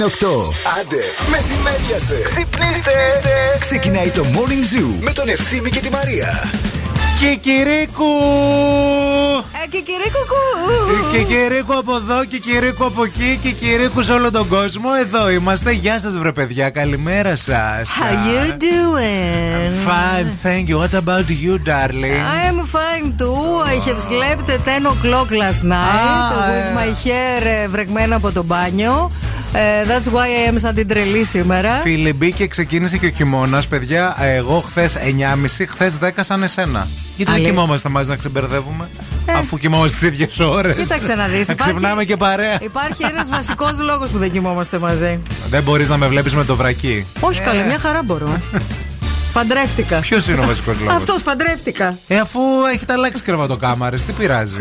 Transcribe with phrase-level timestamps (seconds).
[0.00, 0.52] ώρα είναι 8.
[0.80, 2.20] Άντε, μεσημέριασε.
[2.24, 2.92] Ξυπνήστε.
[3.58, 6.50] Ξεκινάει το Morning Zoo με τον Ευθύμη και τη Μαρία.
[7.18, 8.04] Κικυρίκου!
[9.64, 10.24] Ε, κικυρίκου!
[11.12, 14.88] Κικυρίκου από εδώ, κικυρίκου από εκεί, κικυρίκου σε όλο τον κόσμο.
[15.00, 15.72] Εδώ είμαστε.
[15.72, 16.70] Γεια σας, βρε παιδιά.
[16.70, 17.88] Καλημέρα σας.
[18.00, 19.70] How you doing?
[19.88, 20.78] Fine, thank you.
[20.78, 22.20] What about you, darling?
[22.36, 23.42] I am fine too.
[23.72, 26.74] I have slept at 10 o'clock last night Ah, with ε.
[26.78, 29.10] my hair ε, βρεγμένα από το μπάνιο.
[29.52, 31.80] Ε, that's why I am σαν την τρελή σήμερα.
[31.80, 33.66] Φίλοι, μπήκε, ξεκίνησε και ο χειμώνας.
[33.68, 36.88] Παιδιά, εγώ χθες 9.30, χθες 10 σαν εσένα.
[37.16, 37.50] Γιατί δεν Αλήθεια.
[37.52, 38.88] κοιμόμαστε μαζί να ξεμπερδεύουμε,
[39.36, 40.76] αφού κοιμόμαστε τις ίδιες ώρες.
[40.76, 42.58] Κοίταξε να δεις Να υπάρχει- ξυπνάμε και παρέα.
[42.60, 45.18] Υπάρχει ένας βασικός λόγος που δεν κοιμόμαστε μαζί.
[45.50, 47.06] Δεν μπορείς να με βλέπεις με το βρακί.
[47.20, 48.40] Όχι καλά, μια χαρά μπορώ.
[49.32, 49.98] Παντρεύτηκα.
[49.98, 51.98] Ποιος είναι ο βασικός λόγος; Αυτός παντρεύτηκα.
[52.08, 52.40] Ε, αφού
[52.74, 54.56] έχετε αλλάξει κρεβατοκάμαρες, τι πειράζει;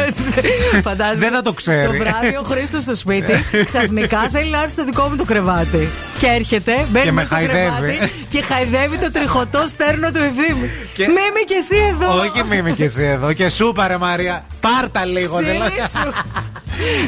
[0.83, 1.19] Φαντάζεσαι.
[1.19, 1.85] Δεν θα το ξέρει.
[1.85, 5.89] Το βράδυ ο Χρήστος στο σπίτι ξαφνικά θέλει να έρθει στο δικό μου το κρεβάτι.
[6.19, 7.81] Και έρχεται, μπαίνει Και με μέσα στο χαϊδεύει.
[7.87, 10.69] κρεβάτι και χαϊδεύει το τριχωτό στέρνο του ευθύμη.
[10.93, 12.17] Και- Μίμη και εσύ εδώ.
[12.19, 13.33] Όχι, μη είμαι και εσύ εδώ.
[13.33, 14.45] Και σου πάρε Μαρία.
[14.59, 15.35] Πάρτα λίγο.
[15.35, 15.75] Ξύλι δηλαδή.
[15.79, 16.13] σου.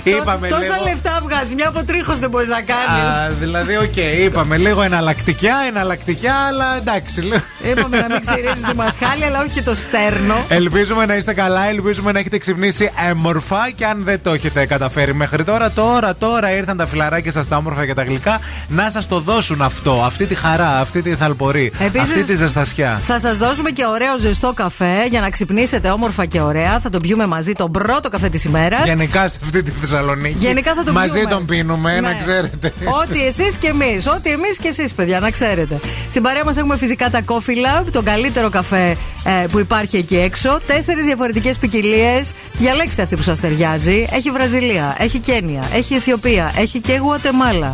[0.04, 0.84] Είπαμε Τόσα λίγο.
[0.84, 1.56] λεφτά βγάζει.
[1.56, 3.16] Μια από τρίχο δεν μπορείς να κάνεις.
[3.16, 7.22] Α, δηλαδή, οκ, είπαμε λίγο εναλλακτικιά, εναλλακτικιά, αλλά εντάξει.
[7.22, 7.42] λίγο.
[7.70, 10.46] Είπαμε να μην ξυρίζεις τη μασχάλη, αλλά όχι και το στέρνο.
[10.50, 15.14] Ελπίζουμε να είστε καλά, ελπίζουμε να έχετε ξυπνήσει έμορφα και αν δεν το έχετε καταφέρει
[15.14, 19.08] μέχρι τώρα, τώρα, τώρα ήρθαν τα φιλαράκια σας τα όμορφα και τα γλυκά να σας
[19.08, 23.02] το δώσουν αυτό, αυτή τη χαρά, αυτή τη θαλπορή, Επίσης, αυτή τη ζεστασιά.
[23.06, 26.80] Θα σας δώσουμε και ωραίο ζεστό καφέ για να ξυπνήσετε όμορφα και ωραία.
[26.80, 28.84] Θα τον πιούμε μαζί τον πρώτο καφέ της ημέρας.
[28.86, 30.36] Γενικά σε αυτή τη Θεσσαλονίκη.
[30.38, 31.30] Γενικά θα τον Μαζί πιούμε.
[31.30, 32.18] τον πίνουμε, να Ναι.
[32.20, 32.74] ξέρετε.
[33.02, 34.08] Ό,τι εσείς και εμείς.
[34.08, 35.80] Ό,τι εμείς και εσείς, παιδιά, να ξέρετε.
[36.10, 40.18] Στην παρέα μας έχουμε φυσικά τα Coffee Lab, τον καλύτερο καφέ ε, που υπάρχει εκεί
[40.18, 40.60] έξω.
[40.68, 42.32] Τέσσερις διαφορετικές ποικιλίες.
[42.54, 44.08] Διαλέξτε αυτή που σας ταιριάζει.
[44.12, 47.74] Έχει Βραζιλία, έχει Κένια, έχει Αιθιοπία, έχει και Γουατεμάλα.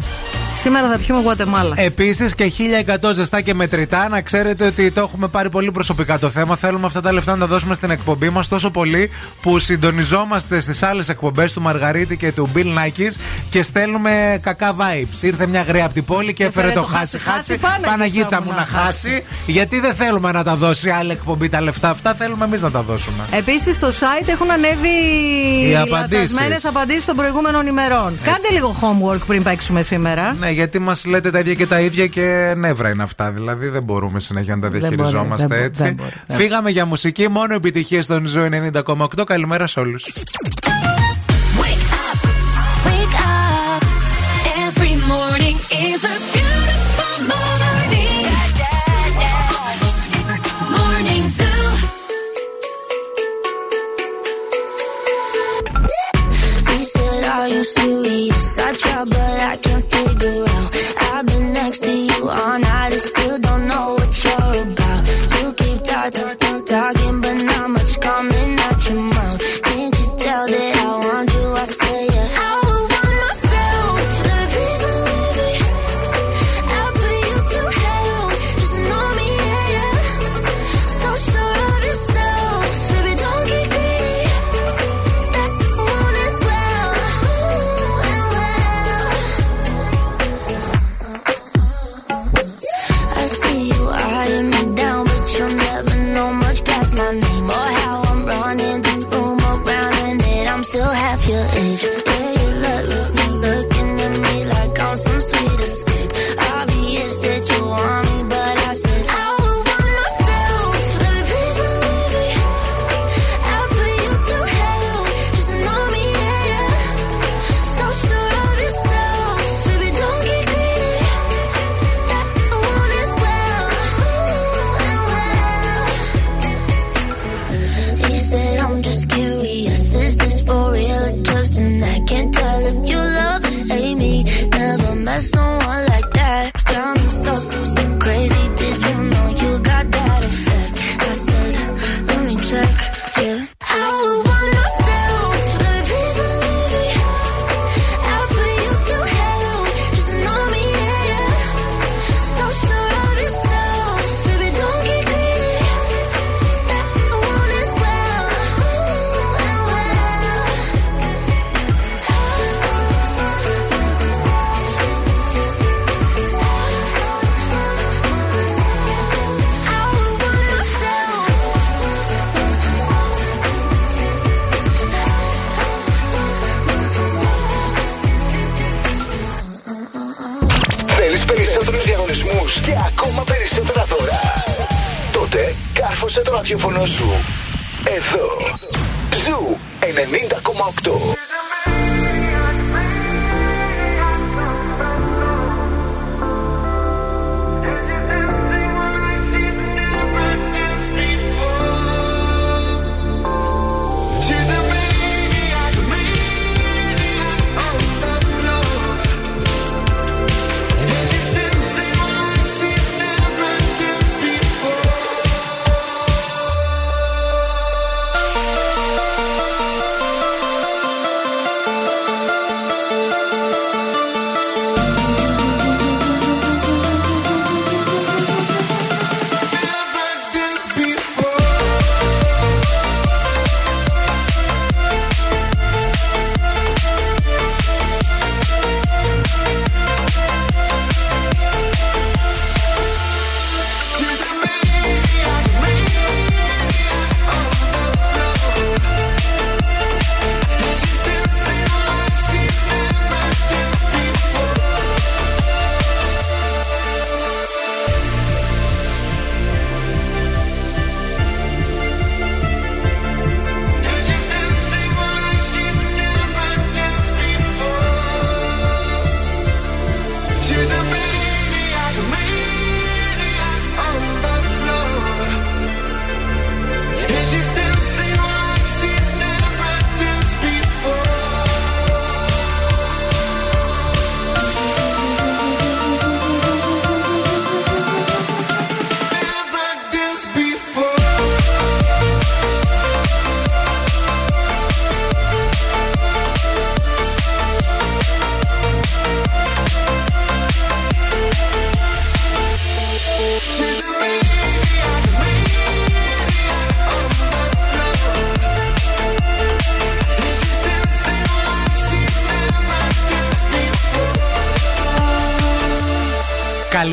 [0.59, 1.73] Σήμερα θα πιούμε Γουατεμάλα.
[1.77, 2.51] Επίσης και
[3.01, 4.09] 1100 ζεστά και μετρητά.
[4.09, 6.55] Να ξέρετε ότι το έχουμε πάρει πολύ προσωπικά το θέμα.
[6.55, 9.09] Θέλουμε αυτά τα λεφτά να τα δώσουμε στην εκπομπή μας τόσο πολύ
[9.41, 13.11] που συντονιζόμαστε στις άλλες εκπομπές του Μαργαρίτη και του Bill Nackis
[13.49, 15.21] και στέλνουμε κακά vibes.
[15.23, 17.59] Ήρθε μια γραία από την πόλη και έφερε το χάσει χάσει.
[17.81, 19.23] Παναγίτσα μου να χάσει.
[19.45, 22.13] Γιατί δεν θέλουμε να τα δώσει άλλη εκπομπή τα λεφτά αυτά.
[22.13, 23.23] Θέλουμε εμείς να τα δώσουμε.
[23.31, 24.89] Επίσης, στο site έχουν ανέβει
[25.69, 26.31] Οι απαντήσεις.
[26.31, 28.19] λαθασμένες απαντήσεις των προηγούμενων ημερών.
[28.23, 30.35] Κάντε λίγο homework πριν παίξουμε σήμερα.
[30.47, 33.31] Ναι, γιατί μας λέτε τα ίδια και τα ίδια και νεύρα είναι αυτά.
[33.31, 35.83] Δηλαδή δεν μπορούμε συνέχεια να τα Δεν μπορεί, διαχειριζόμαστε δεν μπο- έτσι.
[35.83, 39.23] δεν μπορεί, δεν Φύγαμε για μουσική, μόνο επιτυχίες στον Ζω 90,8.
[39.25, 40.05] Καλημέρα σε όλους.
[42.85, 43.81] Wake up.
[44.67, 45.57] Every morning
[45.87, 48.25] is a beautiful morning.
[50.77, 51.65] Morning Zoo.
[56.71, 58.47] He said, Are you serious?
[58.67, 59.66] I try, but I can't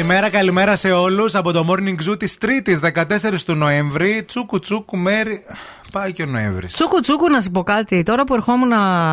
[0.06, 4.23] Καλημέρα, καλημέρα σε όλους από το Morning Zoo της Τρίτης 14 του Νοέμβρη.
[4.27, 5.43] Τσούκου τσούκου μέρι.
[5.93, 6.73] Πάει και ο Νοέμβρης.
[6.73, 8.03] Τσούκου τσούκου να σου πω κάτι.
[8.03, 8.73] Τώρα που ερχόμουν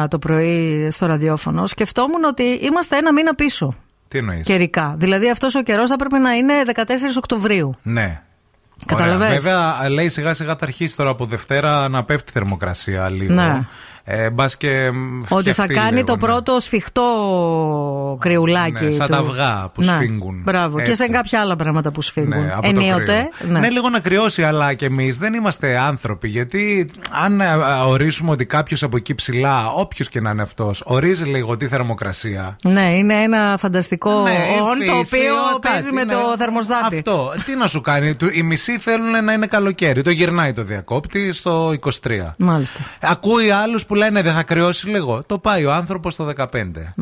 [0.10, 3.76] το πρωί στο ραδιόφωνο, σκεφτόμουν ότι είμαστε ένα μήνα πίσω
[4.08, 4.96] Τι εννοείς; καιρικά.
[4.98, 6.82] Δηλαδή αυτός ο καιρός θα πρέπει να είναι 14
[7.18, 7.76] Οκτωβρίου.
[7.82, 8.22] Ναι.
[8.86, 9.40] Καταλαβες; Ωραία.
[9.40, 13.34] Βέβαια, λέει σιγά σιγά θα αρχίσει τώρα από Δευτέρα να πέφτει η θερμοκρασία λίγο.
[13.34, 13.64] Ναι.
[14.14, 16.20] Ε, μπας και μ, Ότι θα φτιαχτεί κάνει λίγο, το ναι.
[16.20, 18.84] πρώτο σφιχτό κρυουλάκι.
[18.86, 19.12] Ναι, σαν του.
[19.12, 19.92] τα αυγά που Ναι.
[19.94, 20.42] σφίγγουν.
[20.44, 20.76] Μπράβο.
[20.78, 20.96] Και Έτσι.
[21.04, 22.44] σε κάποια άλλα πράγματα που σφίγγουν.
[22.46, 23.30] Ναι, από το Ενίοτε.
[23.40, 23.60] κρύο.
[23.60, 23.70] Ναι.
[23.70, 26.28] λίγο να κρυώσει, αλλά και εμείς δεν είμαστε άνθρωποι.
[26.28, 26.90] Γιατί
[27.26, 27.56] αν ε, ε,
[27.88, 32.56] ορίσουμε ότι κάποιος από εκεί ψηλά, όποιος και να είναι αυτός, ορίζει λίγο τη θερμοκρασία.
[32.64, 34.32] Ναι, είναι ένα φανταστικό Ναι,
[34.70, 36.14] όν η το φύση, οποίο ο κάτι, παίζει με ναι.
[36.14, 36.96] το θερμοστάτη.
[36.96, 37.34] Αυτό.
[37.46, 38.16] Τι να σου κάνει.
[38.16, 40.02] Του- Οι μισοί θέλουν να είναι καλοκαίρι.
[40.02, 42.36] Το γυρνάει το διακόπτη στο 23.
[42.38, 42.80] Μάλιστα.
[43.02, 45.24] Ακούει άλλους που λένε δεν θα κρυώσει λίγο.
[45.26, 46.46] Το πάει ο άνθρωπος στο 15.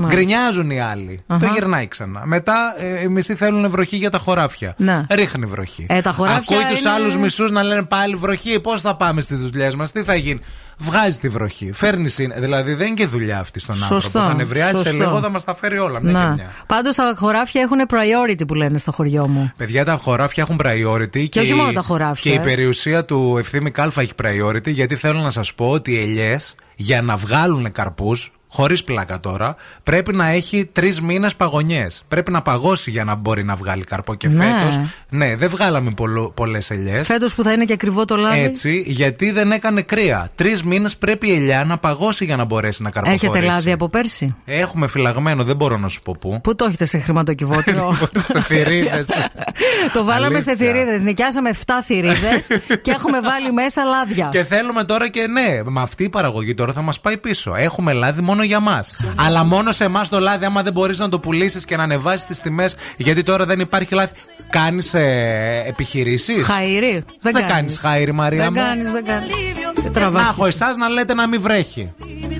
[0.07, 1.21] Γκρινιάζουν οι άλλοι.
[1.27, 2.21] Το γυρνάει ξανά.
[2.25, 4.73] Μετά ε, οι μισοί θέλουν βροχή για τα χωράφια.
[4.77, 5.05] Ναι.
[5.09, 5.85] Ρίχνει βροχή.
[5.89, 8.59] Ε, τα χωράφια Ακούει τους είναι- άλλους μισούς να λένε πάλι βροχή.
[8.59, 10.39] Πώς θα πάμε στις δουλειές μας, τι θα γίνει.
[10.81, 11.71] Βγάζει τη βροχή.
[11.73, 12.09] Φέρνει.
[12.09, 14.19] συν- Δηλαδή δεν είναι και δουλειά αυτή στον Σωστό, άνθρωπο.
[14.19, 14.97] Θα νευριάσει σε σωστό.
[14.97, 16.01] λίγο, θα μας τα φέρει όλα.
[16.01, 16.29] Μια και Να.
[16.29, 16.51] μια.
[16.65, 19.51] Πάντως τα χωράφια έχουν priority που λένε στο χωριό μου.
[19.57, 22.43] Παιδιά, τα χωράφια έχουν priority και, όχι η- μόνο τα χωράφια, Και η ε.
[22.43, 27.01] περιουσία του ευθύμη Κάλφα έχει priority γιατί θέλω να σας πω ότι οι ελιές για
[27.01, 32.03] να βγάλουν καρπούς, χωρίς πλάκα τώρα, πρέπει να έχει τρεις μήνες παγωνιές.
[32.07, 34.15] Πρέπει να παγώσει για να μπορεί να βγάλει καρπό.
[34.15, 34.43] Και Ναι.
[34.45, 34.79] φέτος,
[35.09, 35.91] ναι, δεν βγάλαμε
[36.33, 37.07] πολλές ελιές.
[37.07, 38.39] Φέτος που θα είναι και ακριβό το λάδι.
[38.39, 40.29] Έτσι, γιατί δεν έκανε κρύα.
[40.35, 43.25] Τρεις μήνες πρέπει η ελιά να παγώσει για να μπορέσει να καρποχωρήσει.
[43.31, 46.39] Έχετε λάδι από πέρσι; Έχουμε φυλαγμένο, δεν μπορώ να σου πω πού.
[46.43, 47.93] Πού το έχετε σε χρηματοκιβώτιο;
[48.33, 49.07] Σε θηρίδες.
[49.93, 50.67] το βάλαμε σε Αλήθεια.
[50.73, 51.01] θηρίδες.
[51.01, 52.47] Νοικιάσαμε 7 θηρίδες
[52.83, 54.29] και έχουμε βάλει μέσα λάδια.
[54.31, 57.53] Και θέλουμε τώρα και ναι, με αυτή η παραγωγή τώρα θα μας πάει πίσω.
[57.55, 59.05] Έχουμε λάδι μόνο για μας.
[59.15, 62.25] Αλλά μόνο σε εμάς το λάδι, άμα δεν μπορείς να το πουλήσεις και να ανεβάσεις
[62.25, 64.11] τις τιμές, γιατί τώρα δεν υπάρχει λάδι.
[64.49, 67.03] Κάνεις ε, επιχειρήσεις; Χαϊρή.
[67.21, 68.61] Δεν, Δεν κάνεις χάιρι, Μαρία Δεν μου.
[68.61, 70.11] κάνεις, δεν κάνεις.
[70.11, 71.93] Να έχω εσάς να λέτε να μην βρέχει.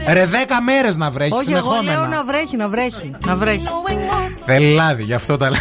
[0.08, 1.92] Ρε, δέκα μέρες να βρέχει Όχι, εγώ συνεχόμενα.
[2.00, 3.12] λέω να βρέχει, να βρέχει.
[3.26, 3.68] Να βρέχει.
[4.46, 5.60] Θέλει λάδι, γι' αυτό τα λέει.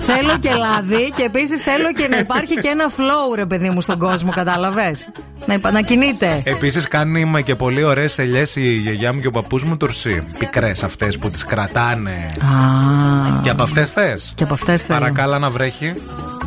[0.00, 3.80] Θέλω και λάδι και επίσης θέλω και να υπάρχει και ένα flow, ρε παιδί μου,
[3.80, 5.08] στον κόσμο, κατάλαβες;
[5.46, 6.42] Να, υπα- να κινείται.
[6.44, 10.22] Επίσης κάνει και πολύ ωραίες ελιές η γιαγιά μου και ο παππούς μου τουρσί.
[10.38, 12.26] Πικρές αυτές που τις κρατάνε.
[12.40, 14.98] Α, Και από αυτές θες; και από αυτές θέλω.
[14.98, 15.94] Παρακάλα να βρέχει.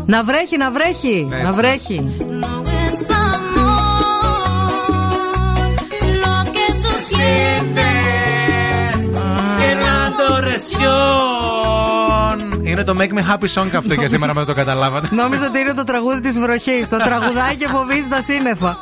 [0.05, 1.27] Να βρέχει, να βρέχει.
[1.31, 1.43] Έτσι.
[1.43, 2.15] Να βρέχει.
[12.75, 15.07] Είναι το Make Me Happy Song αυτό για σήμερα, με το καταλάβατε.
[15.11, 16.89] Νόμιζα ότι είναι το τραγούδι της βροχής.
[16.89, 18.77] Το τραγουδάκι και φοβίζει τα σύννεφα.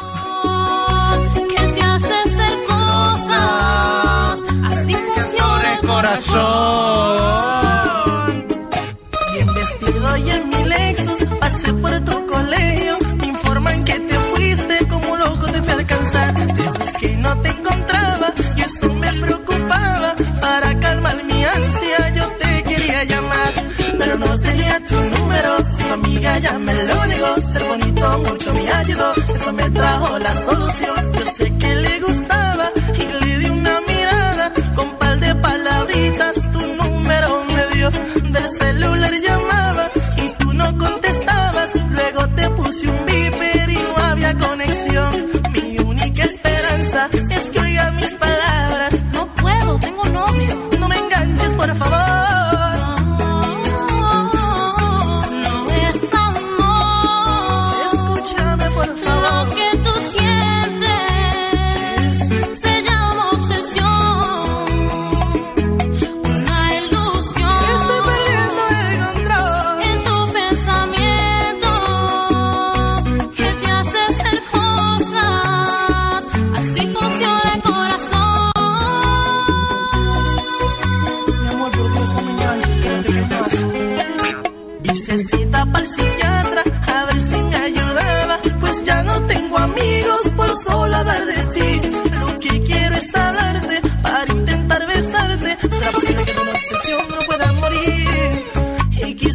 [25.09, 25.51] número.
[25.79, 27.41] Tu amiga ya me lo negó.
[27.41, 29.13] Ser bonito mucho me ayudó.
[29.35, 31.13] Eso me trajo la solución.
[31.13, 34.53] Yo sé que le gustaba y le di una mirada.
[34.75, 37.89] Con par de palabritas tu número me dio.
[38.35, 41.69] Del celular llamaba y tú no contestabas.
[41.91, 43.12] Luego te puse un video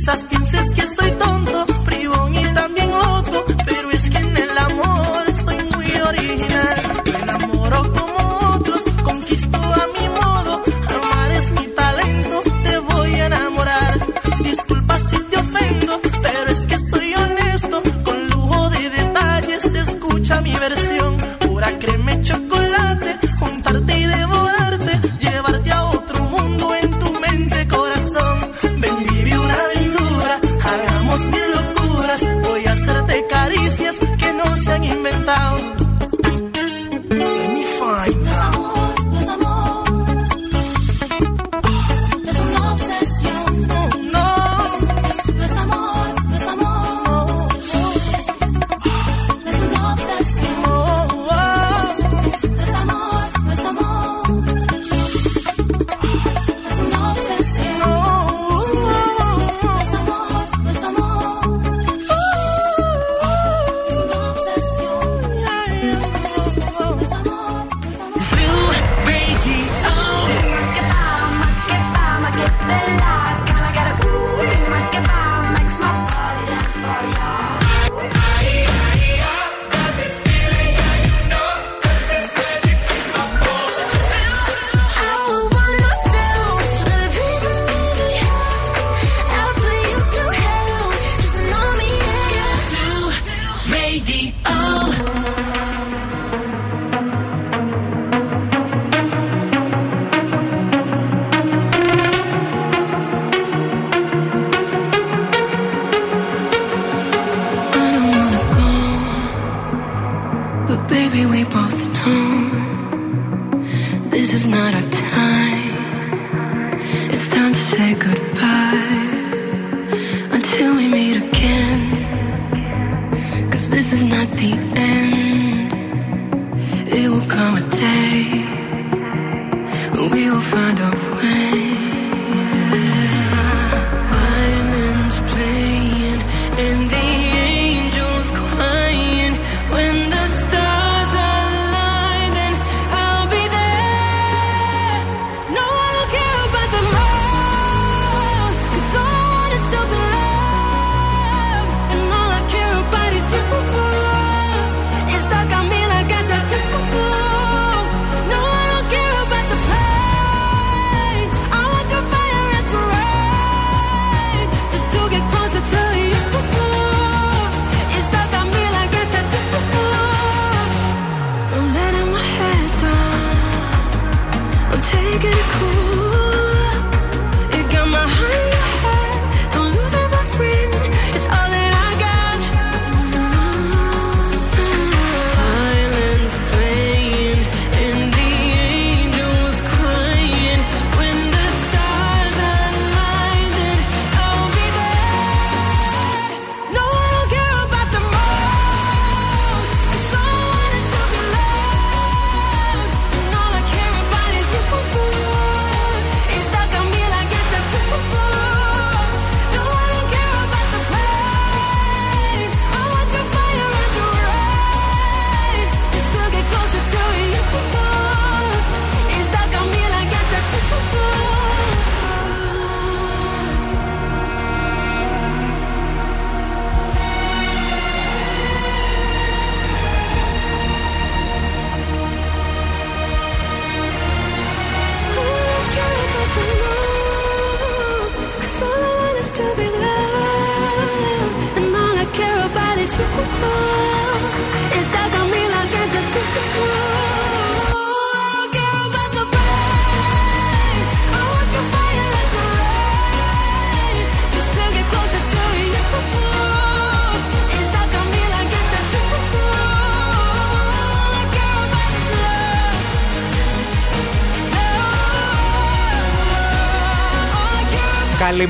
[0.08, 0.24] esas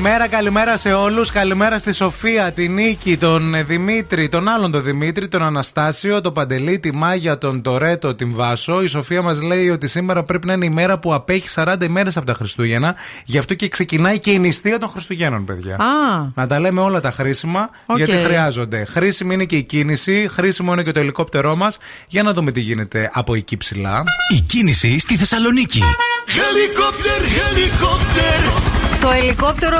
[0.01, 1.31] Καλημέρα, καλημέρα σε όλους.
[1.31, 6.33] Καλημέρα στη Σοφία, τη Νίκη, τον ε, Δημήτρη, τον άλλον τον Δημήτρη, τον Αναστάσιο, τον
[6.33, 8.83] Παντελή, τη Μάγια, τον Τορέτο, την Βάσο.
[8.83, 12.17] Η Σοφία μας λέει ότι σήμερα πρέπει να είναι η μέρα που απέχει 40 ημέρες
[12.17, 12.95] από τα Χριστούγεννα.
[13.25, 15.75] Γι' αυτό και ξεκινάει και η νηστεία των Χριστουγέννων, παιδιά.
[15.75, 17.97] Α, Να τα λέμε όλα τα χρήσιμα, Οκ.
[17.97, 18.85] γιατί χρειάζονται.
[18.85, 21.77] Χρήσιμη είναι και η κίνηση, χρήσιμο είναι και το ελικόπτερό μας.
[22.07, 24.03] Για να δούμε τι γίνεται από εκεί ψηλά.
[24.35, 25.81] Η κίνηση στη Θεσσαλονίκη.
[26.27, 28.68] Χελικόπτερ, χελικόπτερ.
[29.01, 29.77] Το ελικόπτερο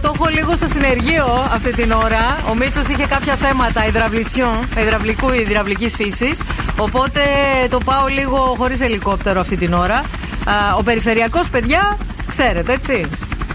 [0.00, 2.38] το έχω λίγο στο συνεργείο αυτή την ώρα.
[2.50, 6.42] Ο Μίτσος είχε κάποια θέματα υδραυλισιών, υδραυλικού ή υδραυλικής φύσης.
[6.78, 7.20] Οπότε
[7.70, 9.96] το πάω λίγο χωρίς ελικόπτερο αυτή την ώρα.
[9.96, 10.04] Α,
[10.78, 13.06] Ο περιφερειακός, παιδιά, ξέρετε έτσι.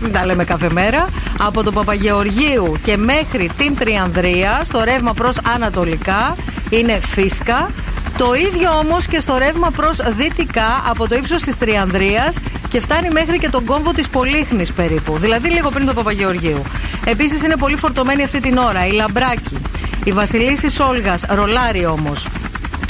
[0.02, 1.06] Μην τα λέμε κάθε μέρα.
[1.38, 6.36] Από το Παπαγεωργίου και μέχρι την Τριανδρία, στο ρεύμα προς Ανατολικά,
[6.70, 7.70] είναι φίσκα.
[8.18, 13.10] Το ίδιο όμως και στο ρεύμα προς δυτικά από το ύψος της Τριανδρίας και φτάνει
[13.10, 16.62] μέχρι και τον κόμβο της Πολύχνης περίπου, δηλαδή λίγο πριν το Παπαγεωργίου.
[17.06, 19.58] Επίσης είναι πολύ φορτωμένη αυτή την ώρα η Λαμπράκη,
[20.04, 22.28] η Βασιλίσης Σόλγας, ρολάρι όμως.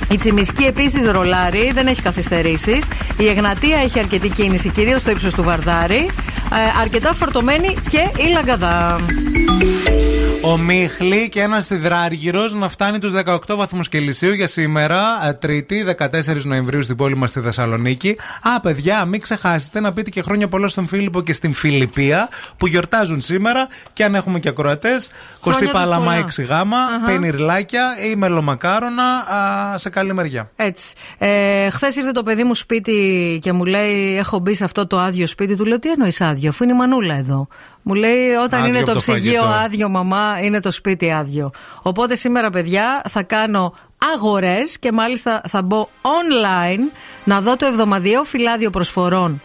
[0.09, 2.87] Η Τσιμισκή επίσης ρολάρι, δεν έχει καθυστερήσεις.
[3.17, 6.09] Η Εγνατία έχει αρκετή κίνηση, κυρίως στο ύψος του Βαρδάρη.
[6.51, 8.95] Ε, αρκετά φορτωμένη και η Λαγκαδά.
[10.41, 15.84] Ο Μίχλη και ένας υδράργυρο να φτάνει τους 18 βαθμούς Κελσίου για σήμερα, ε, Τρίτη,
[15.84, 18.17] 14 Νοεμβρίου στην πόλη μας στη Θεσσαλονίκη.
[18.41, 22.67] Α, παιδιά, μην ξεχάσετε να πείτε και χρόνια πολλά στον Φίλιππο και στην Φιλιππία που
[22.67, 23.67] γιορτάζουν σήμερα.
[23.93, 26.17] Και αν έχουμε και ακροατές, Κωστή τους Παλαμά πολλά.
[26.17, 30.52] 6 γάμα, πενιρλάκια ή μελομακάρονα α, σε καλή μεριά.
[30.56, 30.93] Έτσι.
[31.17, 35.00] Ε, Χθες ήρθε το παιδί μου σπίτι και μου λέει: Έχω μπει σε αυτό το
[35.00, 35.56] άδειο σπίτι.
[35.56, 37.47] Του λέω: Τι εννοείς άδειο, αφού είναι η μανούλα εδώ.
[37.88, 39.60] Μου λέει: Όταν Άδειο είναι από το το ψυγείο φαγητό.
[39.65, 41.52] άδειο, μαμά, είναι το σπίτι άδειο.
[41.82, 43.73] Οπότε σήμερα, παιδιά, θα κάνω
[44.15, 46.91] αγορές και μάλιστα θα μπω online
[47.23, 49.41] να δω το εβδομαδιαίο φυλάδιο προσφορών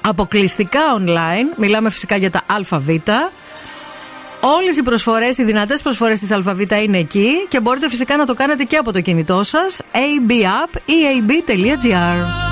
[0.00, 1.56] αποκλειστικά online.
[1.56, 2.88] Μιλάμε φυσικά για τα ΑΒ.
[4.40, 8.34] Όλες οι προσφορές, οι δυνατές προσφορές της ΑΒ είναι εκεί και μπορείτε φυσικά να το
[8.34, 10.94] κάνετε και από το κινητό σας AB App ή
[11.28, 12.51] ab.gr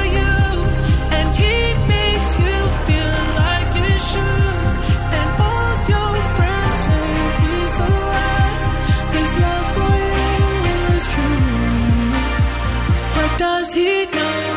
[13.73, 14.50] he knows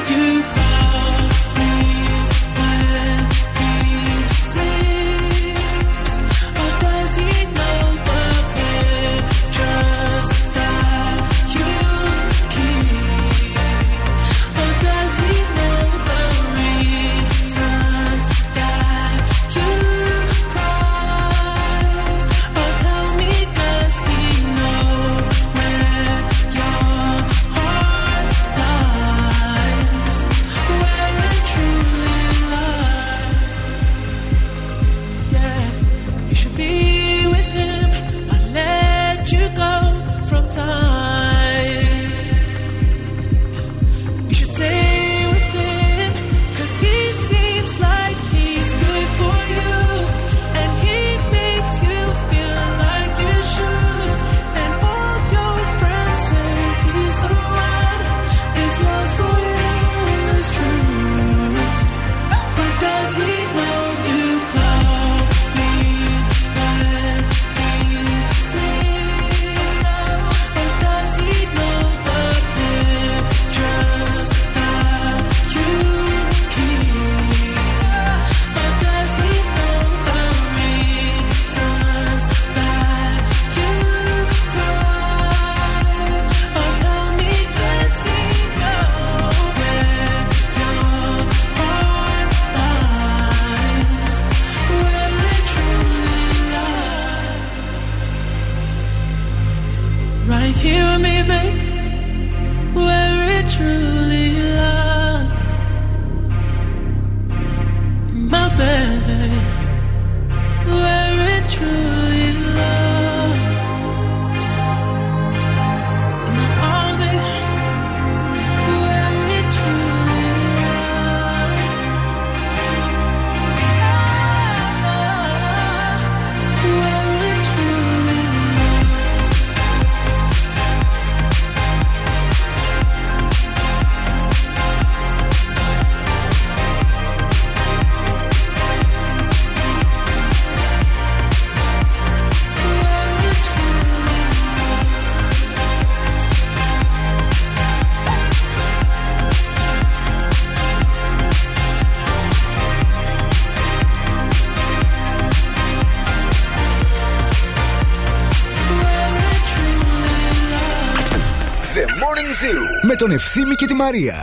[163.04, 164.16] τον Ευθύμη και τη Μαρία.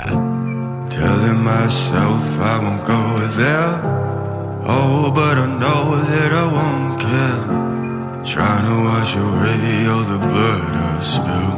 [0.88, 3.02] Telling myself I won't go
[3.42, 3.72] there.
[4.76, 7.42] Oh, but I know that I won't care.
[8.34, 9.60] Trying to wash away
[9.92, 11.54] all the blood I spill.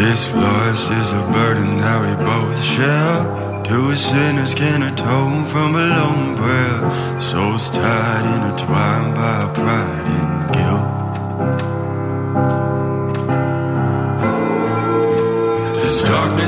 [0.00, 3.18] This loss is a burden that we both share.
[3.64, 6.80] Two sinners can atone from a lone prayer.
[7.18, 10.69] Souls tied, intertwined by pride and guilt.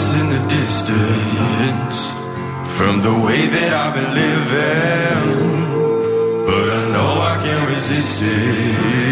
[0.03, 2.11] Darkness in the distance
[2.77, 5.65] from the way that I've been living,
[6.45, 9.02] but I know I can't resist it.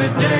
[0.00, 0.39] the day.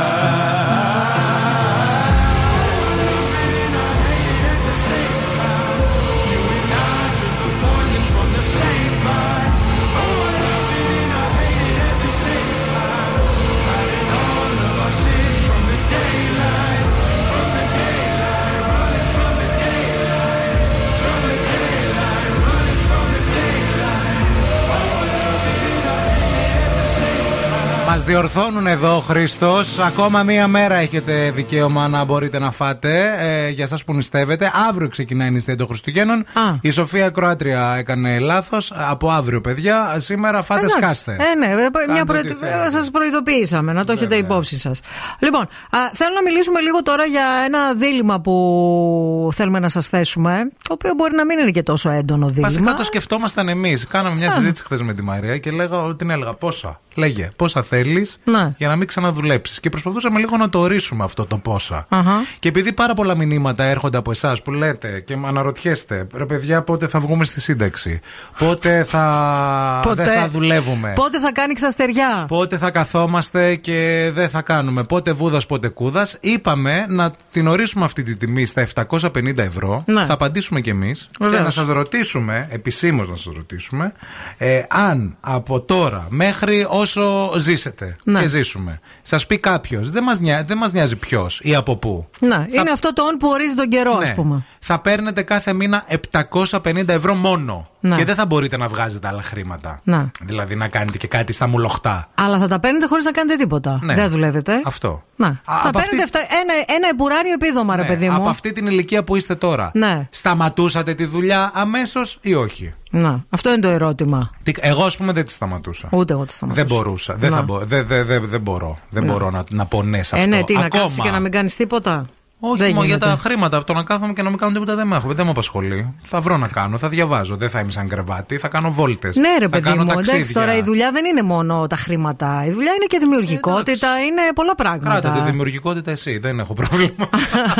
[27.91, 29.59] Μας διορθώνουν εδώ, Χρήστο.
[29.85, 33.15] Ακόμα μία μέρα έχετε δικαίωμα να μπορείτε να φάτε.
[33.19, 34.51] Ε, για εσά που νηστεύετε.
[34.69, 36.19] Αύριο ξεκινάει η νηστεία των Χριστουγέννων.
[36.19, 36.55] Α.
[36.61, 38.73] Η Σοφία Κροάτρια έκανε λάθος.
[38.75, 39.95] Από αύριο, παιδιά.
[39.97, 40.77] Σήμερα φάτε Εντάξει.
[40.77, 41.11] σκάστε.
[41.11, 42.33] Ε, ναι, ε, μια ό,τι προετοι...
[42.33, 42.69] θέλετε.
[42.69, 44.29] Σας προειδοποιήσαμε, να το έχετε Βέβαια.
[44.29, 44.79] υπόψη σας.
[45.19, 50.47] Λοιπόν, α, θέλω να μιλήσουμε λίγο τώρα για ένα δίλημα που θέλουμε να σας θέσουμε.
[50.67, 52.47] Το οποίο μπορεί να μην είναι και τόσο έντονο δίλημα.
[52.47, 53.87] Βασικά το σκεφτόμασταν εμείς.
[53.87, 56.79] Κάναμε μια συζήτηση χθες με τη Μαρία και λέγα, την έλεγα πόσα.
[56.95, 57.79] Λέγε, πόσα θέλεις
[58.23, 58.53] Ναι.
[58.57, 59.59] για να μην ξαναδουλέψεις.
[59.59, 61.85] Και προσπαθούσαμε λίγο να το ορίσουμε αυτό το πόσα.
[61.89, 62.11] Αχα.
[62.39, 66.61] Και επειδή πάρα πολλά μηνύματα έρχονται από εσάς που λέτε και με αναρωτιέστε, ρε παιδιά,
[66.61, 67.99] πότε θα βγούμε στη σύνταξη,
[68.39, 74.41] πότε θα, δεν θα δουλεύουμε; Πότε θα κάνει ξαστεριά; Πότε θα καθόμαστε και δεν θα
[74.41, 79.81] κάνουμε; Πότε βούδας, πότε κούδας; Είπαμε να την ορίσουμε αυτή τη τιμή στα 750 ευρώ.
[79.85, 80.05] Ναι.
[80.05, 81.09] Θα απαντήσουμε κι εμείς.
[81.11, 81.43] Και Βεβαίως.
[81.43, 83.93] να σας ρωτήσουμε, επισήμως να σας ρωτήσουμε,
[84.37, 87.70] ε, αν από τώρα μέχρι όσο ζήσετε
[88.03, 88.19] Ναι.
[88.19, 92.07] και ζήσουμε, σας πει κάποιος, δεν μας νοιάζει, δεν μας νοιάζει ποιος ή από πού.
[92.19, 94.07] Να, είναι αυτό το on που ορίζει τον καιρό, Ναι.
[94.07, 94.45] α πούμε.
[94.59, 97.69] Θα παίρνετε κάθε μήνα 750 ευρώ μόνο.
[97.83, 97.95] Ναι.
[97.95, 99.79] Και δεν θα μπορείτε να βγάζετε άλλα χρήματα.
[99.83, 100.05] Ναι.
[100.21, 102.07] Δηλαδή να κάνετε και κάτι στα μουλοχτά.
[102.15, 103.79] Αλλά θα τα παίρνετε χωρίς να κάνετε τίποτα.
[103.81, 103.93] Ναι.
[103.93, 104.61] Δεν δουλεύετε.
[104.65, 105.03] Αυτό.
[105.15, 105.27] Να.
[105.27, 108.15] Α, θα από παίρνετε αυτή- αυτά- ένα, ένα εμπουράνιο επίδομα, ρε Ναι, παιδί μου.
[108.15, 109.71] Από αυτή την ηλικία που είστε τώρα.
[109.73, 110.07] Ναι.
[110.11, 113.23] Σταματούσατε τη δουλειά αμέσως ή όχι; Να.
[113.29, 114.29] Αυτό είναι το ερώτημα.
[114.43, 115.87] Τι- Εγώ, ας πούμε, δεν τη σταματούσα.
[115.91, 116.65] Ούτε εγώ τη σταματούσα.
[116.65, 117.15] Δεν μπορούσα.
[117.15, 117.35] Δεν, Να.
[117.35, 118.77] θα μπο, δεν, δεν, δεν, δεν μπορώ.
[118.89, 120.29] Δεν μπορώ να, να πω ναι σε Ε, αυτό.
[120.35, 120.83] ναι, τι να Ακόμα.
[120.83, 122.05] κάτσει και να μην κάνεις τίποτα;
[122.43, 123.11] Όχι Δεν μόνο για γίνεται.
[123.11, 123.57] τα χρήματα.
[123.57, 125.93] Αυτό να κάθομαι και να μην κάνω τίποτα δεν με, έχω- δεν με απασχολεί.
[126.03, 127.35] Θα βρω να κάνω, θα διαβάζω.
[127.35, 129.15] Δεν θα είμαι σαν κρεβάτι, θα κάνω βόλτες.
[129.15, 130.41] Ναι, ρε θα παιδί κάνω μου, εντάξει ταξίδια.
[130.41, 132.43] τώρα η δουλειά δεν είναι μόνο τα χρήματα.
[132.47, 134.89] Η δουλειά είναι και δημιουργικότητα, είναι πολλά πράγματα.
[134.99, 137.09] Κράτα τη δημιουργικότητα εσύ, δεν έχω πρόβλημα.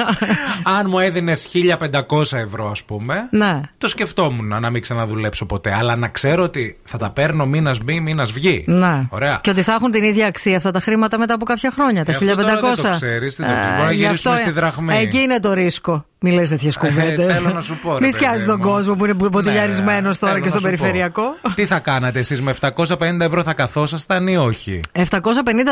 [0.80, 3.62] Αν μου έδινες 1500 ευρώ, ας πούμε, Ναι.
[3.78, 5.74] το σκεφτόμουν να μην ξαναδουλέψω ποτέ.
[5.80, 8.63] Αλλά να ξέρω ότι θα τα παίρνω μήνας μπει, μήνας βγει.
[8.67, 9.08] Ναι.
[9.10, 9.39] Ωραία.
[9.44, 12.12] Και ότι θα έχουν την ίδια αξία αυτά τα χρήματα μετά από κάποια χρόνια, τα
[12.12, 12.36] Ε, αυτό 1500.
[12.36, 13.70] τώρα δεν το ξέρεις, τι το ξέρεις.
[13.72, 14.97] Ε, Μπορείς να γι' γυρίσουμε αυτό, στη ψάχμη.
[14.97, 16.05] Εκεί είναι το ρίσκο.
[16.23, 17.27] Μη λες τέτοιες κουβέντες.
[17.27, 18.69] Ε, θέλω να σου πω, ρε Μη παιδί σκιάζει τον μου.
[18.69, 20.62] κόσμο που είναι μποτιλιαρισμένο Ναι, τώρα θέλω και στο να σου πω.
[20.62, 21.23] περιφερειακό.
[21.55, 25.03] Τι θα κάνατε εσείς με 750 ευρώ θα καθόσασταν ή όχι; 750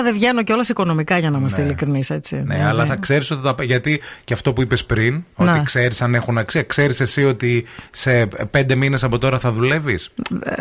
[0.04, 2.44] δεν βγαίνω κιόλας οικονομικά για να είμαστε ειλικρινείς, έτσι.
[2.46, 3.64] Ναι, αλλά θα ξέρεις ότι θα.
[3.64, 5.62] Γιατί και αυτό που είπες πριν, ότι Ναι.
[5.66, 6.62] ξέρεις αν έχουν αξία.
[6.64, 10.12] Ξέρεις εσύ ότι σε πέντε μήνες από τώρα θα δουλεύεις;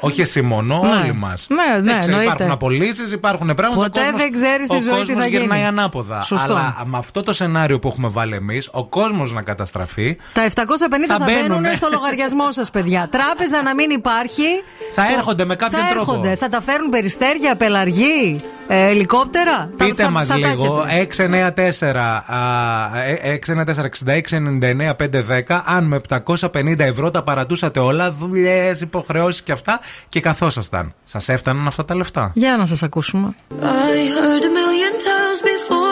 [0.00, 0.88] Όχι εσύ μόνο, Ναι.
[1.02, 1.46] όλοι μας.
[1.48, 2.22] Ναι, ναι, εννοείται.
[2.24, 3.82] υπάρχουν απολύσεις, υπάρχουν πράγματα.
[3.82, 5.38] Ποτέ ο κόσμος- δεν ξέρεις στη ο ζωή τι κόσμος θα γίνει.
[5.40, 6.20] γυρνάει ανάποδα.
[6.20, 6.52] Σωστό.
[6.52, 10.16] Αλλά με αυτό το σενάριο που έχουμε βάλει εμείς, ο κόσμος να καταστραφεί.
[10.32, 10.52] Τα 750
[11.06, 11.74] θα, Θα μπαίνουν μπαίνουνε.
[11.74, 13.08] στο λογαριασμό σας, παιδιά.
[13.10, 14.42] Τράπεζα να μην υπάρχει.
[14.94, 16.10] Θα έρχονται με κάποιον θα τρόπο.
[16.12, 16.36] έρχονται.
[16.36, 19.70] Θα τα φέρουν περιστέρια, πελαργοί, ε, ελικόπτερα.
[19.76, 21.00] Θα- Πείτε θα- μας θα τα λίγο, έχετε.
[21.00, 22.24] 694
[23.22, 29.80] 694 66 99 510 αν με 750 ευρώ τα παρατούσατε όλα, δουλειές, υποχρεώσεις και αυτά
[30.08, 30.94] και καθόσασταν.
[31.04, 33.34] Σας έφταναν αυτά τα λεφτά; Για να σας ακούσουμε.
[33.50, 33.62] I
[34.16, 35.87] heard a million times before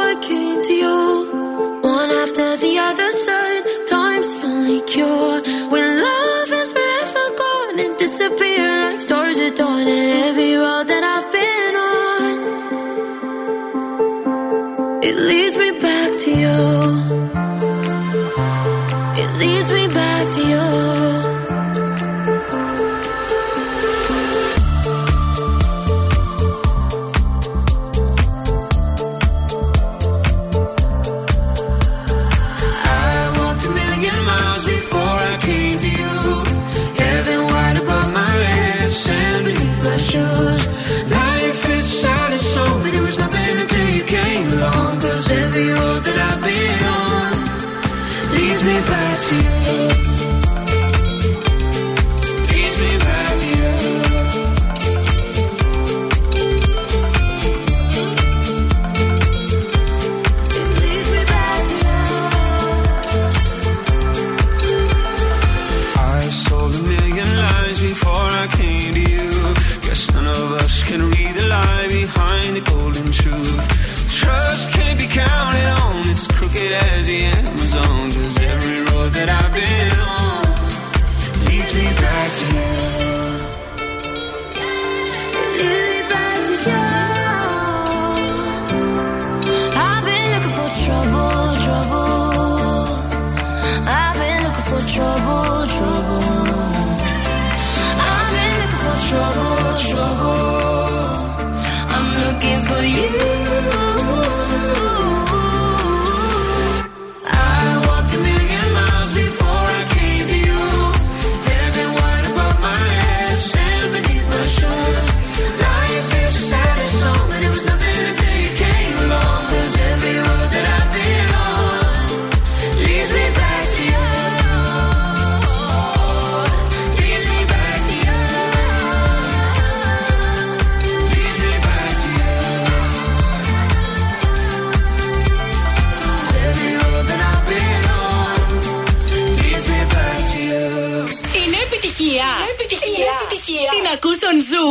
[143.86, 143.86] επιτυχία.
[143.86, 144.66] Την ακούς στον Ζου.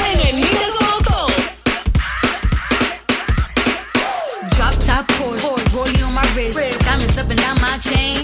[0.00, 1.26] 90,8.
[4.56, 8.16] Drop top Porsche, rollie on my wrist, diamonds up and down my chain.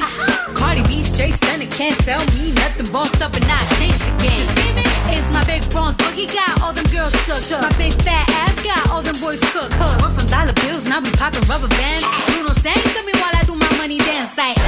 [0.58, 2.88] Cardi B straight stunning, can't tell me nothing.
[2.94, 4.46] Bossed up and I changed the game.
[5.14, 7.60] It's my big bronze boogie got all them girls shook.
[7.66, 9.70] My big fat ass got all them boys cook.
[10.00, 12.04] We're from dollar bills, now we popping rubber bands.
[12.26, 14.58] Bruno sang to me while I do my money dance like.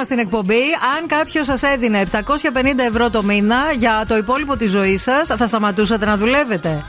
[0.00, 0.62] Δίλημα στην εκπομπή.
[0.98, 5.46] Αν κάποιος σας έδινε 750 ευρώ το μήνα για το υπόλοιπο της ζωής σας, θα
[5.46, 6.84] σταματούσατε να δουλεύετε.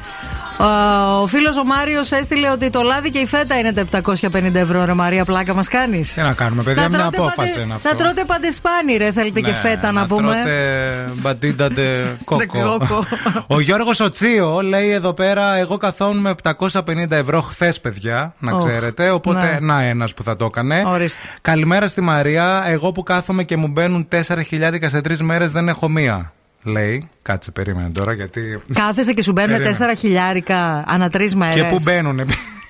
[1.21, 4.85] Ο φίλος ο Μάριος έστειλε ότι το λάδι και η φέτα είναι τα 750 ευρώ,
[4.85, 6.13] ρε Μαρία, πλάκα μας κάνεις.
[6.13, 7.89] Τι να κάνουμε, παιδιά, μια απόφαση είναι αυτό.
[7.89, 10.31] Να τρώτε παντεσπάνι, ρε, θέλετε και Ναι, φέτα να, πούμε.
[10.31, 11.83] Τρώτε μπαντίντατε
[12.25, 12.77] κόκο.
[12.77, 13.03] κόκο.
[13.47, 19.09] Ο Γιώργος Οτσίο λέει εδώ πέρα: Εγώ καθόμουν 750 ευρώ χθες, παιδιά, να Οχ, ξέρετε.
[19.09, 19.73] Οπότε, ναι.
[19.73, 20.83] να ένας που θα το έκανε.
[20.85, 21.19] Ορίστε.
[21.41, 22.63] Καλημέρα στη Μαρία.
[22.67, 26.33] Εγώ που κάθομαι και μου μπαίνουν 4.000 σε τρεις μέρες δεν έχω μία.
[26.63, 27.09] Λέει.
[27.21, 28.61] Κάτσε, περίμενε τώρα γιατί.
[28.73, 29.93] Κάθεσαι και σου μπαίνουν Περίμενε.
[29.93, 31.55] 4 χιλιάρικα ανά τρεις μέρες.
[31.61, 32.15] Και πού μπαίνουν.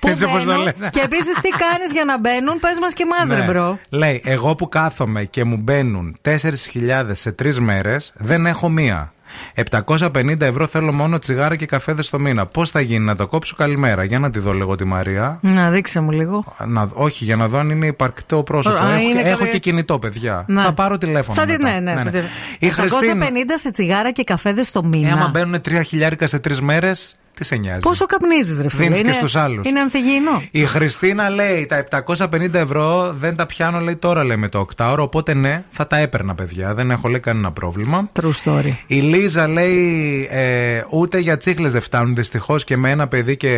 [0.00, 0.88] Πού Έτσι όπως το μπαίνουν; λένε.
[0.90, 3.52] Και επίσης τι κάνεις για να μπαίνουν, πες μας και εμάς, ρε Ναι.
[3.52, 3.78] bro.
[3.90, 9.12] Λέει, εγώ που κάθομαι και μου μπαίνουν 4.000 σε τρεις μέρες, δεν έχω μία.
[9.54, 12.46] 750 ευρώ θέλω μόνο τσιγάρα και καφέδες το μήνα.
[12.46, 15.38] Πώς θα γίνει να το κόψω, καλημέρα; Για να τη δω λίγο τη Μαρία.
[15.40, 16.44] Να δείξε μου λίγο.
[16.66, 18.76] Να, όχι, για να δω αν είναι υπαρκτό πρόσωπο.
[18.76, 20.44] Α, έχω, είναι έχω κάποια- και κινητό, παιδιά.
[20.48, 20.62] Ναι.
[20.62, 21.40] Θα πάρω τηλέφωνο.
[21.40, 21.80] Θα τη, μετά.
[21.80, 22.18] ναι, ναι, θα τη-
[22.58, 23.58] Η 750 Χριστίνα.
[23.58, 25.08] σε τσιγάρα και καφέδες το μήνα.
[25.08, 28.82] Ε, άμα μπαίνουν 3 χιλιάρικα σε τρεις μέρες, τι σε νοιάζει; Πόσο καπνίζεις, ρε φίλε;
[28.82, 29.66] Δίνεις και Είναι- στους άλλους.
[29.68, 30.42] Είναι ανθυγιεινό.
[30.50, 34.96] Η Χριστίνα λέει τα 750 ευρώ δεν τα πιάνω λέει τώρα λέει με το 8ωρο
[34.98, 38.70] οπότε ναι θα τα έπαιρνα παιδιά δεν έχω λέει κανένα πρόβλημα True story.
[38.86, 43.50] Η Λίζα λέει ε, ούτε για τσίχλες δεν φτάνουν δυστυχώς και με ένα παιδί και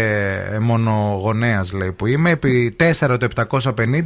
[0.53, 3.47] ε, μονογονέας λέει που είμαι επί 4 το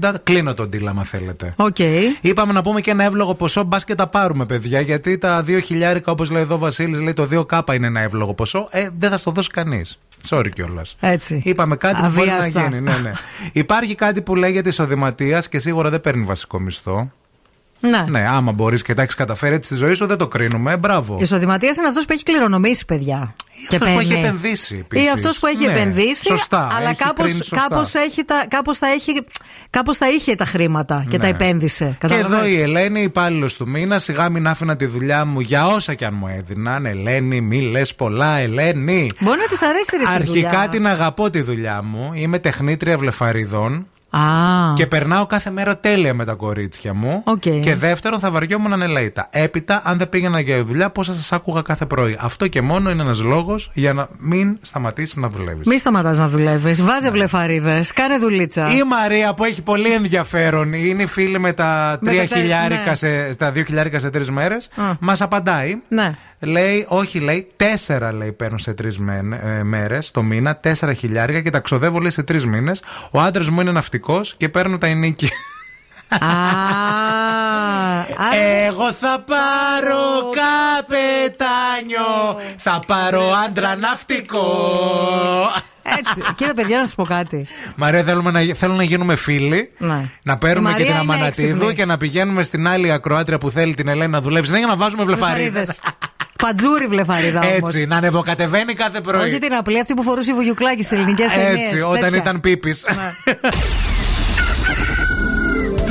[0.00, 1.76] 750 κλείνω το deal άμα θέλετε Οκ.
[2.20, 4.80] Είπαμε να πούμε και ένα εύλογο ποσό, μπας και τα πάρουμε, παιδιά.
[4.80, 8.34] Γιατί τα 2 χιλιάρικα, όπως λέει εδώ ο Βασίλης, λέει το 2K είναι ένα εύλογο
[8.34, 8.68] ποσό.
[8.70, 9.98] Ε, δεν θα στο δώσει κανείς.
[10.28, 10.96] Sorry κιόλας.
[11.00, 11.42] Έτσι.
[11.44, 12.62] Είπαμε κάτι που μπορεί να Αβίαστα.
[12.62, 12.80] γίνει.
[12.80, 13.12] Ναι, ναι.
[13.52, 17.12] Υπάρχει κάτι που λέγεται εισοδηματίας και σίγουρα δεν παίρνει βασικό μισθό.
[17.80, 18.04] Ναι.
[18.08, 20.72] Ναι, άμα μπορείς και τα έχεις καταφέρει έτσι στη ζωή σου, δεν το κρίνουμε.
[20.72, 21.16] Ε, Μπράβο.
[21.20, 23.34] Εισοδηματίας είναι αυτός που έχει κληρονομήσει, παιδιά.
[23.68, 24.12] Και αυτός που παίρνει.
[24.14, 25.06] έχει επενδύσει, επίσης.
[25.06, 26.26] Ή αυτός που έχει Ναι, επενδύσει.
[26.26, 27.56] σωστά, Αλλά έχει κάπως, κρίνει σωστά.
[27.68, 29.12] κάπως, έχει τα, κάπως, θα έχει,
[29.70, 31.22] κάπως θα είχε τα χρήματα και Ναι.
[31.22, 31.84] τα επένδυσε.
[32.00, 35.66] Και Κατάλαβες; εδώ η Ελένη, υπάλληλος του μήνα, σιγά μην άφηνα τη δουλειά μου για
[35.66, 36.86] όσα και αν μου έδιναν.
[36.86, 39.10] Ελένη, μη λες πολλά, Ελένη.
[39.20, 40.48] Μπορεί να της αρέσει ρε, η δουλειά.
[40.48, 42.10] Αρχικά την αγαπώ τη δουλειά μου.
[42.14, 43.86] Είμαι τεχνίτρια βλεφαριδών.
[44.10, 44.20] Α,
[44.74, 47.20] Και περνάω κάθε μέρα τέλεια με τα κορίτσια μου.
[47.24, 47.40] Οκ.
[47.40, 49.28] Και δεύτερον, θα βαριόμουν ανελέητα.
[49.30, 52.16] Έπειτα, αν δεν πήγαινα για δουλειά, πώς θα σας άκουγα κάθε πρωί.
[52.20, 55.66] Αυτό και μόνο είναι ένας λόγος για να μην σταματήσεις να δουλεύεις.
[55.66, 56.82] μη σταματάς να δουλεύεις.
[56.82, 57.92] Βάζε βλεφαρίδες.
[57.92, 58.66] Κάνε δουλίτσα.
[58.74, 62.88] Η Μαρία που έχει πολύ ενδιαφέρον, είναι φίλη με τα Με 3 τα τε- χιλιάρικα
[62.88, 62.94] ναι.
[62.94, 64.68] σε, στα 2 χιλιάρικα σε τρεις μέρες.
[65.00, 65.74] Μας απαντάει.
[65.88, 66.14] Ναι.
[66.40, 68.98] Λέει, όχι, λέει, τέσσερα λέει παίρνω σε τρεις
[69.62, 72.82] μέρες το μήνα, τέσσερα χιλιάρικα και τα ξοδεύω λέει σε τρεις μήνες.
[73.10, 75.28] Ο άντρας μου είναι ναυτικός και παίρνω τα ενίκη.
[76.08, 76.18] Α,
[78.16, 78.36] άρα-
[78.66, 84.46] Εγώ θα πάρω καπετάνιο, θα πάρω άντρα ναυτικό.
[85.98, 86.22] Έτσι.
[86.36, 87.46] Κοίτα, παιδιά, να σας πω κάτι.
[87.76, 89.70] Μαρία, θέλουμε να, θέλω να γίνουμε φίλοι.
[89.78, 90.10] Ναι.
[90.22, 91.74] Να παίρνουμε Η και την Μαρία είναι Αμανατίδου έξυπνη.
[91.74, 94.50] και να πηγαίνουμε στην άλλη ακροάτρια που θέλει την Ελένη να δουλέψει.
[94.50, 95.80] Ναι, για να βάζουμε βλεφαρίδες.
[96.38, 96.60] Βλεφαρίδες.
[96.62, 97.74] Παντζούρι βλεφαρίδα όμως.
[97.74, 99.28] Έτσι, να ανεβοκατεβαίνει κάθε πρωί.
[99.28, 101.72] Όχι την απλή, αυτή που φορούσε η βουγιουκλάκη σε ελληνικές ταινίες.
[101.72, 102.84] Έτσι, όταν ήταν πίπης.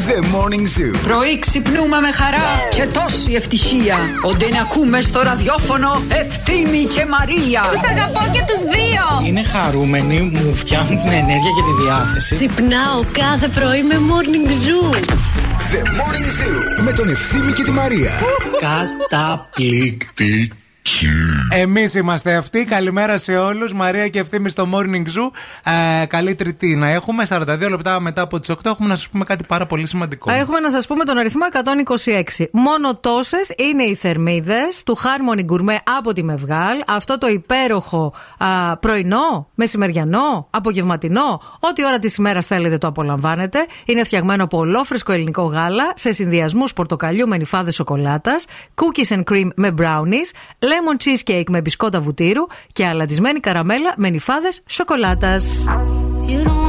[0.09, 0.99] The Morning Zoo.
[1.03, 3.97] Πρωί ξυπνούμε με χαρά και τόση ευτυχία.
[4.23, 7.61] Ότι να ακούμε στο ραδιόφωνο Ευθύμη και Μαρία.
[7.71, 9.27] Τους αγαπώ και τους δύο.
[9.27, 12.35] Είναι χαρούμενοι, μου φτιάχνουν την ενέργεια και τη διάθεση.
[12.35, 14.97] Ξυπνάω κάθε πρωί με Morning Zoo.
[15.71, 16.81] The Morning Zoo.
[16.83, 18.11] Με τον Ευθύμη και τη Μαρία.
[19.09, 20.51] Καταπληκτική.
[21.51, 22.65] Εμείς είμαστε αυτοί.
[22.65, 23.73] Καλημέρα σε όλους.
[23.73, 25.31] Μαρία και ευθύνη στο Morning Zoo.
[26.01, 27.25] Ε, καλή Τρίτη να έχουμε.
[27.29, 30.31] 42 λεπτά μετά από τις 8 έχουμε να σας πούμε κάτι πάρα πολύ σημαντικό.
[30.31, 31.45] Έχουμε να σας πούμε τον αριθμό
[32.35, 32.45] 126.
[32.51, 36.77] Μόνο τόσες είναι οι θερμίδες του Harmony Gourmet από τη Μευγάλ.
[36.87, 43.65] Αυτό το υπέροχο α, πρωινό, μεσημεριανό, απογευματινό, ό,τι ώρα της ημέρας θέλετε το απολαμβάνετε.
[43.85, 49.47] Είναι φτιαγμένο από ολόφρεσκο ελληνικό γάλα σε συνδυασμού πορτοκαλιού με νυφάδε σοκολάτας, cookies and cream
[49.55, 50.31] με brownies,
[50.77, 55.65] lemon cheesecake με μπισκότα βουτύρου και αλατισμένη καραμέλα με νυφάδες σοκολάτας.
[56.27, 56.67] You don't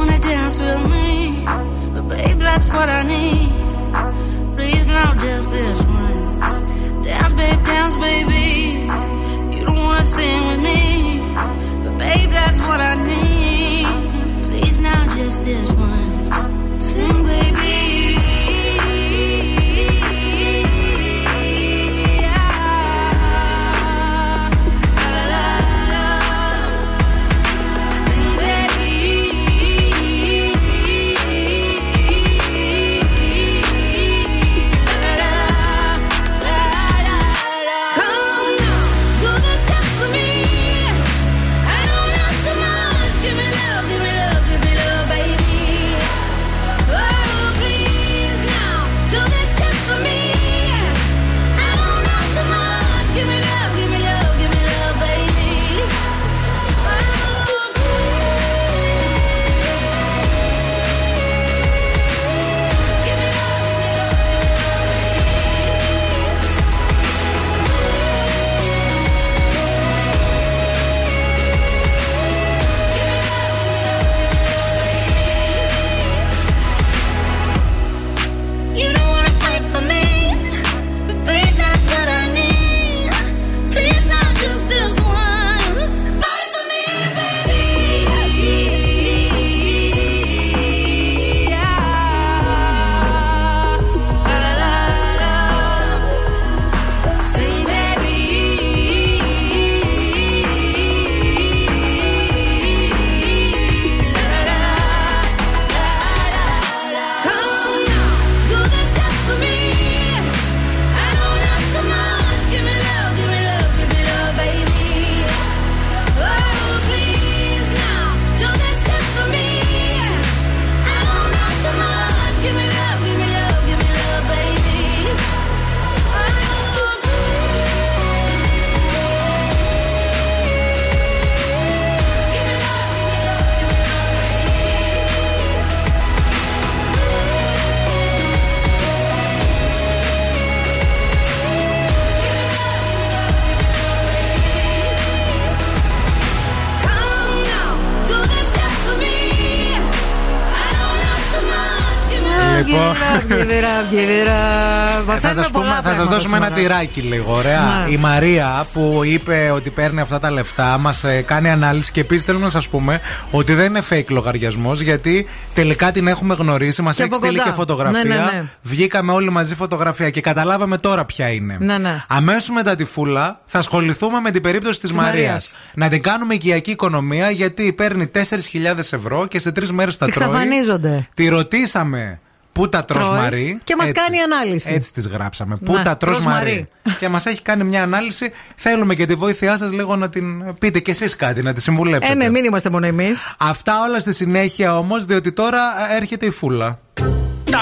[152.71, 152.95] Λοιπόν.
[153.29, 154.99] Give it up, give it up.
[154.99, 156.61] Ε, Θα Μαθαίνουμε σας, πούμε, πολλά θα σας πράγματα δώσουμε ένα σήμερα.
[156.67, 157.61] τυράκι λίγο, ωραία.
[157.85, 157.91] Ναι.
[157.93, 162.45] Η Μαρία που είπε ότι παίρνει αυτά τα λεφτά μας κάνει ανάλυση και επίσης θέλουμε
[162.45, 162.99] να σας πούμε
[163.31, 167.37] ότι δεν είναι fake λογαριασμός γιατί τελικά την έχουμε γνωρίσει, μας Και έχει από στείλει
[167.37, 167.49] κοντά.
[167.49, 168.03] και φωτογραφία.
[168.03, 168.43] Ναι, ναι, ναι.
[168.61, 171.57] Βγήκαμε όλοι μαζί φωτογραφία και καταλάβαμε τώρα ποια είναι.
[171.59, 172.03] Ναι, ναι.
[172.07, 175.15] Αμέσως μετά τη φούλα θα ασχοληθούμε με την περίπτωση της Της Μαρίας.
[175.25, 175.55] Μαρίας.
[175.73, 180.27] Να την κάνουμε οικιακή οικονομία γιατί παίρνει 4.000 ευρώ και σε τρεις μέρες τα τρώει.
[180.27, 181.07] Εξαφανίζονται.
[181.13, 182.19] Τη ρωτήσαμε
[182.59, 183.59] πού τα τρως Τρώει Μαρή.
[183.63, 184.01] και μας Έτσι.
[184.01, 184.73] κάνει ανάλυση.
[184.73, 185.55] Έτσι τις γράψαμε.
[185.65, 186.67] Πού Ναι, τα τρως τρως Μαρή.
[186.83, 186.95] Μαρή.
[186.99, 188.31] και μας έχει κάνει μια ανάλυση.
[188.55, 192.13] Θέλουμε και τη βοήθειά σας λίγο να την πείτε κι εσείς κάτι, να τη συμβουλέψετε.
[192.13, 193.35] Ε, ναι, μην είμαστε μόνο εμείς.
[193.37, 195.59] Αυτά όλα στη συνέχεια όμως, διότι τώρα
[195.91, 196.79] ε, έρχεται η φούλα.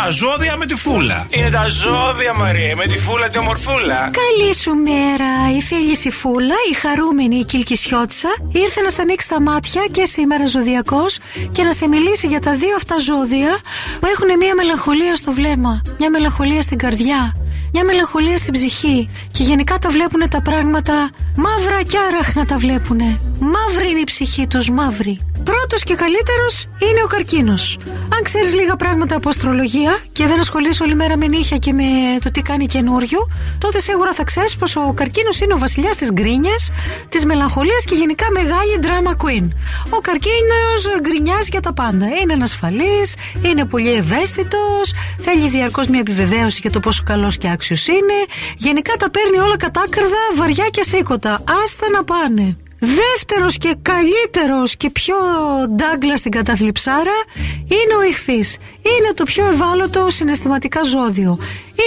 [0.03, 1.27] Τα ζώδια με τη φούλα.
[1.29, 4.11] Είναι τα ζώδια, Μαρία, με τη φούλα τη ομορφούλα.
[4.21, 9.29] Καλή σου μέρα, η φίλη η Φούλα, η χαρούμενη η Κιλκισιώτησα, ήρθε να σε ανοίξει
[9.29, 11.17] τα μάτια και σήμερα ζωδιακός
[11.51, 13.59] και να σε μιλήσει για τα δύο αυτά ζώδια
[13.99, 17.35] που έχουν μια μελαγχολία στο βλέμμα, μια μελαγχολία στην καρδιά,
[17.73, 22.99] μια μελαγχολία στην ψυχή και γενικά τα βλέπουν τα πράγματα μαύρα και άραχνα τα βλέπουν.
[23.39, 25.19] Μαύρη είναι η ψυχή τους, μαύρη.
[25.43, 27.77] Πρώτος και καλύτερος είναι ο καρκίνος.
[28.15, 31.83] Αν ξέρεις λίγα πράγματα από αστρολογία και δεν ασχολείσαι όλη μέρα με νύχια και με
[32.23, 36.11] το τι κάνει καινούριο, τότε σίγουρα θα ξέρεις πως ο καρκίνος είναι ο βασιλιάς της
[36.11, 36.71] γκρίνιας,
[37.09, 39.47] της μελαγχολίας και γενικά μεγάλη drama queen.
[39.89, 42.05] Ο καρκίνος γκρινιάζει για τα πάντα.
[42.21, 47.87] Είναι ανασφαλής, είναι πολύ ευαίσθητος, θέλει διαρκώς μια επιβεβαίωση για το πόσο καλός και άξιος
[47.87, 48.17] είναι.
[48.57, 51.43] Γενικά τα παίρνει όλα κατάκρδα, βαριά και σήκωτα.
[51.63, 52.57] Άστα να πάνε.
[52.79, 55.15] Δεύτερος και καλύτερος και πιο
[55.75, 57.17] ντάγκλα στην καταθλιψάρα
[57.63, 58.57] είναι ο ηχθής.
[58.81, 61.37] Είναι το πιο ευάλωτο συναισθηματικά ζώδιο.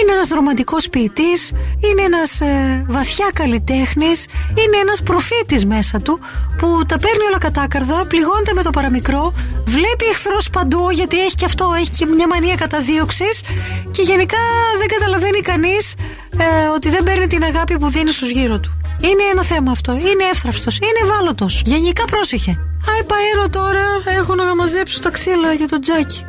[0.01, 1.51] Είναι ένας ρομαντικός ποιητής,
[1.89, 6.19] είναι ένας ε, βαθιά καλλιτέχνης, είναι ένας προφήτης μέσα του
[6.57, 9.33] που τα παίρνει όλα κατάκαρδα, πληγώνεται με το παραμικρό,
[9.65, 13.41] βλέπει εχθρός παντού γιατί έχει και αυτό, έχει και μια μανία καταδίωξης
[13.91, 14.37] και γενικά
[14.77, 15.95] δεν καταλαβαίνει κανείς
[16.37, 18.80] ε, ότι δεν παίρνει την αγάπη που δίνει στους γύρω του.
[19.01, 19.91] Είναι ένα θέμα αυτό.
[19.91, 20.77] Είναι εύθραυστος.
[20.77, 21.61] Είναι ευάλωτος.
[21.65, 22.51] Γενικά πρόσεχε.
[22.89, 23.85] Άι παέρο τώρα.
[24.17, 26.25] Έχω να μαζέψω τα ξύλα για τον τζάκι.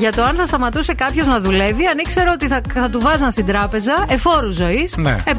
[0.00, 3.30] Για το αν θα σταματούσε κάποιος να δουλεύει αν ήξερε ότι θα, θα του βάζαν
[3.30, 5.16] στην τράπεζα εφόρου ζωής Ναι.
[5.26, 5.32] 750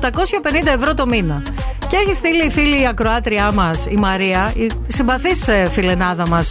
[0.75, 1.41] ευρώ το μήνα.
[1.87, 5.29] Και έχει στείλει η φίλη η ακροάτριά μας, η Μαρία, η συμπαθή
[5.69, 6.50] φιλενάδα μας,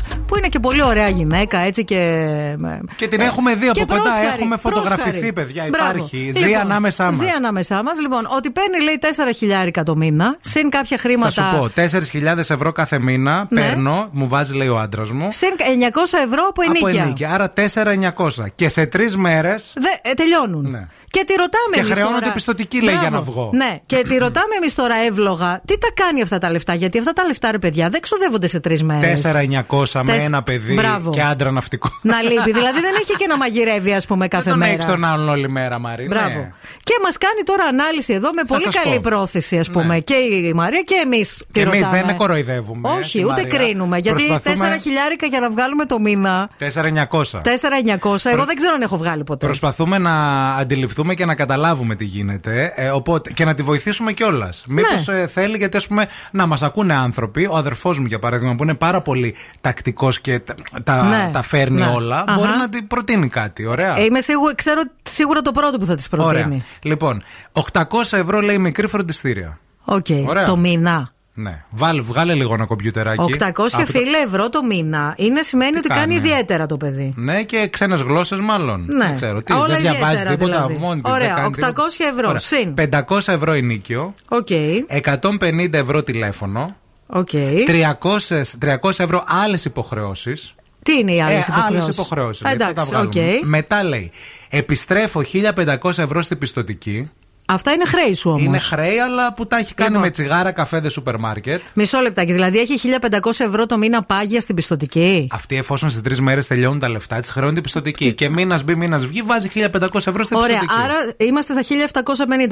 [0.61, 2.57] που είναι και πολύ ωραία γυναίκα, έτσι και.
[2.97, 4.03] Και την έχουμε δει και από κοντά.
[4.03, 5.33] πρόσχαρη, Έχουμε φωτογραφηθεί, πρόσχαρη.
[5.33, 5.65] παιδιά.
[5.71, 5.91] Μπράβο.
[5.97, 6.31] Υπάρχει.
[6.35, 7.15] Ζει Λοιπόν, ανάμεσά μας.
[7.17, 8.01] Ζει ανάμεσά μας.
[8.01, 11.31] Λοιπόν, ότι παίρνει λέει 4 χιλιάρικα το μήνα, συν κάποια Θα χρήματα.
[11.31, 13.61] σου πω, 4.000 ευρώ κάθε μήνα Ναι.
[13.61, 15.29] παίρνω, μου βάζει λέει ο άντρας μου.
[15.31, 17.03] Συν 900 ευρώ από Από ενίκεια.
[17.03, 17.31] ενίκεια.
[17.31, 18.49] Άρα 4.900.
[18.55, 19.55] Και σε τρεις μέρε.
[19.75, 20.71] Δε, ε, τελειώνουν.
[20.71, 20.87] Ναι.
[21.11, 23.33] Και τη ρωτάμε Και εμείς χρεώνονται τώρα- πιστωτική, λέει, για να Μπράβο.
[23.33, 23.51] βγω.
[23.53, 26.75] Ναι, και τη ρωτάμε εμείς τώρα εύλογα, τι τα κάνει αυτά τα λεφτά.
[26.75, 29.21] Γιατί αυτά τα λεφτά, ρε παιδιά, δεν ξοδεύονται σε τρεις μέρες.
[29.21, 31.11] 4.900 με Τεσ- ένα παιδί Μπράβο.
[31.11, 31.89] και άντρα ναυτικό.
[32.03, 32.53] Να λείπει.
[32.53, 34.73] δηλαδή δεν έχει και να μαγειρεύει, ας πούμε, κάθε Τον μέρα.
[34.73, 36.07] έχεις τον άλλον όλη μέρα, Μαρή.
[36.07, 36.39] Μπράβο.
[36.39, 36.53] Ναι.
[36.85, 39.09] Και μας κάνει τώρα ανάλυση εδώ με πολύ σας καλή πω.
[39.09, 39.17] Ναι.
[39.17, 39.99] πρόθεση, ας πούμε.
[39.99, 41.45] Και η Μαρία και εμείς.
[41.53, 42.89] Και εμείς δεν κοροϊδεύουμε.
[42.91, 43.59] Όχι, τη ούτε Μαρία.
[43.59, 43.99] κρίνουμε.
[43.99, 46.49] Γιατί 4 Προσπαθούμε- χιλιάρικα για να βγάλουμε το μήνα.
[46.59, 47.41] 4.900.
[47.45, 49.47] 4.900, εγώ δεν ξέρω αν έχω βγάλει ποτέ.
[49.47, 50.15] Προσπαθούμε να
[50.55, 54.65] αντιληφθούμε και να καταλάβουμε τι γίνεται ε, οπότε, και να τη βοηθήσουμε κιόλας.
[54.69, 55.27] Μήπως Ναι.
[55.27, 57.47] θέλει, γιατί ας πούμε, να μας ακούνε άνθρωποι.
[57.51, 61.31] Ο αδερφός μου, για παράδειγμα, που είναι πάρα πολύ τακτικός και τα, τα, Ναι.
[61.33, 61.93] τα φέρνει Ναι.
[61.95, 62.35] όλα, Αχα.
[62.39, 63.67] μπορεί να την προτείνει κάτι.
[63.67, 63.99] Ωραία.
[63.99, 66.43] Ε, είμαι σίγουρη, ξέρω σίγουρα το πρώτο που θα της προτείνει.
[66.45, 66.61] Ωραία.
[66.83, 67.23] Λοιπόν,
[67.53, 69.59] 800 ευρώ λέει μικρή φροντιστήρια.
[69.85, 70.07] Οκ.
[70.27, 70.45] Ωραία.
[70.45, 71.13] Το μήνα.
[71.43, 71.65] Ναι.
[71.71, 73.21] Βάλε, βγάλε λίγο ένα κομπιουτεράκι.
[73.39, 75.15] 800 Από το- φίλε ευρώ το μήνα.
[75.17, 77.15] Είναι σημαίνει ότι κάνει κάνει; ιδιαίτερα το παιδί.
[77.17, 78.85] Ναι, και ξένες γλώσσες μάλλον.
[78.89, 79.05] Ναι.
[79.07, 79.43] Δεν ξέρω.
[79.43, 80.75] Τι, Όλα δεν διαβάζει ιδιαίτερα τίποτα δηλαδή.
[80.75, 82.09] από μόνη της, Ωραία, δεν κάνει 800 τίποτα.
[82.17, 82.39] ευρώ, Ωραία.
[82.41, 82.75] συν.
[82.75, 84.15] 500 ευρώ ενίκιο.
[84.29, 84.49] Οκ.
[84.89, 86.77] 150 ευρώ τηλέφωνο.
[87.07, 87.29] Οκ.
[87.67, 90.55] 300, 300 ευρώ άλλες υποχρεώσεις.
[90.83, 93.13] Τι είναι οι άλλες Ε, υποχρεώσεις; άλλες υποχρεώσεις, λέει, αυτά τα Εντάξει, οκ.
[93.13, 93.41] βγάλουμε.
[93.45, 94.11] Μετά λέει,
[94.51, 97.11] επιστρέφω 1500 ευρώ στην πιστωτική.
[97.53, 98.43] Αυτά είναι χρέη σου όμως.
[98.43, 100.05] Είναι χρέη, αλλά που τα έχει κάνει Λοιπόν.
[100.05, 101.61] με τσιγάρα, καφέ, σούπερ μάρκετ.
[101.75, 102.33] Μισό λεπτάκι.
[102.33, 105.29] Δηλαδή έχει 1500 ευρώ το μήνα πάγια στην πιστοτική.
[105.33, 108.13] Αυτή εφόσον σε τρεις μέρες τελειώνουν τα λεφτά της, χρεώνει την πιστοτική.
[108.15, 110.83] και μήνας μπει, μήνας βγει, βάζει 1500 ευρώ στην Ωραία, πιστοτική.
[110.85, 111.63] άρα είμαστε στα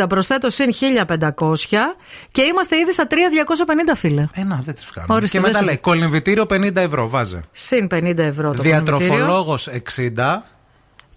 [0.03, 0.09] 1750.
[0.09, 1.96] Προσθέτω συν 1500
[2.30, 4.26] και είμαστε ήδη στα 3250 φίλε.
[4.32, 5.14] Ε, να, δεν τις βγάλουμε.
[5.14, 7.40] Ορίστε, και μετά δεν σου- λέει, κολυμβητήριο 50 ευρώ, βάζε.
[7.53, 8.96] Συν 50 ευρώ το κολυμβητήριο.
[8.99, 10.42] Διατροφολόγος 60.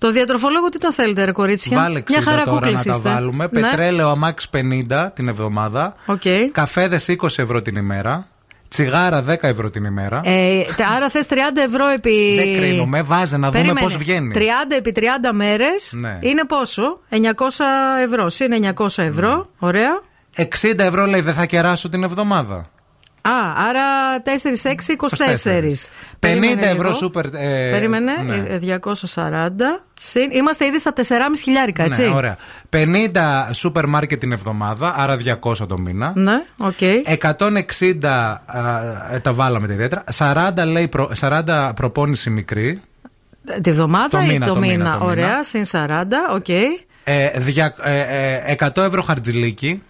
[0.01, 2.97] Το διατροφολόγο τι τον θέλετε, ρε κορίτσια; Βάλε 60 Μια χαρά τώρα κούκλες να τα
[2.97, 3.09] είστε.
[3.09, 3.47] βάλουμε.
[3.51, 3.59] Ναι.
[3.61, 4.49] Πετρέλαιο αμάξ
[4.89, 5.95] 50 την εβδομάδα.
[6.05, 6.21] Οκ.
[6.51, 8.27] Καφέδες 20 ευρώ την ημέρα.
[8.69, 10.21] Τσιγάρα 10 ευρώ την ημέρα.
[10.23, 12.35] Ε, τε- άρα θες 30 ευρώ επί.
[12.35, 13.85] Δεν κρίνουμε, βάζε να δούμε Περίμενε.
[13.85, 14.31] πώς βγαίνει.
[14.35, 15.01] 30 επί 30
[15.33, 16.17] μέρες Ναι.
[16.21, 17.19] είναι πόσο; 900
[18.03, 18.29] ευρώ.
[18.29, 19.35] Συν 900 ευρώ.
[19.35, 19.43] Ναι.
[19.59, 20.01] Ωραία.
[20.35, 22.69] 60 ευρώ λέει βενζίνα κεράσω την εβδομάδα.
[23.21, 23.31] Α,
[23.69, 23.81] άρα
[24.23, 24.95] 4-6,
[25.39, 25.89] 24.
[26.19, 26.93] 50 ευρώ λίγο.
[26.93, 27.25] σούπερ.
[27.25, 28.35] ε, Περίμενε, ναι.
[28.35, 28.79] ε,
[29.15, 29.49] 240.
[29.93, 31.03] Συν, είμαστε ήδη στα 4,5
[31.43, 32.01] χιλιάρικα, έτσι.
[32.01, 32.37] Ναι, ωραία.
[32.69, 32.79] 50
[33.51, 36.11] σούπερ μάρκετ την εβδομάδα, άρα 200 το μήνα.
[36.15, 36.77] Ναι, οκ.
[37.21, 38.05] 160
[38.45, 40.03] α, ε, τα βάλαμε τα ιδιαίτερα.
[40.17, 42.81] 40, λέει, προ, 40 προπόνηση μικρή.
[43.61, 45.11] Τη βδομάδα Το ή μήνα, το, το μήνα, μήνα; το μήνα.
[45.11, 45.87] Ωραία, συν 40,
[46.33, 46.49] οκ.
[47.03, 47.99] Ε, δια, ε,
[48.45, 49.81] ε, 100 ευρώ χαρτζηλίκι.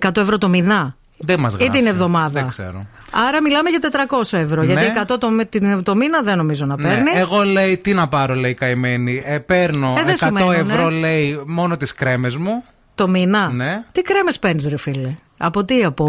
[0.00, 1.70] 100 ευρώ το μήνα; Δεν μας Ή γράφει.
[1.78, 2.40] την εβδομάδα.
[2.40, 2.86] Δεν ξέρω.
[3.28, 4.62] Άρα μιλάμε για 400 ευρώ.
[4.62, 4.66] Ναι.
[4.72, 7.10] Γιατί 100 το, την- το μήνα δεν νομίζω να Ναι, παίρνει.
[7.14, 9.22] εγώ λέει τι να πάρω, λέει καημένη.
[9.26, 10.90] Ε, παίρνω Ε, δεν σου 100 μένουν, ευρώ, ε.
[10.90, 12.64] λέει, μόνο τις κρέμες μου.
[13.00, 13.48] Το μήνα.
[13.48, 13.82] Ναι.
[13.92, 16.04] Τι κρέμες παίρνεις, ρε φίλε; Από τι, από,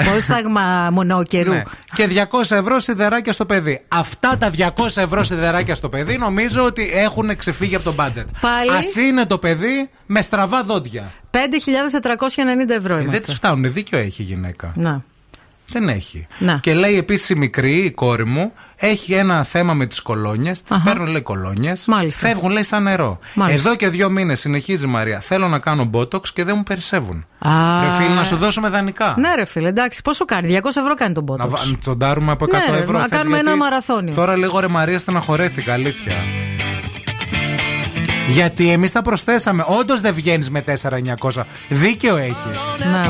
[0.00, 1.52] από στάγμα μονοκαιρού.
[1.52, 1.62] Ναι.
[1.94, 3.82] Και 200 ευρώ σιδεράκια στο παιδί.
[3.88, 8.26] Αυτά τα 200 ευρώ σιδεράκια στο παιδί νομίζω ότι έχουν ξεφύγει από το μπάτζετ.
[8.40, 11.12] Πάλι; Α είναι το παιδί με στραβά δόντια.
[11.30, 11.38] 5.490
[12.68, 13.20] ευρώ Ε, δεν είμαστε.
[13.26, 13.72] τη φτάνουν.
[13.72, 14.72] Δίκιο έχει η γυναίκα.
[14.74, 15.02] Να.
[15.68, 16.26] Δεν έχει.
[16.38, 16.58] Να.
[16.62, 20.62] Και λέει επίσης η μικρή, η κόρη μου, έχει ένα θέμα με τις κολόνιες.
[20.62, 20.84] Τις Αχα.
[20.90, 21.84] παίρνουν, λέει, κολόνιες.
[21.86, 22.26] Μάλιστα.
[22.26, 23.18] Φεύγουν, λέει, σαν νερό.
[23.34, 23.68] Μάλιστα.
[23.68, 25.20] Εδώ και δύο μήνες συνεχίζει η Μαρία.
[25.20, 27.26] Θέλω να κάνω μπότοξ και δεν μου περισσεύουν.
[27.38, 27.50] Α.
[27.84, 29.14] Ρε φίλοι, να σου δώσουμε δανεικά.
[29.18, 31.48] Ναι, ρε φίλε, εντάξει, πόσο κάνει, 200 ευρώ κάνει τον Να πότο.
[31.48, 32.98] βα- να τσοντάρουμε από 100 Ναι, ρε, ευρώ.
[32.98, 34.14] να θες, κάνουμε γιατί ένα μαραθώνιο.
[34.14, 36.14] Τώρα λίγο ρε Μαρία στεναχωρέθηκα, αλήθεια.
[38.26, 39.64] Γιατί εμείς τα προσθέσαμε.
[39.66, 41.42] Όντως δεν βγαίνεις με 4.900.
[41.68, 42.36] Δίκαιο έχεις.
[42.78, 43.06] Ναι.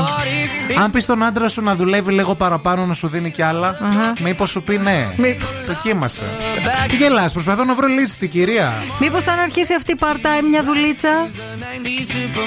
[0.83, 3.75] Αν πεις στον άντρα σου να δουλεύει λίγο παραπάνω να σου δίνει κι άλλα,
[4.23, 5.13] μήπως σου πει ναι.
[5.17, 5.37] Μη-
[5.67, 6.23] Δοκίμασε.
[6.87, 8.73] Τι γελάς, προσπαθώ να βρω λύση στην κυρία.
[8.99, 11.09] Μήπως αν αρχίσει αυτή part-time μια δουλίτσα.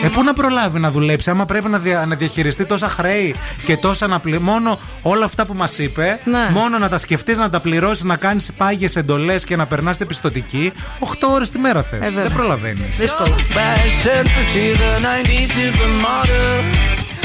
[0.04, 3.76] Ε, πού να προλάβει να δουλέψει, άμα πρέπει να, δια- να διαχειριστεί τόσα χρέη και
[3.76, 4.44] τόσα να πληρώσει.
[4.44, 6.48] Μόνο όλα αυτά που μας είπε, Ναι.
[6.52, 10.06] μόνο να τα σκεφτείς, να τα πληρώσεις, να κάνεις πάγιες εντολές και να περνάς την
[10.06, 11.98] πιστοτική, 8 ώρες τη μέρα θες.
[11.98, 12.22] βέβαια.
[12.22, 12.88] Δεν προλαβαίνει.
[12.90, 13.34] Δύσκολο.
[13.56, 16.58] Fashion, she's a 90s supermodel.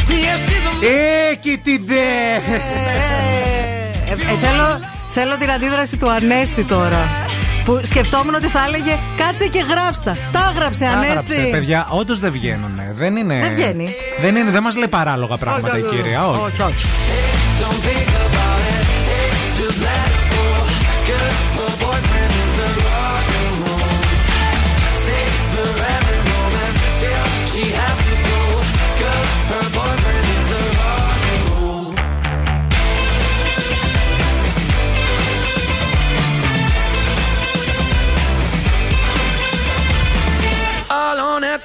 [0.09, 1.93] Yeah, she's a Έκει την ντε!
[4.07, 4.79] Ε, ε, θέλω,
[5.09, 7.27] θέλω την αντίδραση του Ανέστη τώρα.
[7.65, 10.17] Που σκεφτόμουν ότι θα έλεγε κάτσε και γράψτα.
[10.31, 11.49] Τα έγραψε Άγραψε, Ανέστη.
[11.51, 12.81] παιδιά, όντως δεν βγαίνουν.
[12.93, 13.39] Δεν είναι.
[13.39, 13.95] Δεν βγαίνει.
[14.21, 16.27] Δεν, είναι, δεν μας λέει παράλογα πράγματα η όχι, κυρία.
[16.27, 16.61] Όχι.
[16.61, 16.85] όχι,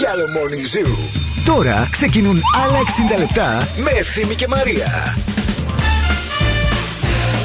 [0.00, 0.92] Θέλετε κι άλλο Morning Zoo.
[1.44, 2.78] Τώρα ξεκινούν άλλα
[3.14, 5.16] 60 λεπτά με Ευθύμη και Μαρία.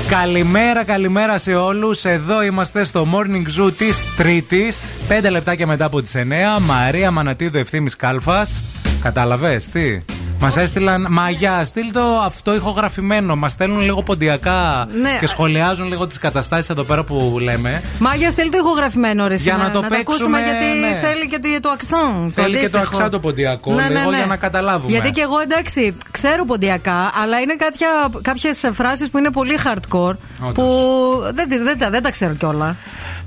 [0.09, 2.05] Καλημέρα, καλημέρα σε όλους.
[2.05, 4.89] Εδώ είμαστε στο Morning Zoo της Τρίτης.
[5.07, 6.59] 5 λεπτάκια μετά από τις 9.
[6.61, 8.61] Μαρία Μανατίδου Ευθύνη Κάλφας.
[9.01, 10.03] Κατάλαβες τι;
[10.39, 13.35] Μας έστειλαν μαγιά, στείλ το αυτό ηχογραφημένο.
[13.35, 15.17] Μας στέλνουν λίγο ποντιακά Ναι.
[15.19, 17.81] και σχολιάζουν λίγο τις καταστάσεις εδώ πέρα που λέμε.
[17.99, 21.07] Μάγια, στείλ το ηχογραφημένο ρε Για σήμερα, να το ακούσουμε παίξουμε, γιατί ναι.
[21.07, 22.13] θέλει και το- το αξόν.
[22.15, 22.83] Θέλει και το αντίστοιχο.
[22.83, 24.17] αξά το ποντιακό, Ναι, ναι, λίγο ναι.
[24.17, 24.91] για να καταλάβουμε.
[24.91, 27.55] Γιατί και εγώ εντάξει, ξέρω ποντιακά, αλλά είναι
[28.21, 30.13] κάποιες φράσεις που είναι πολύ hardcore.
[30.53, 30.65] Που
[31.33, 32.75] δεν, δεν, τα- δεν τα ξέρω κιόλα.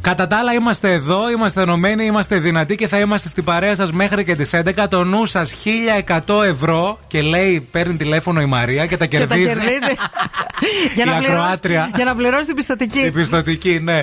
[0.00, 3.92] Κατά τα άλλα, είμαστε εδώ, είμαστε ενωμένοι, είμαστε δυνατοί και θα είμαστε στην παρέα σας
[3.92, 4.88] μέχρι και τις 11.
[4.88, 9.24] Το νου σας 1100 ευρώ και λέει, παίρνει τηλέφωνο η Μαρία και τα Και τα
[9.26, 9.44] κερδίζει.
[9.58, 9.94] κερδίζει.
[10.94, 11.90] για, Η να πληρώσει, ακροάτρια.
[11.96, 12.98] για να πληρώσει την πιστοτική.
[12.98, 14.02] Η πιστοτική, ναι.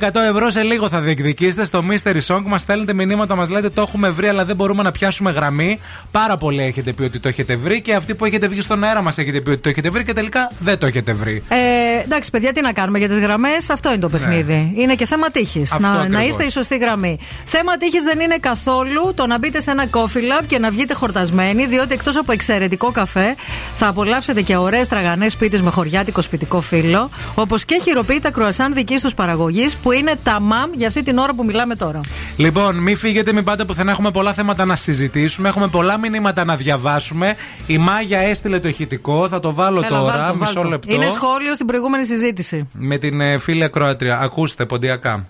[0.00, 2.42] 1100 ευρώ σε λίγο θα διεκδικήσετε στο Mystery Song.
[2.44, 5.80] Μας στέλνετε μηνύματα, μας λέτε το έχουμε βρει, αλλά δεν μπορούμε να πιάσουμε γραμμή.
[6.10, 9.02] Πάρα πολλοί έχετε πει ότι το έχετε βρει και αυτοί που έχετε βγει στον αέρα
[9.02, 11.42] μας έχετε πει ότι το έχετε βρει και τελικά δεν το έχετε βρει.
[11.48, 11.56] Ε,
[12.04, 14.72] εντάξει, παιδιά, τι να κάνουμε για τις γραμμές, αυτό είναι το παιχνίδι.
[14.76, 15.54] Είναι και θέμα τύχης.
[15.70, 15.76] Ναι.
[15.76, 16.16] Αυτό Να, ακριβώς.
[16.20, 17.18] να είστε η σωστή γραμμή.
[17.44, 20.94] Θέμα τύχης δεν είναι καθόλου το να μπείτε σε ένα coffee lab και να βγείτε
[20.94, 23.34] χορτασμένοι, διότι εκτός από εξαιρετικό καφέ,
[23.76, 28.96] θα απολαύσετε και ωραίες τραγανές σπίτι με χωριάτικο σπιτικό φύλλο, όπως και χειροποίητα κρουασάν δική
[29.02, 32.00] τους παραγωγής, που είναι τα μαμ για αυτή την ώρα που μιλάμε τώρα.
[32.36, 33.90] Λοιπόν, μην φύγετε, μην πάτε πουθενά.
[33.90, 35.48] Έχουμε πολλά θέματα να συζητήσουμε.
[35.48, 37.34] Έχουμε πολλά μηνύματα να διαβάσουμε.
[37.66, 39.28] Η Μάγια έστειλε το ηχητικό.
[39.28, 40.68] Θα το βάλω Έλα, τώρα, βάλ' το, μισό βάλ' το.
[40.68, 40.94] λεπτό.
[40.94, 42.68] Είναι σχόλιο στην προηγούμενη συζήτηση.
[42.72, 44.18] Με την ε, φίλη ακροάτρια.
[44.20, 45.24] Ακούστε, ποντιακά.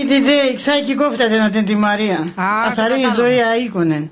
[0.00, 2.26] Η DJ ξάκι κόφτατε να την τη Μαρία.
[2.64, 3.14] Καθαρή το η κατάλαβα.
[3.14, 4.10] ζωή αίκονε.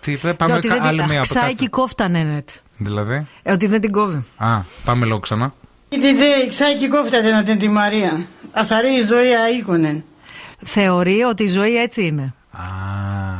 [0.00, 1.20] Τι είπε, πάμε ότι κα- δεν άλλη την μία.
[1.20, 1.62] Ξάει κάτσε.
[1.62, 2.48] και κόφτανε, νετ.
[2.78, 4.24] Δηλαδή; Ε, ότι δεν την κόβει.
[4.36, 4.46] Α,
[4.84, 5.52] πάμε λίγο ξανά.
[5.88, 8.26] Η DJ ξάκι κόφτατε να την τη Μαρία.
[8.52, 10.04] Καθαρή η ζωή αίκονε.
[10.64, 12.34] Θεωρεί ότι η ζωή έτσι είναι.
[12.58, 12.64] Α,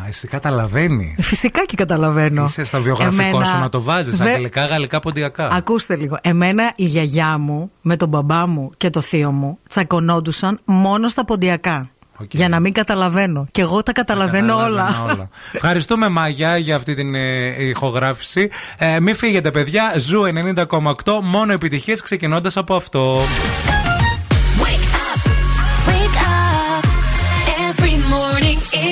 [0.08, 1.14] εσύ καταλαβαίνεις.
[1.26, 2.44] Φυσικά και καταλαβαίνω.
[2.44, 4.18] Είσαι στο βιογραφικό Εμένα- σου να το βάζεις.
[4.18, 5.48] Βε- Αγγλικά, γαλλικά, ποντιακά.
[5.52, 6.18] Ακούστε λίγο.
[6.22, 11.24] Εμένα η γιαγιά μου με τον μπαμπά μου και το θείο μου τσακωνόντουσαν μόνο στα
[11.24, 11.88] ποντιακά.
[12.30, 13.46] Για να μην καταλαβαίνω.
[13.50, 14.84] Και εγώ τα καταλαβαίνω όλα.
[14.86, 18.50] Καταλαβαίνω Ευχαριστούμε Μάγια για αυτή την ε, ηχογράφηση.
[18.78, 19.92] Ε, μην φύγετε, παιδιά.
[19.96, 20.22] Zoo
[20.56, 21.20] 90,8.
[21.22, 23.20] Μόνο επιτυχίες ξεκινώντας από αυτό.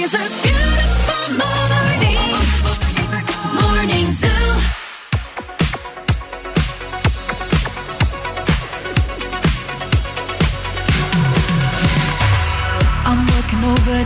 [0.06, 3.80] Got nothing on my mind.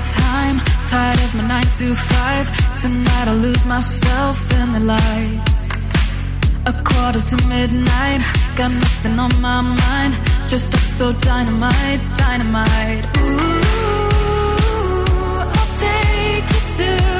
[0.09, 5.68] Dressed up so not to lose myself in the lights.
[6.66, 8.20] A quarter to midnight
[8.57, 10.12] gonna remember mine
[10.48, 13.05] Just so dynamite, dynamite.
[13.16, 13.69] Ooh,
[16.81, 17.19] to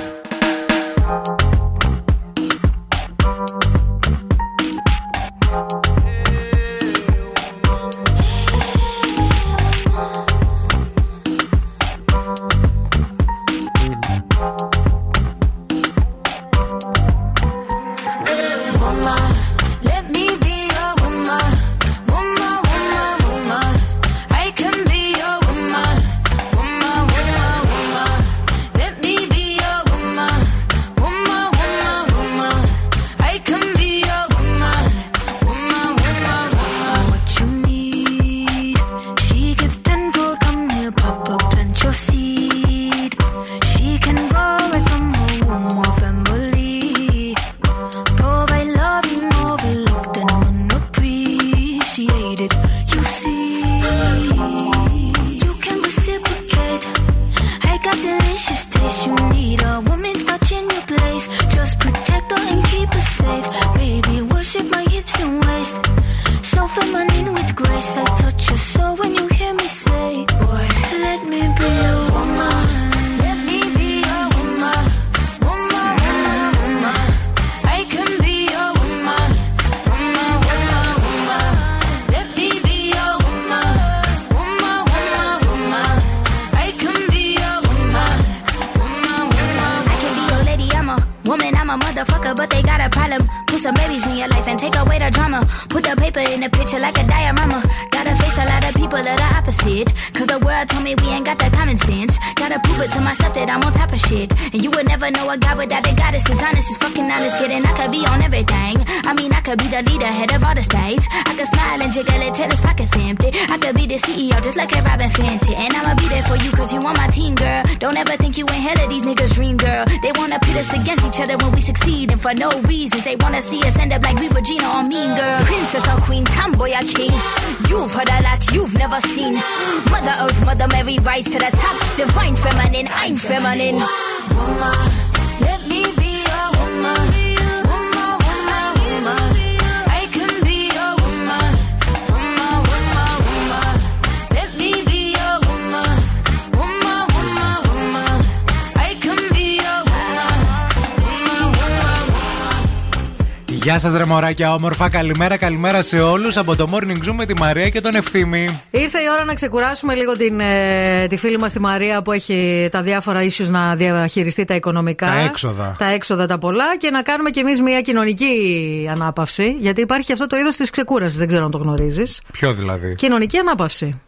[154.41, 154.89] Σα, ρε μωράκια, όμορφα.
[154.89, 158.59] Καλημέρα, καλημέρα σε όλους από το Morning Zoom με τη Μαρία και τον Ευθύμη.
[158.71, 162.67] Ήρθε η ώρα να ξεκουράσουμε λίγο την, ε, τη φίλη μας τη Μαρία που έχει
[162.71, 165.05] τα διάφορα issues να διαχειριστεί τα οικονομικά.
[165.05, 165.75] Τα έξοδα.
[165.77, 169.55] Τα έξοδα τα πολλά και να κάνουμε κι εμείς μια κοινωνική ανάπαυση.
[169.59, 172.21] Γιατί υπάρχει αυτό το είδος της ξεκούρασης, δεν ξέρω αν το γνωρίζεις.
[172.31, 174.01] Ποιο δηλαδή; Κοινωνική ανάπαυση.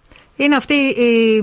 [0.43, 1.41] Είναι αυτή η,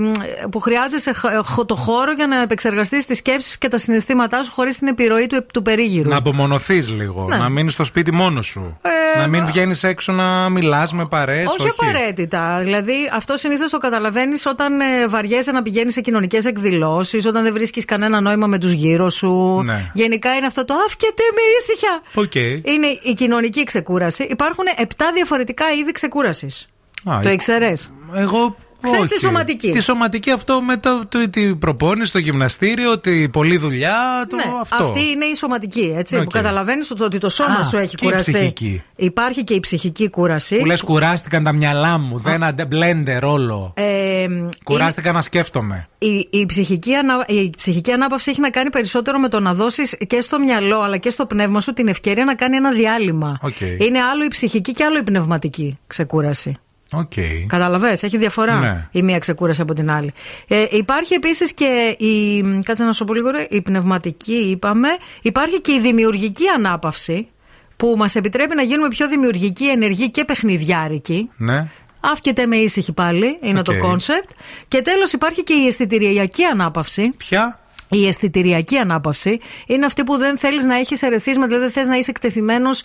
[0.51, 4.79] που χρειάζεσαι χ- το χώρο για να επεξεργαστείς τις σκέψεις και τα συναισθήματά σου χωρίς
[4.79, 6.09] την επιρροή του, του περίγυρου.
[6.09, 7.27] Να απομονωθείς λίγο.
[7.31, 7.37] Ναι.
[7.37, 8.79] Να μείνεις στο σπίτι μόνος σου.
[8.83, 11.47] Ε, να μην βγαίνεις έξω να μιλάς με παρέες.
[11.59, 12.59] όχι, απαραίτητα.
[12.63, 17.53] Δηλαδή, αυτό συνήθως το καταλαβαίνεις όταν ε, βαριέσαι να πηγαίνεις σε κοινωνικές εκδηλώσεις, όταν δεν
[17.53, 19.63] βρίσκεις κανένα νόημα με τους γύρω σου.
[19.65, 19.91] Ναι.
[19.95, 22.03] Γενικά είναι αυτό το αφήστε με ήσυχα.
[22.15, 22.35] Οκ.
[22.75, 24.23] Είναι η κοινωνική ξεκούραση.
[24.23, 24.83] Υπάρχουν 7
[25.15, 26.69] διαφορετικά είδη ξεκούρασης.
[27.11, 28.57] Α, Το ε, ήξερες; Εγώ.
[28.83, 29.09] Ξέρεις όχι.
[29.15, 29.71] τη σωματική.
[29.71, 34.27] Τη σωματική αυτό με το, το, την προπόνηση, το γυμναστήριο, τη πολλή δουλειά.
[34.29, 34.85] Το, Ναι, αυτό.
[34.85, 35.95] αυτή είναι η σωματική.
[35.97, 36.23] Έτσι, Οκ.
[36.23, 38.33] Που καταλαβαίνεις ότι το σώμα Α, σου έχει και η κουραστεί.
[38.33, 38.83] ψυχική.
[38.97, 40.57] Υπάρχει και η ψυχική κούραση.
[40.57, 42.19] Που λες, κουράστηκαν τα μυαλά μου.
[42.19, 43.73] Δεν αντε μπλέντερ όλο.
[43.77, 44.27] Ε,
[44.65, 45.89] Κουράστηκα να σκέφτομαι.
[45.99, 49.97] η, η, ψυχική ανα, η ψυχική ανάπαυση έχει να κάνει περισσότερο με το να δώσεις
[50.07, 53.39] και στο μυαλό αλλά και στο πνεύμα σου την ευκαιρία να κάνει ένα διάλειμμα.
[53.43, 53.61] Οκ.
[53.61, 56.57] Είναι άλλο η ψυχική και άλλο η πνευματική ξεκούραση.
[56.93, 57.13] Οκ.
[57.47, 58.89] Καταλαβέ, έχει διαφορά Ναι.
[58.93, 60.13] η μία ξεκούραση από την άλλη.
[60.49, 62.43] Ε, υπάρχει επίσης και η.
[62.65, 64.89] Κάτσε να σου πω λίγο, ρε, η πνευματική, είπαμε.
[65.23, 67.29] Υπάρχει και η δημιουργική ανάπαυση
[67.77, 71.31] που μας επιτρέπει να γίνουμε πιο δημιουργικοί, ενεργοί και παιχνιδιάρικοι.
[71.37, 71.67] Ναι.
[72.01, 73.65] Αφήστε με ήσυχη πάλι, είναι Οκ.
[73.65, 74.31] το concept.
[74.69, 77.13] Και τέλος υπάρχει και η αισθητηριακή ανάπαυση.
[77.17, 77.61] Ποια;
[77.91, 81.97] Η αισθητηριακή ανάπαυση είναι αυτή που δεν θέλεις να έχεις ερέθισμα, δηλαδή δεν θες να
[81.97, 82.83] είσαι εκτεθειμένος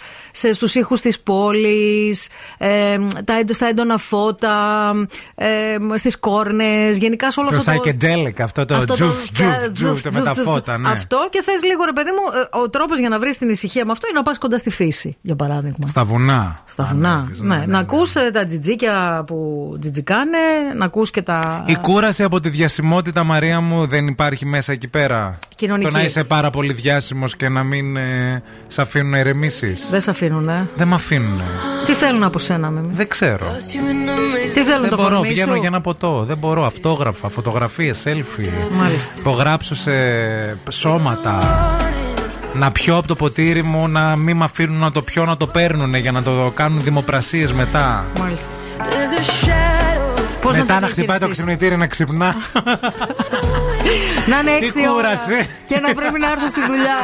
[0.53, 2.27] στους ήχους της πόλης,
[2.57, 4.91] ε, τα, έντο- στα έντονα φώτα,
[5.35, 5.47] ε,
[5.95, 7.81] στις κόρνες, γενικά σε όλο Το αυτό το.
[7.85, 10.89] psychedelic, αυτό το αυτό το- τζουφ, τζουφ, τζουφ, τζουφ, με τα τζουφ, φώτα, ναι.
[10.89, 13.85] Αυτό και θες λίγο, ρε παιδί μου, ε, ο τρόπος για να βρεις την ησυχία
[13.85, 15.87] με αυτό είναι να πας κοντά στη φύση, για παράδειγμα.
[15.87, 16.57] Στα βουνά.
[16.65, 17.31] Στα βουνά.
[17.35, 20.37] Ναι, να ακούς ε, τα τζιτζίκια που τζιτζικάνε,
[20.75, 21.63] να ακούς και τα.
[21.67, 25.39] Η κούραση από τη διασημότητα, Μαρία μου, δεν υπάρχει μέσα εκεί πέρα.
[25.55, 25.89] Κοινωνική.
[25.89, 29.75] Το να είσαι πάρα πολύ διάσημος και να μην ε, σε αφήνουν να ηρεμήσει.
[29.91, 30.67] Δεν σε αφήνουν, ε.
[30.75, 31.41] Δεν με αφήνουν.
[31.85, 33.45] Τι θέλουν από σένα, με Δεν ξέρω.
[34.53, 36.23] Τι θέλουν Δεν το μπορώ, κορμί βγαίνω σου; για ένα ποτό.
[36.27, 36.65] Δεν μπορώ.
[36.65, 38.71] Αυτόγραφα, φωτογραφίες, selfie.
[38.71, 39.13] Μάλιστα.
[39.17, 39.91] Υπογράψω σε
[40.69, 41.41] σώματα.
[42.53, 45.47] Να πιω από το ποτήρι μου, να μην με αφήνουν να το πιω, να το
[45.47, 48.05] παίρνουν για να το κάνουν δημοπρασίες μετά.
[48.19, 48.53] Μάλιστα.
[50.51, 52.35] μετά να να, το χτυπάει το διαχειριστείς; ξυπνητήρι να ξυπνά.
[54.25, 55.49] Να είναι Τι έξι ώρα κούραση.
[55.65, 56.97] και να πρέπει να έρθω στη δουλειά.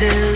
[0.00, 0.27] losing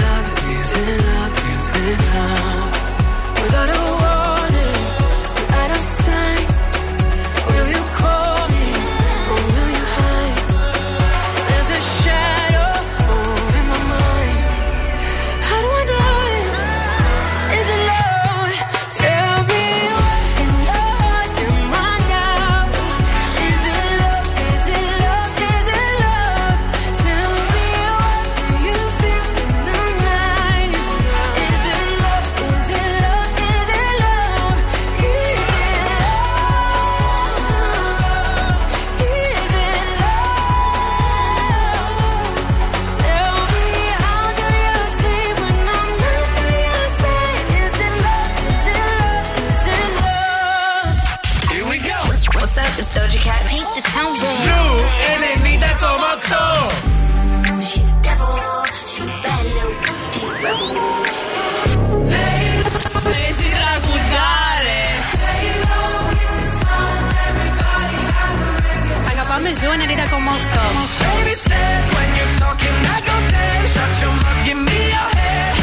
[74.67, 75.53] me your head.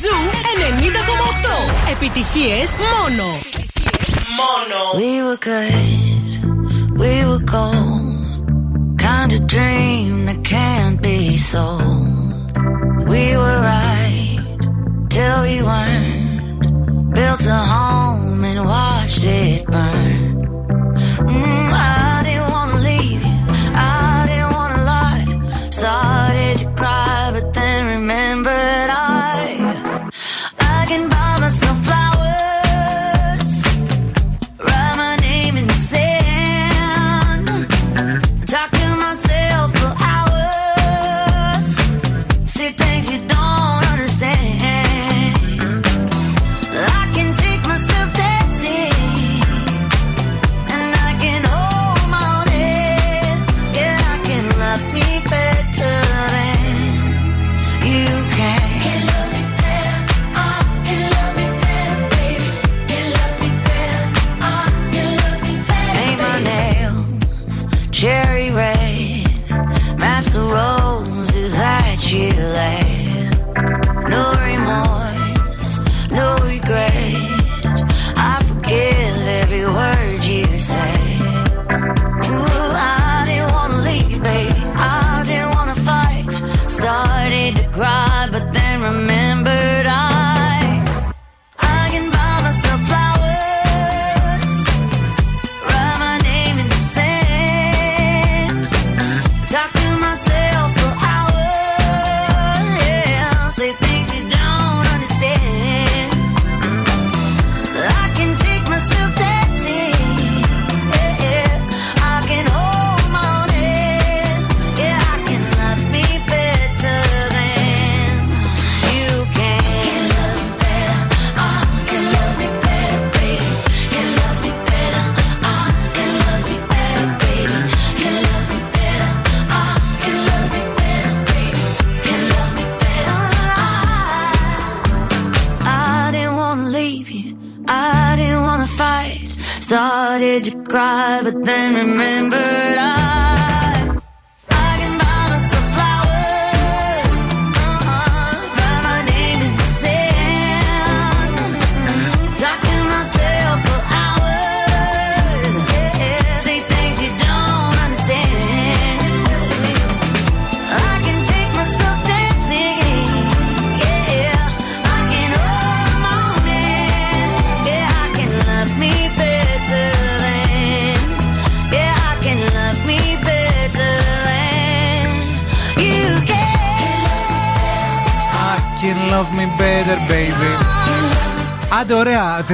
[0.00, 0.14] Ζου
[0.62, 1.90] 90,8.
[1.90, 3.24] Επιτυχίες μόνο.
[4.38, 4.78] Μόνο.
[5.00, 5.90] We were good,
[7.02, 8.08] we were gold.
[9.08, 11.18] Kind of dream that can't be
[11.52, 12.46] sold.
[13.12, 14.40] We were right
[15.14, 16.62] till we weren't.
[17.16, 17.60] Built a
[19.72, 20.13] remembered.
[72.15, 72.84] she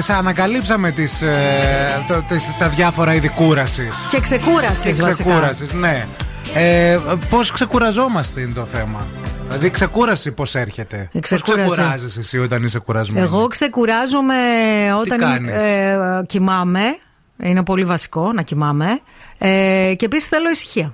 [0.10, 0.20] ωραία.
[0.22, 3.96] Τις ανακαλύψαμε τις, ε, το- τις- τα διάφορα είδη κούρασης.
[4.10, 5.24] Και ξεκούρασης Και βασικά.
[5.30, 6.06] ξεκούρασης, ναι.
[6.54, 7.00] Ε,
[7.30, 9.06] Πώς ξεκουραζόμαστε είναι το θέμα.
[9.48, 11.70] Δηλαδή, ξεκούραση πώς έρχεται; Πώς ξεκούραση.
[11.72, 14.36] ξεκουράζεσαι εσύ όταν είσαι κουρασμένος; Εγώ ξεκουράζομαι
[15.02, 16.82] όταν κάνεις; ε, κοιμάμαι.
[17.44, 18.86] Είναι πολύ βασικό να κοιμάμαι.
[19.38, 20.94] Ε, και επίσης θέλω ησυχία.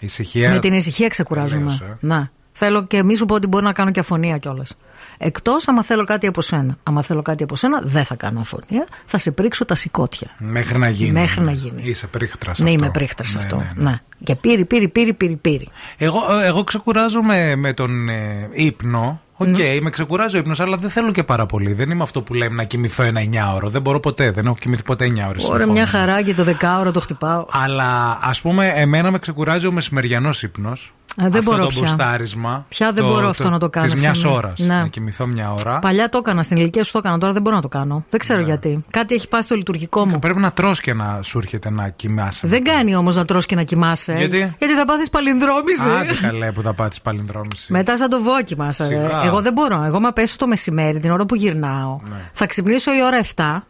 [0.00, 1.60] Ησυχία; Με την ησυχία ξεκουράζομαι.
[1.60, 1.96] Τελείωσε.
[2.00, 2.30] Να.
[2.52, 4.76] Θέλω και μη σου πω ότι μπορώ να κάνω και αφωνία κιόλας.
[5.18, 6.76] Εκτός άμα θέλω κάτι από σένα.
[6.82, 8.86] Άμα θέλω κάτι από σένα, δεν θα κάνω αφωνία.
[9.06, 10.30] Θα σε πρήξω τα συκώτια.
[10.38, 11.10] Μέχρι να γίνει.
[11.12, 11.82] Μέχρι να γίνει.
[11.84, 12.58] Είσαι πρήχτρας.
[12.58, 13.62] Ναι, είμαι πρήχτρας σε αυτό.
[13.74, 15.68] Ναι, Και πίρι, πίρι, πίρι, πίρι, πίρι.
[15.96, 19.20] Εγώ, ε, εγώ ξεκουράζομαι με τον ε, ύπνο.
[19.38, 19.64] Οκ, Ναι.
[19.82, 21.72] με ξεκουράζει ο ύπνος, αλλά δεν θέλω και πάρα πολύ.
[21.72, 23.68] Δεν είμαι αυτό που λέμε να κοιμηθώ ένα 9ωρο.
[23.68, 24.30] Δεν μπορώ ποτέ.
[24.30, 25.48] Δεν έχω κοιμηθεί ποτέ 9 ώρες.
[25.48, 27.46] Ωραία, μια χαρά και το δεκάωρο το χτυπάω.
[27.50, 30.94] Αλλά ας πούμε, εμένα με ξεκουράζει ο μεσημεριανός ύπνος.
[31.18, 31.80] Ε, δεν αυτό μπορώ το πια.
[31.80, 32.64] μπουστάρισμα.
[32.68, 34.34] Πια δεν μπορώ αυτό να το κάνω, Της μιας ψωμί.
[34.34, 34.58] ώρας.
[34.58, 34.66] Ναι.
[34.74, 35.78] Να κοιμηθώ μια ώρα.
[35.78, 38.04] Παλιά το έκανα, στην ηλικία σου το έκανα, τώρα δεν μπορώ να το κάνω.
[38.10, 38.84] Δεν ξέρω γιατί.
[38.90, 40.18] Κάτι έχει πάθει το λειτουργικό μου.
[40.18, 42.46] Πρέπει να τρως και να σου έρχεται να κοιμάσαι.
[42.46, 44.12] Δεν κάνει όμως να τρως και να κοιμάσαι.
[44.12, 45.90] Γιατί; Γιατί θα πάθεις παλινδρόμηση.
[46.00, 47.72] Άντε καλέ που θα πάτει παλινδρόμηση.
[47.72, 48.72] Μετά σαν το βόκι μα.
[48.72, 49.22] Σιγά.
[49.24, 49.82] Εγώ δεν μπορώ.
[49.86, 52.00] Εγώ μα πέσω το μεσημέρι, την ώρα που γυρνάω.
[52.32, 53.66] Θα ξυπνήσω η ώρα 7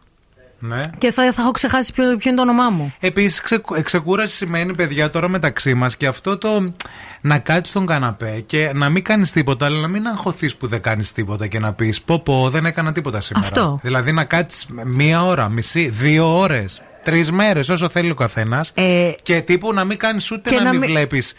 [0.67, 0.81] Ναι.
[0.99, 2.95] και θα, θα έχω ξεχάσει ποιο, ποιο είναι το όνομά μου.
[3.01, 3.43] Επίσης,
[3.83, 6.73] ξεκούραση σημαίνει, παιδιά, τώρα μεταξύ μας και αυτό το
[7.21, 10.81] να κάτσεις στον καναπέ και να μην κάνεις τίποτα, αλλά να μην αγχωθείς που δεν
[10.81, 13.47] κάνεις τίποτα και να πεις Πω, πω, δεν έκανα τίποτα σήμερα.
[13.47, 13.79] Αυτό.
[13.83, 18.73] Δηλαδή να κάτσεις μία ώρα, μισή, δύο ώρες, τρεις μέρες, όσο θέλει ο καθένας.
[19.23, 21.35] και τύπου να μην κάνεις ούτε Ε, και να, να μην μην- βλέπεις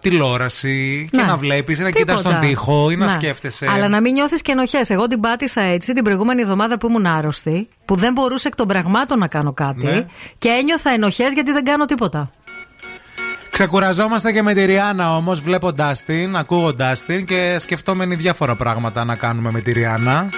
[0.00, 1.22] τηλεόραση και Ναι.
[1.26, 2.38] να βλέπεις ή να κοιτάς Τίποτα.
[2.38, 3.10] τον τοίχο ή να Ναι.
[3.10, 3.66] σκέφτεσαι.
[3.70, 4.80] Αλλά να μην νιώθεις και ενοχέ.
[4.88, 8.66] Εγώ την πάτησα έτσι την προηγούμενη εβδομάδα που ήμουν άρρωστη, που δεν μπορούσα εκ των
[8.68, 10.04] πραγμάτων να κάνω κάτι Ναι.
[10.38, 12.30] και ένιωθα ενοχές γιατί δεν κάνω τίποτα.
[13.50, 19.14] Ξεκουραζόμαστε και με τη Ριάννα όμως, βλέποντάς την, ακούγοντάς την και σκεφτόμενοι διάφορα πράγματα να
[19.16, 20.28] κάνουμε με τη Ριάννα.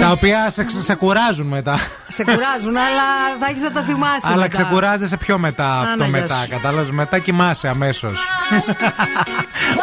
[0.00, 1.78] Τα οποία σε, σε κουράζουν μετά.
[2.08, 3.02] Σε κουράζουν, αλλά
[3.40, 4.26] θα έχεις να τα θυμάσαι.
[4.26, 4.48] Αλλά μετά.
[4.48, 6.34] ξεκουράζεσαι πιο μετά από το Άνα, γεια μετά.
[6.34, 6.48] σου.
[6.48, 8.18] Κατάλαβες; Μετά κοιμάσαι αμέσως.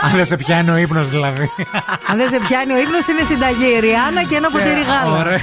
[0.01, 1.51] Αν δεν σε πιάνει ο ύπνος δηλαδή.
[2.07, 5.19] Αν δεν σε πιάνει ο ύπνος, είναι συνταγή η Ριάννα και ένα ποτήρι γάλα.
[5.19, 5.41] Ωραία.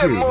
[0.00, 0.27] Listen.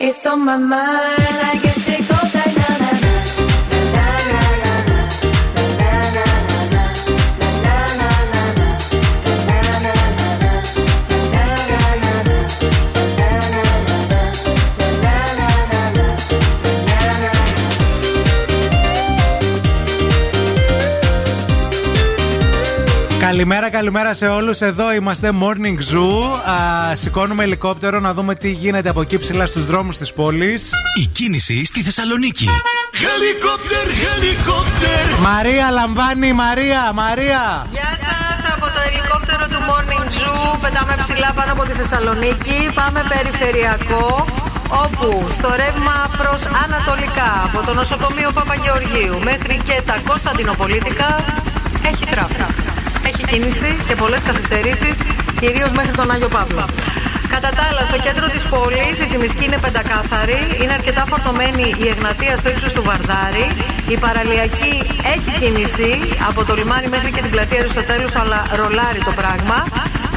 [0.00, 1.19] It's on my mind.
[23.40, 24.60] Καλημέρα, καλημέρα σε όλους.
[24.60, 26.10] Εδώ είμαστε Morning Zoo.
[26.54, 30.70] Α, σηκώνουμε ελικόπτερο να δούμε τι γίνεται από εκεί ψηλά στους δρόμους της πόλης.
[31.02, 32.48] Η κίνηση στη Θεσσαλονίκη.
[33.02, 35.04] Χελικόπτερ, χελικόπτερ.
[35.20, 37.66] Μαρία λαμβάνει, Μαρία, Μαρία.
[37.70, 40.58] Γεια σας από το ελικόπτερο του Morning Zoo.
[40.62, 42.58] Πετάμε ψηλά πάνω από τη Θεσσαλονίκη.
[42.74, 44.26] Πάμε περιφερειακό.
[44.84, 51.08] Όπου στο ρεύμα προς Ανατολικά από το νοσοκομείο Παπαγεωργίου μέχρι και τα Κωνσταντινοπολίτικα
[51.90, 52.79] έχει traffic.
[53.12, 54.94] Έχει κίνηση και πολλές καθυστερήσεις,
[55.40, 56.64] κυρίως μέχρι τον Άγιο Παύλο.
[57.34, 61.86] Κατά τα άλλα, στο κέντρο της πόλης η Τσιμισκή είναι πεντακάθαρη, είναι αρκετά φορτωμένη η
[61.94, 63.46] Εγνατία στο ύψος του Βαρδάρη.
[63.88, 64.74] Η παραλιακή
[65.14, 65.90] έχει κίνηση
[66.28, 69.58] από το λιμάνι μέχρι και την πλατεία Αριστοτέλους, αλλά ρολάρει το πράγμα.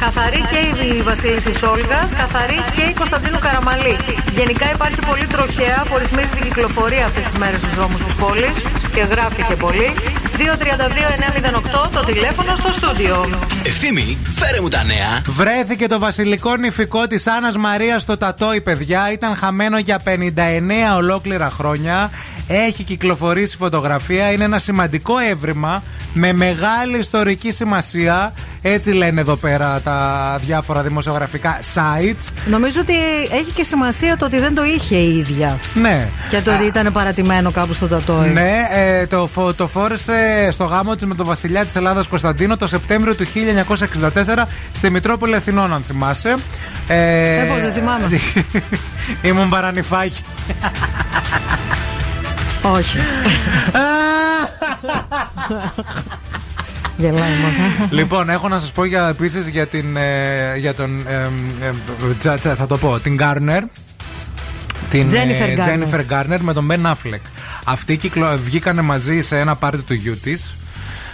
[0.04, 3.96] Καθαρή και η Βασιλίσσης Όλγας, καθαρή και η Κωνσταντίνου Καραμανλή.
[4.32, 8.56] Γενικά υπάρχει πολύ τροχαία που ρυθμίζει την κυκλοφορία αυτές τις μέρες στους δρόμους της πόλης
[8.94, 9.94] και γράφει και πολύ.
[10.38, 13.28] 232-908 το τηλέφωνο στο στούντιο.
[13.66, 15.22] Ευθύμη, φέρε μου τα νέα.
[15.28, 19.12] Βρέθηκε το βασιλικό νηφικό της Άννας Μαρίας στο Τατόι, παιδιά.
[19.12, 22.10] Ήταν χαμένο για 59 ολόκληρα χρόνια.
[22.48, 24.32] Έχει κυκλοφορήσει φωτογραφία.
[24.32, 25.82] Είναι ένα σημαντικό έβριμα
[26.12, 28.32] με μεγάλη ιστορική σημασία.
[28.66, 32.28] Έτσι λένε εδώ πέρα τα διάφορα δημοσιογραφικά sites.
[32.46, 32.94] Νομίζω ότι
[33.32, 35.58] έχει και σημασία το ότι δεν το είχε η ίδια.
[35.74, 36.08] Ναι.
[36.28, 38.28] Και το ότι ήταν παρατημένο κάπου στο τατόι.
[38.28, 42.56] Ναι, ε, το, φο- το φόρεσε στο γάμο της με τον βασιλιά της Ελλάδας Κωνσταντίνο
[42.56, 46.34] το Σεπτέμβριο του 1964 στη Μητρόπολη Αθηνών, αν θυμάσαι.
[46.88, 48.08] Ε, Ε, πώς δεν θυμάμαι.
[49.28, 50.22] Ήμουν παρανυφάκι.
[52.62, 52.98] Όχι.
[56.96, 57.88] Γελάει μόνο.
[57.90, 61.06] λοιπόν, έχω να σας πω για, επίσης για, την, ε, για τον.
[61.08, 61.12] ε,
[61.66, 61.72] ε,
[62.18, 62.98] τσα- τσα- θα το πω.
[63.00, 63.60] Την Garner.
[64.90, 65.64] Την Jennifer Garner.
[65.66, 67.20] Jennifer Garner με τον Ben Affleck.
[67.64, 68.38] Αυτοί κυκλο...
[68.42, 70.56] βγήκανε μαζί σε ένα πάρτι του γιού της.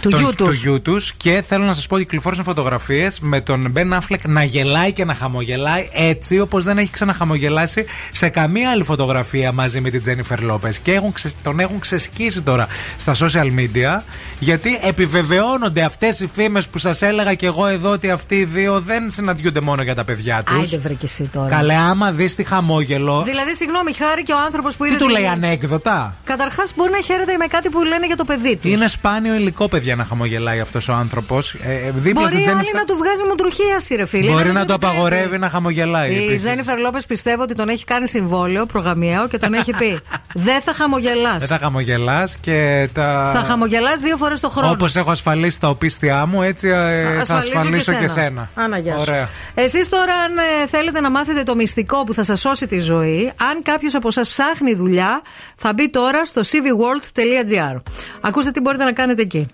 [0.01, 0.47] Του γιού τους.
[0.47, 4.19] του γιού τους και θέλω να σας πω ότι κυκλοφόρησαν φωτογραφίες με τον Ben Affleck
[4.25, 9.81] να γελάει και να χαμογελάει έτσι όπως δεν έχει ξαναχαμογελάσει σε καμία άλλη φωτογραφία μαζί
[9.81, 10.75] με την Jennifer Lopez.
[10.81, 12.67] Και έχουν ξε- τον έχουν ξεσκίσει τώρα
[12.97, 14.01] στα social media
[14.39, 18.79] γιατί επιβεβαιώνονται αυτές οι φήμες που σας έλεγα και εγώ εδώ ότι αυτοί οι δύο
[18.81, 20.55] δεν συναντιούνται μόνο για τα παιδιά τους.
[20.57, 21.49] Άιντε βρε και εσύ τώρα.
[21.49, 23.21] Καλέ, άμα δεις τη χαμόγελο.
[23.25, 24.93] Δηλαδή, συγγνώμη, χάρη και ο άνθρωπος που είδε.
[24.95, 28.23] Τι του την- λέει ανέκδοτα; Καταρχάς, μπορεί να χαίρεται με κάτι που λένε για το
[28.25, 28.71] παιδί τους.
[28.71, 31.53] Είναι σπάνιο υλικό, παιδιά, να χαμογελάει αυτός ο άνθρωπος.
[31.53, 34.31] Ε, δίπλα Μπορεί στη άλλη Jennifer- να του βγάζει μουντρουχίαση, ρε φίλε.
[34.31, 34.95] Μπορεί Είναι να το επιτρέπει.
[34.95, 36.11] απαγορεύει να χαμογελάει.
[36.11, 36.39] Η επίσης.
[36.39, 39.99] Τζένιφερ Λόπες πιστεύω ότι τον έχει κάνει συμβόλαιο προγαμιαίο και τον έχει πει
[40.33, 41.37] Δεν θα χαμογελάς.
[41.37, 43.31] Δεν θα χαμογελάς και τα.
[43.35, 44.71] Θα χαμογελάς δύο φορές το χρόνο.
[44.71, 48.07] Όπως έχω ασφαλίσει τα οπίστια μου, έτσι ε, θα Ασφαλίζω ασφαλίσω και, σένα.
[48.13, 48.49] σένα.
[48.55, 49.05] Άνα, γεια σου.
[49.07, 49.29] Ωραία.
[49.53, 53.31] Εσείς τώρα, αν ε, θέλετε να μάθετε το μυστικό που θα σας σώσει τη ζωή,
[53.51, 55.21] αν κάποιος από σας ψάχνει δουλειά,
[55.55, 57.81] θα μπει τώρα στο cvworld.gr.
[58.21, 59.47] Ακούστε τι μπορείτε να κάνετε εκεί.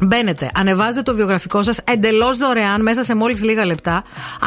[0.00, 4.04] Μπαίνετε, ανεβάζετε το βιογραφικό σας εντελώς δωρεάν μέσα σε μόλις λίγα λεπτά.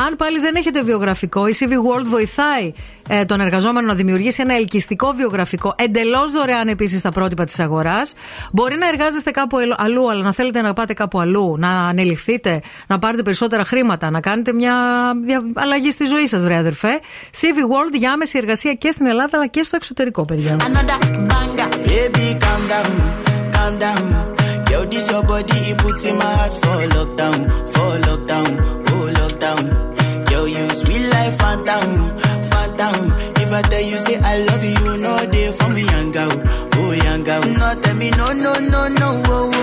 [0.07, 2.71] Αν πάλι δεν έχετε βιογραφικό, η CV World βοηθάει
[3.09, 8.13] ε, τον εργαζόμενο να δημιουργήσει ένα ελκυστικό βιογραφικό εντελώς δωρεάν επίσης στα πρότυπα της αγοράς.
[8.51, 12.59] Μπορεί να εργάζεστε κάπου ελ- αλλού, αλλά να θέλετε να πάτε κάπου αλλού, να ανελιχθείτε,
[12.88, 14.73] να πάρετε περισσότερα χρήματα, να κάνετε μια
[15.26, 16.99] δια- αλλαγή στη ζωή σας, βρε αδερφέ.
[17.41, 20.55] CV World για άμεση εργασία και στην Ελλάδα αλλά και στο εξωτερικό, παιδιά.
[20.55, 21.73] Another banger.
[21.88, 22.91] Baby, calm down,
[23.55, 24.39] calm down.
[24.90, 27.40] This your body, it puts in my heart for lockdown,
[27.72, 28.49] for lockdown,
[28.90, 30.32] oh lockdown.
[30.32, 32.18] Yo, you sweet life, phantom,
[32.49, 33.11] phantom.
[33.38, 36.32] If I tell you say I love you, you know they for me, young girl,
[36.74, 37.41] oh young girl.
[37.45, 39.59] No, tell me no, no, no, no, oh, oh,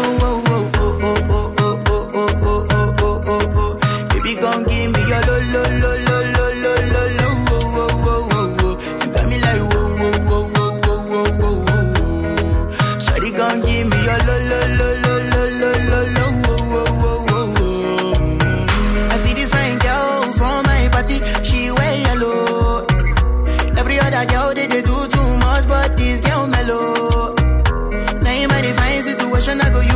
[29.60, 29.95] I go use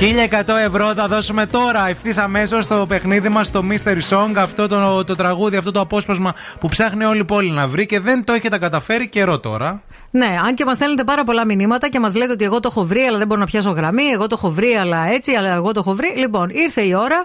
[0.00, 4.32] 1100 ευρώ θα δώσουμε τώρα ευθύς αμέσως στο παιχνίδι μας στο Mystery Song.
[4.36, 8.00] Αυτό το, το τραγούδι, αυτό το απόσπασμα που ψάχνει όλη η πόλη να βρει και
[8.00, 9.82] δεν το έχετε καταφέρει καιρό τώρα.
[10.10, 12.84] Ναι, αν και μας στέλνετε πάρα πολλά μηνύματα και μας λέτε ότι εγώ το έχω
[12.84, 14.04] βρει, αλλά δεν μπορώ να πιάσω γραμμή.
[14.04, 16.14] Εγώ το έχω βρει, αλλά έτσι, αλλά εγώ το έχω βρει.
[16.16, 17.24] Λοιπόν, ήρθε η ώρα.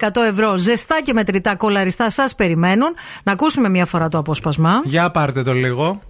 [0.00, 2.94] 1100 ευρώ ζεστά και μετρητά κολαριστά σας περιμένουν.
[3.22, 4.80] Να ακούσουμε μία φορά το απόσπασμα.
[4.84, 6.00] Για πάρτε το λίγο.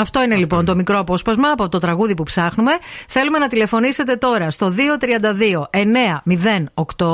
[0.00, 2.72] Αυτό είναι λοιπόν το μικρό απόσπασμα από το τραγούδι που ψάχνουμε.
[3.08, 7.06] Θέλουμε να τηλεφωνήσετε τώρα στο 232 908.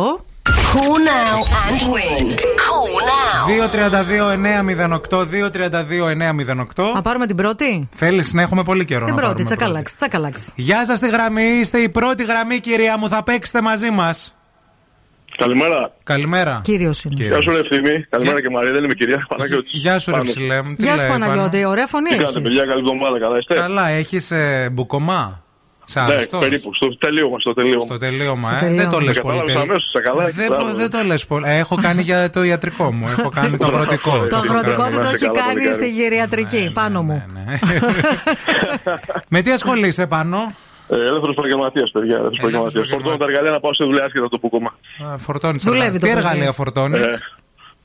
[0.74, 2.27] Call now and win.
[2.65, 3.43] Call now.
[5.11, 5.27] 232-908.
[6.77, 6.93] 232-908.
[6.94, 9.05] Να πάρουμε την πρώτη; Θέλεις να έχουμε πολύ καιρό.
[9.05, 10.40] Την να πρώτη, πάρουμε τσακαλάξ, τσακαλάξ.
[10.55, 13.09] Γεια σας στη γραμμή, είστε η πρώτη γραμμή, κυρία μου.
[13.09, 14.35] Θα παίξετε μαζί μας.
[15.39, 15.93] Καλημέρα.
[16.05, 16.61] Καλημέρα.
[16.62, 17.24] Κύριος είναι.
[17.24, 18.05] Γεια σου, ρε ευθύμη.
[18.11, 19.27] Καλημέρα και Μαρία, δεν είμαι κυρία.
[19.28, 19.73] Παναγιώτης.
[19.73, 20.31] Γεια σου, ρε Πάμε.
[20.31, 20.74] ψηλέ μου.
[20.74, 21.65] Τι Γεια σου, λέει, Παναγιώτη.
[21.65, 22.43] Ωραία φωνή Τι κάνετε, έχεις.
[22.43, 24.32] παιδιά, καλή εβδομάδα, καλά είστε; Καλά, έχεις
[24.73, 25.43] μπουκομά.
[25.86, 27.81] Σε Ναι, άρεστος; περίπου, στο τελείωμα, στο τελείωμα.
[27.85, 28.82] Στο τελείωμα, ε; τελείωμα.
[28.82, 29.39] Δεν το λες Με πολύ.
[29.39, 30.70] κατάλαβες τελ- αμέσως, είσαι καλά, Δεν, μπράβο.
[30.70, 31.44] το- δεν το λες πολύ.
[31.48, 33.05] Ε, έχω κάνει για το ιατρικό μου.
[33.19, 34.27] Έχω κάνει το αγροτικό.
[34.28, 35.73] Το αγροτικό του το Να είστε έχει καλά, κάνει παλικάρι.
[35.74, 36.70] στη γυριατρική.
[36.74, 37.24] Πάνω μου.
[39.28, 40.52] Με τι ασχολείσαι πάνω.
[40.89, 42.16] Ε, Ελεύθερος επαγγελματία, παιδιά.
[42.16, 42.85] Ελεύθερος επαγγελματία.
[42.90, 44.78] Φορτώνω τα εργαλεία να πάω σε δουλειά άσχετα το πουκόμα.
[45.16, 45.65] Φορτώνεις.
[45.65, 46.19] Δουλεύει το Τι παιδί.
[46.19, 47.19] εργαλεία φορτώνεις; Ε,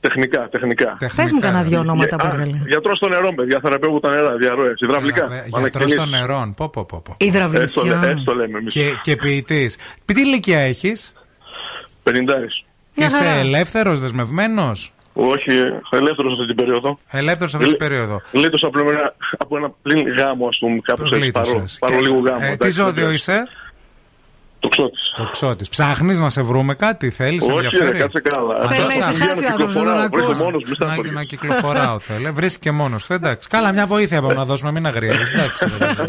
[0.00, 0.96] Τεχνικά, τεχνικά.
[1.16, 2.62] Πες μου κανένα δυο ονόματα από εργαλεία.
[2.68, 3.58] Γιατρός των νερών, παιδιά.
[3.62, 5.28] Θεραπεύω τα νερά, διαρροές, υδραυλικά.
[5.46, 6.54] Γιατρός των νερών.
[6.54, 7.14] Πω, πω, πω, πω.
[7.18, 7.62] Υδραυλικά.
[7.62, 8.72] Έστω, λέ- έστω λέμε εμείς.
[8.74, 9.76] Και, και ποιητής.
[10.04, 11.12] Τι ηλικία έχεις;
[12.02, 12.10] 50.
[12.94, 14.92] Είσαι ελεύθερος, δεσμευμένος;
[15.22, 15.50] Όχι,
[15.90, 16.98] ελεύθερος αυτή την περίοδο.
[17.10, 18.20] Ελεύθερος σε αυτή την περίοδο.
[18.32, 21.14] Λίτωσα από ένα, από ένα πλήν γάμο, ας πούμε, κάπω έτσι.
[21.14, 21.76] Γλίτωσες.
[21.78, 22.38] Πάρω, πάρω Και- λίγο γάμο.
[22.42, 23.12] ε, τι εντάξει, ζώδιο παιδιά.
[23.12, 23.48] είσαι;
[24.60, 24.96] Το ξώτη.
[25.16, 25.68] Το ξώτης.
[25.68, 28.60] Ψάχνεις να σε βρούμε κάτι, θέλεις, Όχι, ενδιαφέρεις; ρε, κάτσε καλά.
[28.68, 30.20] Θέλει να Αυτά ησυχάσει ο βγαίνω, άνθρωπος, δεν τον κυκλοφοράω, ακούς.
[30.26, 31.14] βρίσκω μόνος μου, μη Να, στεναχωριέσαι.
[31.14, 32.30] να κυκλοφοράω θέλει.
[32.30, 33.12] Βρίσκει και μόνος του.
[33.12, 33.48] Εντάξει.
[33.48, 35.30] Καλά, μια βοήθεια πάμε να δώσουμε, μην αγριεύεις.
[35.32, 35.64] Εντάξει.
[35.78, 36.08] ρε παιδί.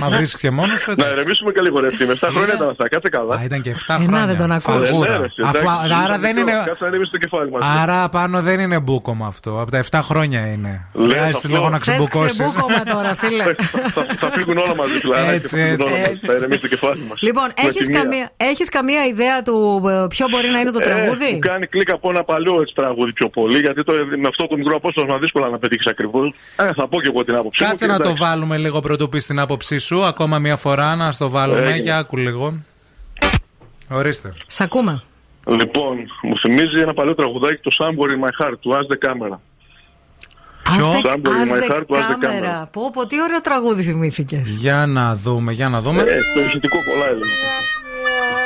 [0.00, 0.86] Μα βρίσκει και μόνος σου.
[0.88, 1.12] Να εντάξει.
[1.12, 2.10] ηρεμήσουμε και λίγο ρε ευθύμη.
[2.20, 3.34] 7 χρόνια ήταν αυτά, κάτσε καλά.
[3.34, 4.26] Α, ήταν και 7 Ε, να, χρόνια.
[4.26, 4.64] δεν τον ακούς.
[4.64, 5.14] Φαγούρα.
[5.14, 6.48] Ε, ναι, ρε, εντάξει, Αφού- ζήσαμε Άρα δεν καιρό.
[6.48, 6.62] είναι.
[6.66, 7.62] Κάτσε να ηρεμήσει το κεφάλι μας.
[7.82, 9.50] Άρα πάνω δεν είναι μπούκομα αυτό.
[9.60, 10.86] Από τα 7 χρόνια είναι.
[10.92, 11.48] Λες Χρειάζεται αυτό.
[11.48, 12.32] λίγο να Θες ξεμπουκώσεις.
[12.38, 13.44] ξεμπούκομα τώρα, φίλε.
[13.94, 15.32] Θα- Θα φύγουν όλα μαζί, φιλαράκια.
[15.32, 16.10] Έτσι, Θα φύγουν έτσι, όλα μαζί.
[16.12, 16.26] έτσι.
[16.26, 17.18] Θα ηρεμήσει το κεφάλι μας.
[17.20, 20.94] Λοιπόν, έχεις καμία, έχεις καμία ιδέα του ε, ποιο μπορεί να είναι το Ε, μου
[20.94, 21.38] τραγούδι.
[21.38, 24.76] κάνει κλικ από ένα παλιό έτσι τραγούδι πιο πολύ, γιατί το, με αυτό το μικρό
[24.76, 26.34] απόσπασμα δύσκολα να πετύχεις ακριβώς.
[26.56, 27.68] Ε, θα πω και εγώ την άποψή μου.
[27.68, 28.22] Κάτσε και να το εντάξει.
[28.22, 30.04] βάλουμε λίγο πρωτού πεις την άποψή σου.
[30.04, 31.60] Ακόμα μια φορά να στο βάλουμε.
[31.60, 31.76] Έγινε.
[31.76, 32.54] Για άκου λίγο.
[33.88, 34.34] Ορίστε.
[34.46, 35.02] Σ' ακούμε.
[35.48, 39.14] Λοιπόν, μου θυμίζει ένα παλιό τραγουδάκι το Somewhere in my heart του As the Camera.
[39.28, 39.34] Ποιο?
[39.34, 41.84] Somewhere in my Άσδε heart του As the Camera.
[42.20, 42.68] κάμερα.
[42.72, 44.50] Πω, πω, τι ωραίο τραγούδι θυμήθηκες.
[44.50, 46.02] Για να δούμε, για να δούμε.
[46.02, 47.30] Ε, το ηχητικό πολλά έλεγε.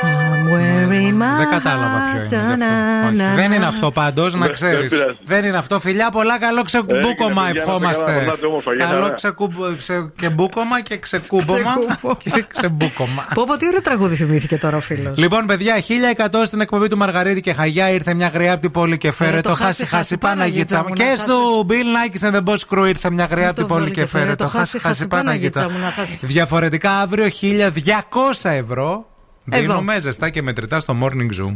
[0.01, 2.55] Somewhere in my Δεν κατάλαβα ποιο είναι.
[2.55, 3.07] γι' αυτό.
[3.07, 3.35] Όχι.
[3.35, 4.89] Δεν είναι αυτό πάντως, να Δεν- δεν ξέρεις.
[4.89, 5.17] πειράζει.
[5.25, 5.79] Δεν είναι αυτό.
[5.79, 8.03] Φιλιά πολλά, καλό ξεκουμπούκομα Έγινε, παιδιά, να είστε ευχόμαστε.
[8.03, 9.13] καλά, να περνάτε όμορφα, γεια Καλό χαρά.
[9.13, 11.73] ξεκουμπ- ξε- και μπούκομα και ξεκούμπομα.
[12.17, 13.25] και ξεμπούκομα.
[13.33, 15.17] Πω, πω, τι ωραίο τραγούδι θυμήθηκε τώρα ο φίλος.
[15.17, 18.97] Λοιπόν, παιδιά, 1100 στην εκπομπή του Μαργαρίτη και Χαγιά ήρθε μια γριά από την πόλη
[18.97, 20.93] και φέρε το χάσει χάσει Παναγίτσα μου.
[20.93, 24.05] Και στο Bill Nike and the Boss Crew ήρθε μια γριά από την πόλη και
[24.05, 25.77] φέρε το χάσει χάσει Παναγίτσα μου.
[26.21, 29.05] Διαφορετικά αύριο 1200 ευρώ.
[29.49, 29.61] Εδώ.
[29.61, 31.55] Δίνουμε ζεστά και μετρητά στο Morning Zoom.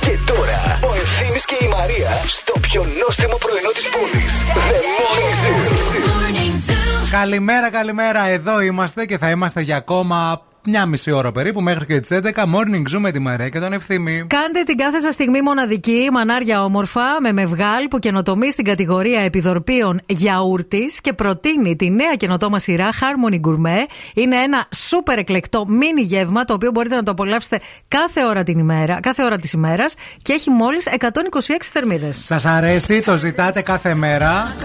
[0.00, 4.32] Και τώρα ο Ευθύμης και η Μαρία στο πιο νόστιμο πρωινό της πόλης.
[4.68, 7.10] The Morning Zoo.
[7.10, 8.26] Καλημέρα, καλημέρα.
[8.26, 12.30] Εδώ είμαστε και θα είμαστε για ακόμα μια μισή ώρα περίπου μέχρι και τις 11.
[12.34, 14.24] Morning Zoom με τη Μαρία και τον Ευθύμη.
[14.26, 20.00] Κάντε την κάθε σας στιγμή μοναδική, μανάρια όμορφα, με μευγάλ που καινοτομεί στην κατηγορία επιδορπίων
[20.06, 23.86] γιαούρτης και προτείνει τη νέα καινοτόμα σειρά Harmony Gourmet.
[24.14, 28.58] Είναι ένα σούπερ εκλεκτό μίνι γεύμα το οποίο μπορείτε να το απολαύσετε κάθε ώρα, την
[28.58, 32.20] ημέρα, κάθε ώρα της ημέρας και έχει μόλις 126 θερμίδες.
[32.24, 34.56] Σας αρέσει, το ζητάτε κάθε μέρα.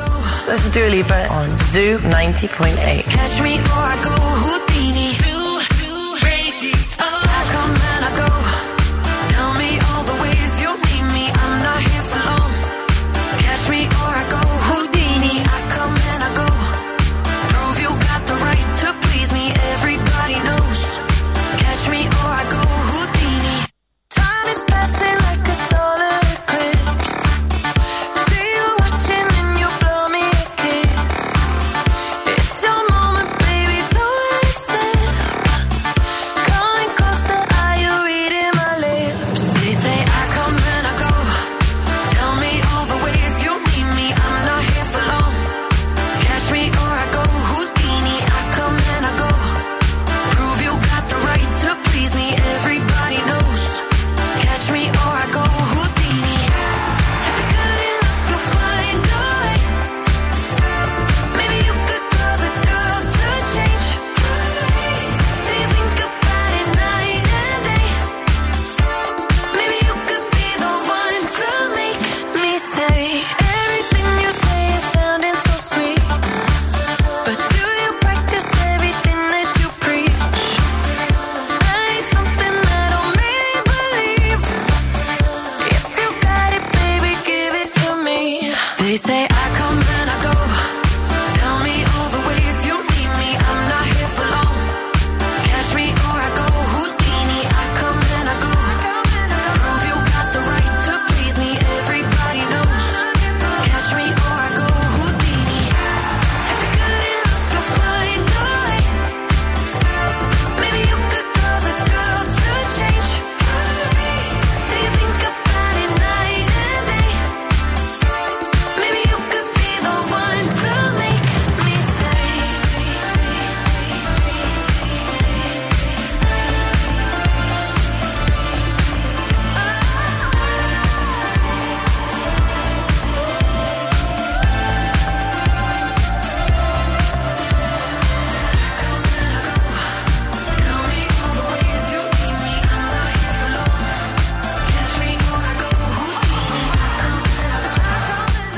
[0.50, 3.04] This is Dua Lipa on Zoo 90.8.
[3.16, 4.14] Catch me or I go
[4.44, 5.47] Houdini.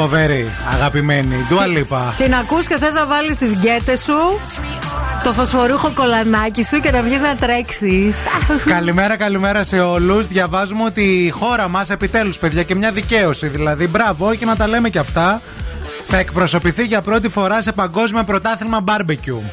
[0.02, 1.46] Φοβερή, αγαπημένη.
[1.50, 2.14] Ντουαλίπα.
[2.18, 4.40] Την ακούς και θες να βάλεις τις γκέτες σου,
[5.24, 8.18] το φωσφορούχο κολανάκι σου και να βγεις να τρέξεις.
[8.66, 10.28] Καλημέρα, καλημέρα σε όλους.
[10.28, 13.48] Διαβάζουμε ότι η χώρα μας επιτέλους, παιδιά, και μια δικαίωση.
[13.48, 15.42] Δηλαδή, μπράβο, και να τα λέμε κι αυτά.
[16.06, 19.44] Θα εκπροσωπηθεί για πρώτη φορά σε παγκόσμιο πρωτάθλημα μπάρμπεκιου.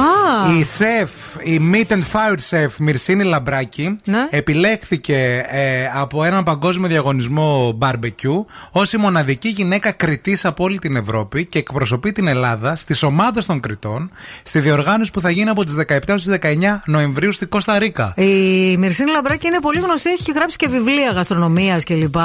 [0.00, 0.58] Ah.
[0.58, 1.10] Η σεφ,
[1.42, 4.26] η Meat and Fire Chef Μυρσίνη Λαμπράκη, ναι.
[4.30, 10.96] επιλέχθηκε ε, από έναν παγκόσμιο διαγωνισμό barbecue ως η μοναδική γυναίκα κριτής από όλη την
[10.96, 14.10] Ευρώπη και εκπροσωπεί την Ελλάδα στις ομάδες των κριτών
[14.42, 16.56] στη διοργάνωση που θα γίνει από τις 17 στι 19
[16.86, 18.14] Νοεμβρίου στη Κώστα Ρίκα.
[18.16, 22.16] Η Μυρσίνη Λαμπράκη είναι πολύ γνωστή, έχει γράψει και βιβλία γαστρονομίας κλπ.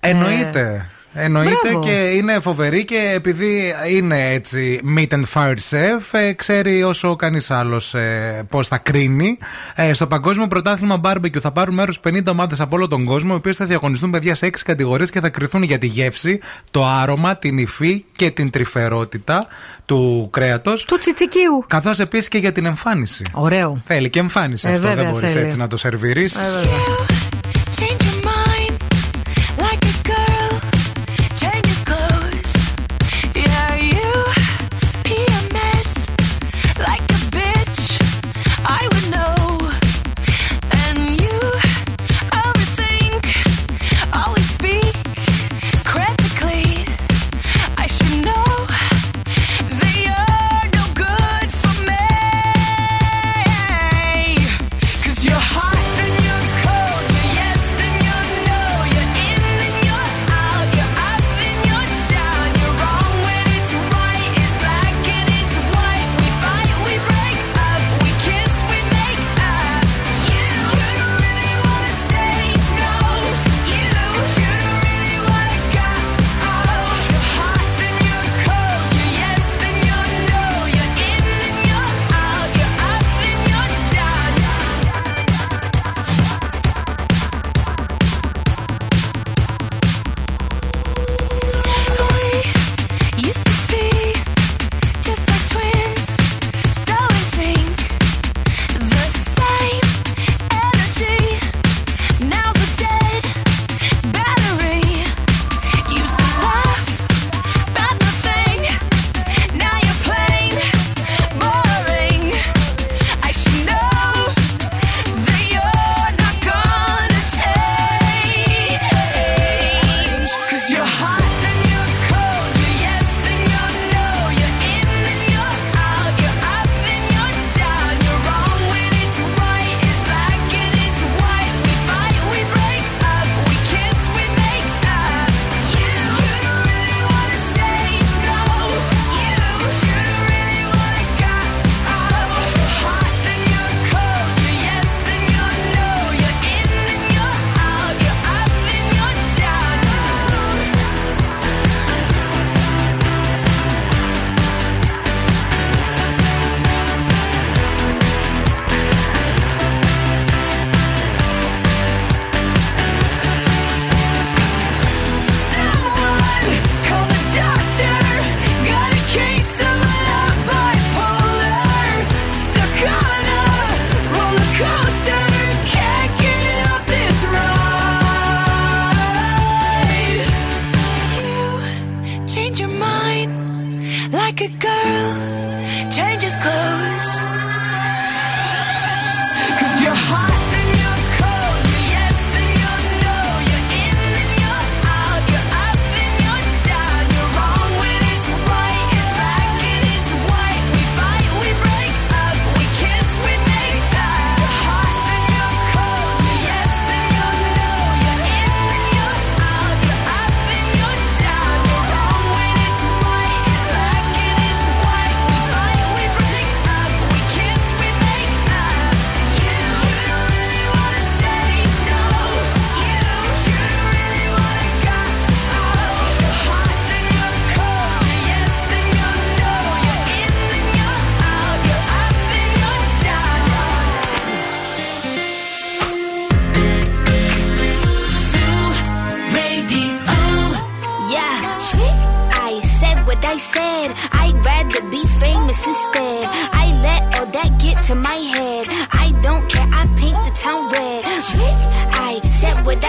[0.00, 0.60] Εννοείται.
[0.60, 1.80] Ε, Εννοείται Μπράβο.
[1.80, 7.50] και είναι φοβερή και επειδή είναι έτσι meet and fire chef, ε, ξέρει όσο κανείς
[7.50, 9.38] άλλος ε, πώς θα κρίνει.
[9.74, 13.36] Ε, στο Παγκόσμιο Πρωτάθλημα Barbecue θα πάρουν μέρος 50 ομάδες από όλο τον κόσμο, οι
[13.36, 16.40] οποίες θα διαγωνιστούν παιδιά σε 6 κατηγορίες και θα κρυθούν για τη γεύση,
[16.70, 19.46] το άρωμα, την υφή και την τρυφερότητα
[19.84, 20.84] του κρέατος.
[20.84, 21.64] Του τσιτσικίου.
[21.66, 23.24] Καθώς επίσης και για την εμφάνιση.
[23.32, 23.82] Ωραίο.
[23.84, 24.94] Θέλει και εμφάνιση ε, αυτό.
[24.94, 26.34] Δεν μπορείς έτσι να το σερβίρεις.
[26.34, 28.15] Ε,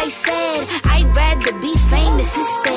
[0.09, 2.76] said I'd rather be famous instead.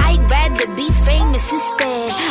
[0.61, 2.30] I'd be famous instead.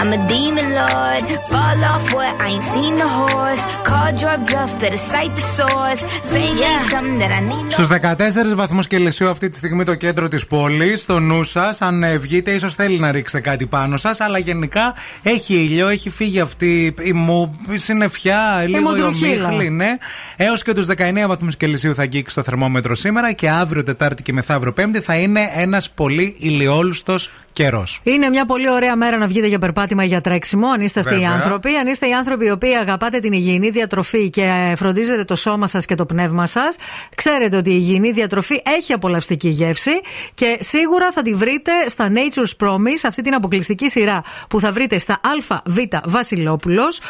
[0.00, 1.24] I'm a demon lord.
[1.52, 2.34] Fall off what?
[2.44, 3.62] I ain't seen the horse.
[3.90, 6.00] Called your bluff, better cite the source.
[6.30, 7.70] Fame ain't something that I need.
[7.72, 11.82] Στους 14 βαθμούς Κελσίου αυτή τη στιγμή το κέντρο της πόλης, στο νου σας.
[11.82, 14.20] Αν ε, βγείτε, ίσως θέλει να ρίξετε κάτι πάνω σας.
[14.20, 19.46] Αλλά γενικά έχει ήλιο, έχει φύγει αυτή η, μου, η συννεφιά, λίγο η μοντρουχίλα.
[19.46, 19.96] ομίχλη, ναι.
[20.36, 24.32] Έως και τους 19 βαθμούς Κελσίου θα αγγίξει το θερμόμετρο σήμερα και αύριο Τετάρτη και
[24.32, 28.00] μεθαύριο Πέμπτη θα είναι ένας πολύ ηλιόλουστος καιρός.
[28.02, 31.14] Είναι μια πολύ ωραία μέρα να βγείτε για περπάτημα ή για τρέξιμο, αν είστε αυτοί
[31.14, 31.34] οι Βέβαια.
[31.34, 31.74] άνθρωποι.
[31.74, 35.84] Αν είστε οι άνθρωποι οι οποίοι αγαπάτε την υγιεινή διατροφή και φροντίζετε το σώμα σας
[35.84, 36.76] και το πνεύμα σας,
[37.14, 40.00] ξέρετε ότι η υγιεινή διατροφή έχει απολαυστική γεύση
[40.34, 44.98] και σίγουρα θα τη βρείτε στα Nature's Promise, αυτή την αποκλειστική σειρά που θα βρείτε
[44.98, 47.00] στα ΑΒ Βασιλόπουλος.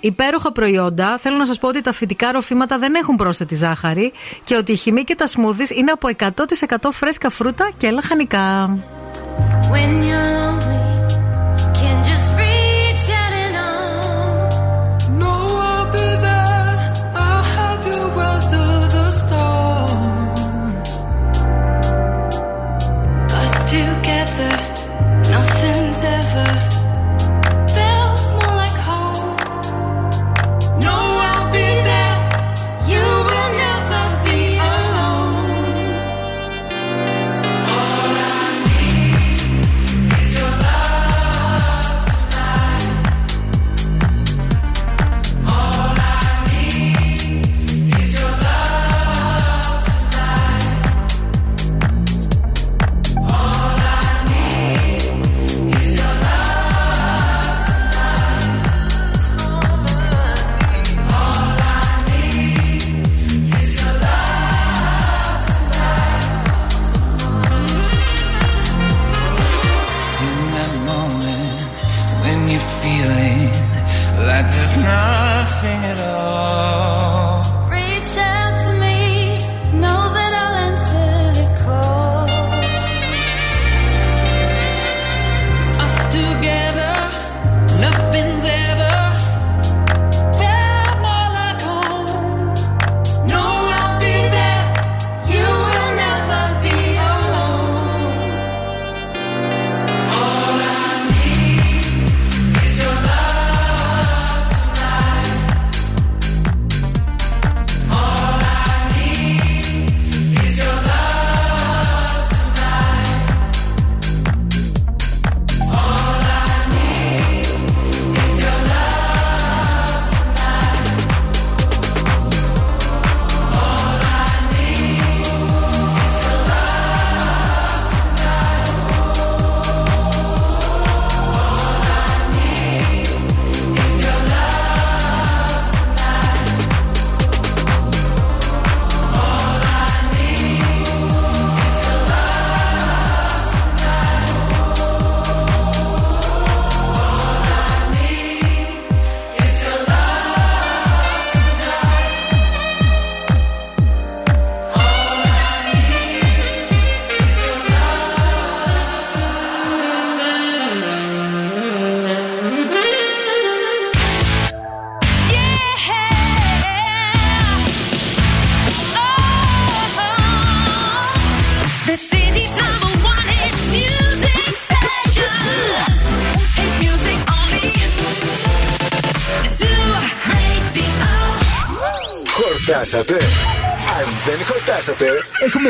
[0.00, 1.18] Υπέροχα προϊόντα.
[1.18, 4.12] Θέλω να σας πω ότι τα φυτικά ροφήματα δεν έχουν πρόσθετη ζάχαρη
[4.44, 8.78] και ότι η χυμή και τα smoothies είναι από 100% φρέσκα φρούτα και λαχανικά.
[9.70, 10.89] When you're lonely,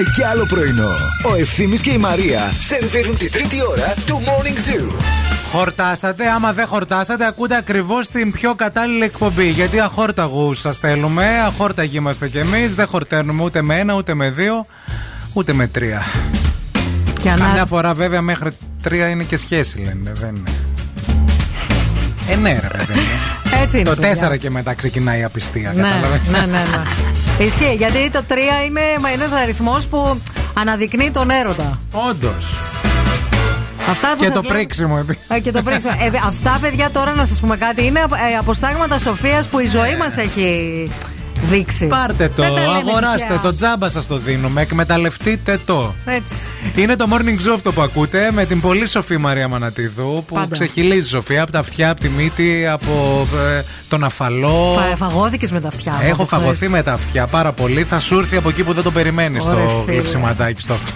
[0.01, 0.91] έχουμε κι άλλο πρωινό.
[1.31, 4.93] Ο Ευθύμης και η Μαρία σερβίρουν τη τρίτη ώρα του Morning Zoo.
[5.53, 9.49] Χορτάσατε, άμα δεν χορτάσατε, ακούτε ακριβώς την πιο κατάλληλη εκπομπή.
[9.49, 12.75] Γιατί αχόρταγου σας θέλουμε, αχόρταγοι είμαστε κι εμείς.
[12.75, 14.67] Δεν χορταίνουμε ούτε με ένα, ούτε με δύο,
[15.33, 16.03] ούτε με τρία.
[17.21, 17.65] Και Καμιά ανάσ...
[17.69, 18.51] φορά βέβαια μέχρι
[18.83, 20.13] τρία είναι και σχέση λένε.
[20.15, 20.51] Δεν είναι.
[22.31, 23.01] Ε, ναι, ρε παιδί μου.
[23.63, 23.89] Έτσι είναι.
[23.89, 24.09] Το παιδιά.
[24.09, 25.73] τέσσερα και μετά ξεκινάει η απιστία.
[25.73, 27.10] Ναι, κατάλαβες; ναι, ναι, ναι.
[27.41, 28.35] Ισχύει, γιατί το 3
[28.67, 28.81] είναι
[29.13, 30.21] ένας αριθμός που
[30.55, 31.79] αναδεικνύει τον έρωτα.
[31.93, 32.57] Όντως.
[33.91, 35.19] Αυτά που Και σας το λέω- πρίξιμο επίση.
[35.29, 35.93] Ε, και το πρίξιμο.
[36.01, 39.97] Ε, αυτά, παιδιά, τώρα να σας πούμε κάτι, είναι ε, αποστάγματα σοφίας που η ζωή
[39.97, 40.91] μας έχει
[41.43, 41.87] δείξει.
[41.87, 43.41] Πάρτε το, Δεν τα λέμε αγοράστε τυχαία.
[43.41, 45.95] το, τζάμπα σας το δίνουμε, εκμεταλλευτείτε το.
[46.05, 46.35] Έτσι.
[46.77, 50.49] Είναι το morning zoo αυτό που ακούτε με την πολύ σοφή Μαρία Μανατίδου που Πάντα.
[50.51, 53.27] ξεχυλίζει Σοφία από τα αυτιά, από τη μύτη, από
[53.59, 54.77] ε, τον αφαλό.
[54.91, 55.93] Φα, φαγώθηκες με τα αυτιά.
[55.93, 56.39] μου Έχω από χθες.
[56.39, 57.85] φαγωθεί με τα αυτιά πάρα πολύ.
[57.85, 59.93] Θα σου έρθει από εκεί που δεν το περιμένεις Ωραία, το φίλε.
[59.97, 60.93] γλυψιματάκι στο αυτό.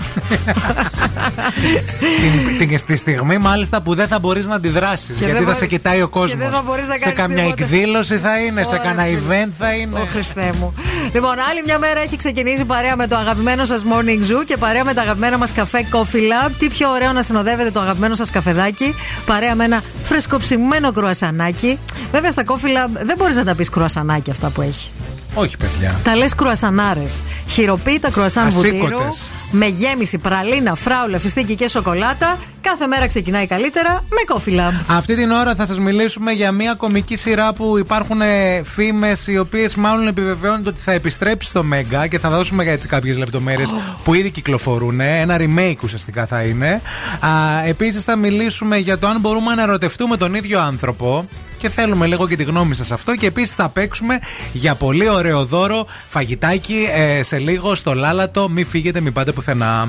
[2.58, 5.06] την, την, στη στιγμή μάλιστα που δεν θα μπορείς να αντιδράσεις.
[5.06, 6.36] Και Γιατί δεν θα μπορεί- σε κοιτάει ο κόσμο.
[6.36, 7.64] και δεν θα μπορείς να Σε κάνεις καμιά τίποτα.
[7.64, 9.18] εκδήλωση θα είναι, σε Ωραία, κανένα φίλε.
[9.46, 9.98] event θα είναι.
[10.34, 10.74] Ω Χριστέ μου.
[11.12, 14.84] Λοιπόν, άλλη μια μέρα έχει ξεκινήσει παρέα με το αγαπημένο σας morning zoo και παρέα
[14.84, 16.50] με τα αγαπημένα μας καφέ Coffee Lab.
[16.58, 18.94] Τι πιο ωραίο να συνοδεύετε το αγαπημένο σας καφεδάκι
[19.26, 21.78] παρέα με ένα φρεσκοψημένο κρουασανάκι.
[22.12, 24.90] Βέβαια στα Coffee Lab δεν μπορείς να τα πεις κρουασανάκι αυτά που έχει.
[25.34, 26.00] Όχι, παιδιά.
[26.04, 27.22] Τα λες κρουασανάρες.
[27.46, 28.76] Χειροποίητα κρουασάν βουτύρου.
[28.76, 29.30] Ασήκωτες.
[29.50, 32.38] Με γέμιση πραλίνα, φράουλα, φιστίκι και σοκολάτα.
[32.60, 34.84] Κάθε μέρα ξεκινάει καλύτερα με Coffee Lab.
[34.86, 38.20] Αυτή την ώρα θα σας μιλήσουμε για μια κομική σειρά που υπάρχουν
[38.62, 43.16] φήμες οι οποίες μάλλον επιβεβαιώνουν ότι θα επιστρέψει στο Μέγκα και θα δώσουμε έτσι κάποιες
[43.16, 43.74] λεπτομέρειες
[44.04, 45.00] που ήδη κυκλοφορούν.
[45.00, 46.80] Ένα remake ουσιαστικά θα είναι.
[47.20, 47.28] Α,
[47.66, 51.28] επίσης θα μιλήσουμε για το αν μπορούμε να ερωτευτούμε τον ίδιο άνθρωπο.
[51.64, 53.16] Και θέλουμε λίγο και τη γνώμη σας αυτό.
[53.16, 54.18] Και επίσης θα παίξουμε
[54.52, 58.48] για πολύ ωραίο δώρο φαγητάκι ε, σε λίγο στο Λάλατο.
[58.48, 59.88] Μην φύγετε, μην πάτε πουθενά.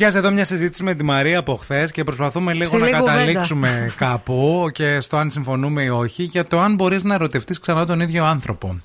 [0.00, 4.68] πιάσει εδώ μια συζήτηση με τη Μαρία από χθες και προσπαθούμε λίγο να καταλήξουμε κάπου
[4.72, 8.24] και στο αν συμφωνούμε ή όχι για το αν μπορείς να ερωτευτείς ξανά τον ίδιο
[8.24, 8.80] άνθρωπο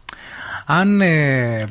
[0.66, 1.66] αν ε,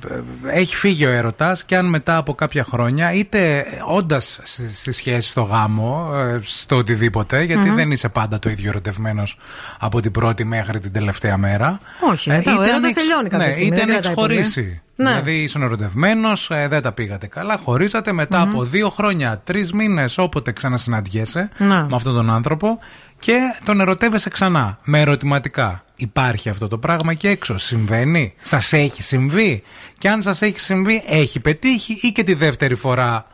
[0.47, 4.41] έχει φύγει ο έρωτας και αν μετά από κάποια χρόνια, είτε όντας
[4.73, 9.39] στη σχέση, στο γάμο, ε, στο οτιδήποτε, γιατί δεν είσαι πάντα το ίδιο ερωτευμένος
[9.79, 11.81] από την πρώτη μέχρι την τελευταία μέρα.
[12.11, 13.77] Όχι, ε, ο έρωτας τελειώνει κάποια ναι, στιγμή.
[13.77, 14.57] Είτε να έχεις
[14.97, 15.09] ναι.
[15.09, 18.13] Δηλαδή ήσουν ερωτευμένος, ε, δεν τα πήγατε καλά, χωρίσατε.
[18.13, 21.67] Μετά από δύο χρόνια, τρεις μήνες, όποτε ξανασυναντιέσαι ναι.
[21.67, 22.79] με αυτόν τον άνθρωπο
[23.25, 25.85] και τον ερωτεύεσαι ξανά με ερωτηματικά.
[25.97, 27.59] Υπάρχει αυτό το πράγμα και έξω.
[27.59, 29.63] Συμβαίνει; Σας έχει συμβεί;
[29.99, 33.27] Και αν σας έχει συμβεί, έχει πετύχει ή και τη δεύτερη φορά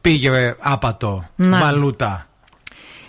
[0.00, 1.58] πήγε άπατο, να.
[1.58, 2.26] βαλούτα;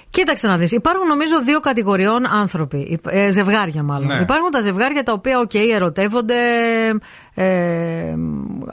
[0.09, 0.71] Κοίταξε να δεις.
[0.71, 2.99] Υπάρχουν νομίζω δύο κατηγοριών άνθρωποι.
[3.09, 4.07] Ε, ζευγάρια μάλλον.
[4.07, 4.19] Ναι.
[4.21, 6.35] Υπάρχουν τα ζευγάρια τα οποία, OK, okay, ερωτεύονται,
[7.33, 8.15] ε, ε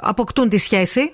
[0.01, 1.13] αποκτούν τη σχέση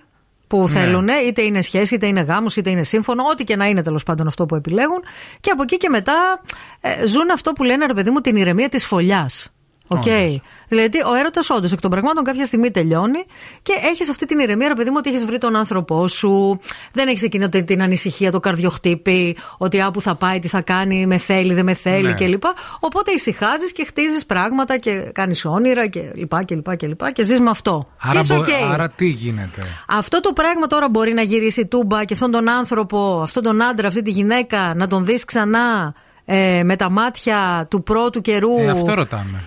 [0.48, 0.66] που ναι.
[0.68, 4.02] θέλουν, είτε είναι σχέση, είτε είναι γάμος, είτε είναι σύμφωνο, ό,τι και να είναι τέλος
[4.02, 5.02] πάντων αυτό που επιλέγουν.
[5.40, 6.40] Και από εκεί και μετά
[6.80, 9.52] ε, ζουν αυτό που λένε, ρε παιδί μου, την ηρεμία της φωλιάς.
[9.88, 10.02] Οκ.
[10.06, 10.40] Όντως.
[10.68, 13.24] Δηλαδή, ο έρωτας όντως εκ των πραγμάτων κάποια στιγμή τελειώνει
[13.62, 16.58] και έχεις αυτή την ηρεμία, ρε παιδί μου, ότι έχεις βρει τον άνθρωπό σου.
[16.92, 21.06] Δεν έχεις εκείνη την, την ανησυχία, το καρδιοχτύπι, ότι πού θα πάει, τι θα κάνει,
[21.06, 22.12] με θέλει, δεν με θέλει Ναι.
[22.12, 22.42] κλπ.
[22.80, 27.24] Οπότε ησυχάζεις και χτίζεις πράγματα και κάνεις όνειρα και λοιπά και λοιπά και λοιπά και
[27.24, 27.88] ζεις με αυτό.
[28.02, 28.72] Άρα, Και είσαι μπο- οκ.
[28.72, 33.20] άρα τι γίνεται; Αυτό το πράγμα τώρα μπορεί να γυρίσει τούμπα και αυτόν τον άνθρωπο,
[33.22, 35.94] αυτόν τον άντρα, αυτή τη γυναίκα, να τον δεις ξανά
[36.24, 38.58] ε, με τα μάτια του πρώτου καιρού.
[38.58, 39.42] Ε, αυτό ρωτάμε.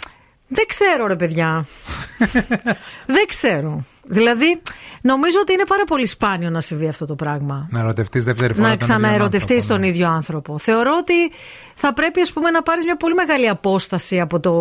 [0.53, 1.65] Δεν ξέρω, ρε παιδιά.
[3.15, 3.83] Δεν ξέρω.
[4.03, 4.61] Δηλαδή,
[5.01, 7.67] νομίζω ότι είναι πάρα πολύ σπάνιο να συμβεί αυτό το πράγμα.
[7.71, 8.67] Να ερωτευτείς δεύτερη φορά.
[8.67, 10.57] Να τον ίδιο ξαναερωτευτείς άνθρωπο, τον ίδιο άνθρωπο.
[10.57, 11.13] Θεωρώ ότι
[11.75, 14.53] θα πρέπει, ας πούμε, να πάρεις μια πολύ μεγάλη απόσταση από, το,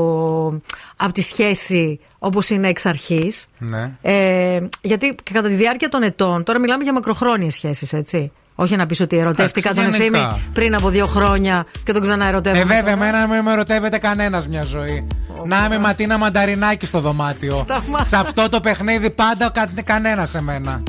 [0.96, 3.48] από τη σχέση όπως είναι εξ αρχής.
[3.58, 3.92] Ναι.
[4.02, 8.32] Ε, γιατί και κατά τη διάρκεια των ετών, τώρα μιλάμε για μακροχρόνιες σχέσεις, έτσι.
[8.62, 10.38] Όχι να πεις ότι ερωτεύτηκα τον Εντάξει, ευθύμη γενικά.
[10.52, 12.56] πριν από δύο χρόνια και τον ξαναερωτεύω.
[12.60, 15.06] Ε, βέβαια, εμένα μην με ερωτεύεται κανένας μια ζωή.
[15.46, 17.54] Να είμαι ματίνα μανταρινάκι στο δωμάτιο.
[17.54, 18.04] Σταμάτα.
[18.04, 20.82] Σε αυτό το παιχνίδι πάντα κα, κανένας σε μένα.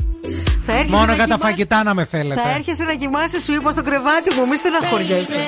[0.62, 2.40] Θα έρχεσαι Μόνο να για τα κοιμάσαι- φαγητά να με θέλετε.
[2.40, 5.38] Θα έρχεσαι να κοιμάσαι, σου είπα στο κρεβάτι μου, μη στεναχωριέσαι.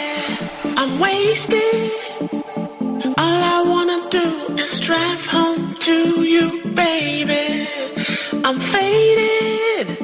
[0.81, 1.89] I'm wasted.
[3.25, 4.27] All I wanna do
[4.63, 5.97] is drive home to
[6.35, 6.47] you,
[6.83, 7.47] baby.
[8.47, 10.04] I'm faded.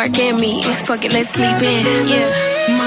[0.00, 0.62] Work and me.
[0.86, 2.08] Fuck it, let's sleep in.
[2.08, 2.79] Yeah.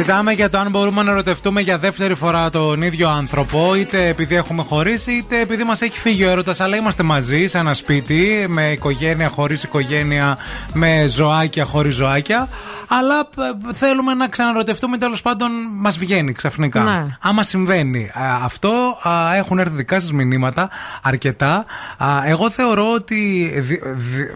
[0.00, 4.34] Συζητάμε για το αν μπορούμε να ερωτευτούμε για δεύτερη φορά τον ίδιο άνθρωπο, είτε επειδή
[4.34, 6.60] έχουμε χωρίσει, είτε επειδή μας έχει φύγει ο έρωτας.
[6.60, 10.38] Αλλά είμαστε μαζί σε ένα σπίτι, με οικογένεια χωρίς οικογένεια,
[10.72, 12.48] με ζωάκια χωρίς ζωάκια.
[12.88, 16.82] Αλλά ε, θέλουμε να ξαναρωτευτούμε, τέλος πάντων μας βγαίνει ξαφνικά.
[16.82, 17.04] Ναι.
[17.20, 20.70] Άμα συμβαίνει α, αυτό, α, έχουν έρθει δικά σας μηνύματα
[21.02, 21.64] αρκετά.
[21.98, 24.34] Α, εγώ θεωρώ ότι δι- δι-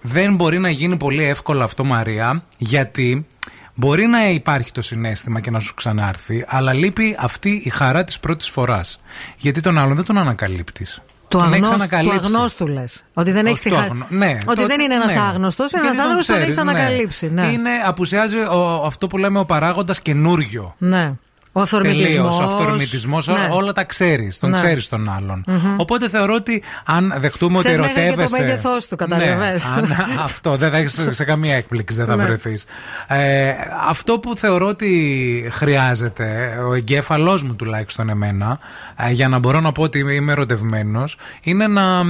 [0.00, 3.26] δεν μπορεί να γίνει πολύ εύκολο αυτό, Μαρία, γιατί
[3.74, 8.18] μπορεί να υπάρχει το συνέστημα και να σου ξανάρθει, αλλά λείπει αυτή η χαρά της
[8.18, 9.00] πρώτης φοράς.
[9.36, 11.02] Γιατί τον άλλον δεν τον ανακαλύπτεις.
[11.28, 12.18] Του τον έχεις αγνώστου, του ανακαλύψει.
[12.26, 13.04] αγνώστου λες.
[13.14, 15.20] Ότι δεν έχεις Όχι, το αγνώ- ναι, Ότι το- δεν είναι ένας ναι.
[15.20, 16.70] άγνωστος, Γιατί ένας τον άνθρωπο τον ξέρεις, έχει ναι.
[16.70, 17.30] ανακαλύψει.
[17.30, 17.46] Ναι.
[17.46, 20.74] Είναι, απουσιάζει ο- αυτό που λέμε ο παράγοντας καινούριο.
[20.78, 21.12] ναι.
[21.54, 22.36] Ο αυθορμητισμός.
[22.36, 23.48] Τελείως, ο αυθορμητισμός, Ναι.
[23.50, 24.38] όλα τα ξέρεις.
[24.38, 24.56] Τον Ναι.
[24.56, 25.44] ξέρεις τον άλλον.
[25.46, 25.74] Μμμ.
[25.76, 28.42] Οπότε θεωρώ ότι αν δεχτούμε Ξέρεις ότι μέχρι και το ερωτεύεσαι.
[28.42, 29.64] μέγεθός του, καταλαβες.
[29.64, 32.24] Ναι, αν- αυτό δεν θα έχεις σε καμία έκπληξη, δεν θα Ναι.
[32.24, 32.64] βρεθείς.
[33.06, 33.52] Ε,
[33.88, 38.58] αυτό που θεωρώ ότι χρειάζεται, ο εγκέφαλός μου τουλάχιστον εμένα,
[38.96, 42.02] ε, για να μπορώ να πω ότι είμαι ερωτευμένος, είναι να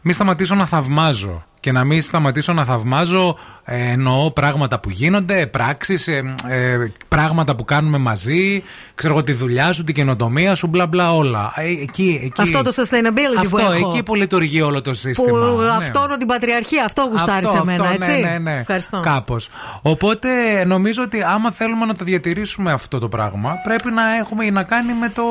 [0.00, 1.44] μην σταματήσω να θαυμάζω.
[1.60, 6.76] Και να μην σταματήσω να θαυμάζω ε, εννοώ πράγματα που γίνονται, πράξεις, ε, ε,
[7.08, 8.62] πράγματα που κάνουμε μαζί,
[8.94, 11.52] ξέρω εγώ τη δουλειά σου, την καινοτομία σου, μπλα μπλα όλα.
[11.56, 13.90] Ε, εκεί, εκεί, Αυτό το sustainability που αυτό, έχω.
[13.90, 15.38] εκεί που λειτουργεί όλο το σύστημα.
[15.38, 15.68] Που Ναι.
[15.68, 18.10] αυτόνο την πατριαρχία, αυτό γουστάρει σε μένα, αυτό, έτσι.
[18.10, 18.58] Ναι, ναι, ναι.
[18.60, 19.00] Ευχαριστώ.
[19.00, 19.48] Κάπως.
[19.82, 20.28] Οπότε
[20.64, 24.62] νομίζω ότι άμα θέλουμε να το διατηρήσουμε αυτό το πράγμα, πρέπει να έχουμε ή να
[24.62, 25.22] κάνει με το.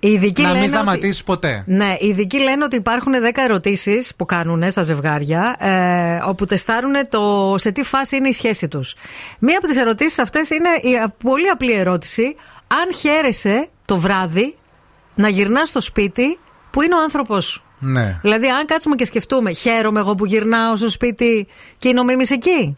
[0.00, 1.62] Οι ειδικοί να μην λένε ότι- σταματήσεις ποτέ.
[1.66, 6.92] Ναι, οι ειδικοί λένε ότι υπάρχουν 10 ερωτήσεις που κάνουν στα ζευγάρια, ε, όπου τεστάρουν
[7.08, 8.94] το σε τι φάση είναι η σχέση τους.
[9.38, 12.36] Μία από τις ερωτήσεις αυτές είναι η α- πολύ απλή ερώτηση.
[12.66, 14.56] Αν χαίρεσαι το βράδυ
[15.14, 16.38] να γυρνάς στο σπίτι
[16.70, 17.62] που είναι ο άνθρωπό σου.
[17.78, 18.18] Ναι.
[18.22, 21.46] Δηλαδή, αν κάτσουμε και σκεφτούμε, χαίρομαι εγώ που γυρνάω στο σπίτι
[21.78, 22.76] και είναι ο Μίμης εκεί.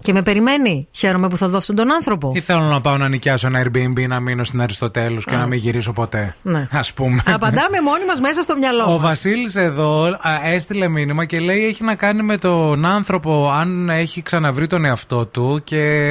[0.00, 0.88] Και με περιμένει.
[0.92, 2.32] Χαίρομαι που θα δω αυτόν τον άνθρωπο.
[2.34, 5.38] Ή θέλω να πάω να νοικιάσω ένα Airbnb, να μείνω στην Αριστοτέλους και Α.
[5.38, 6.34] να μην γυρίσω ποτέ.
[6.42, 6.58] Ναι.
[6.58, 7.22] Α πούμε.
[7.26, 9.00] Απαντάμε μόνοι μας μέσα στο μυαλό Ο μας.
[9.00, 14.22] Βασίλης εδώ α, έστειλε μήνυμα και λέει έχει να κάνει με τον άνθρωπο αν έχει
[14.22, 16.10] ξαναβρει τον εαυτό του και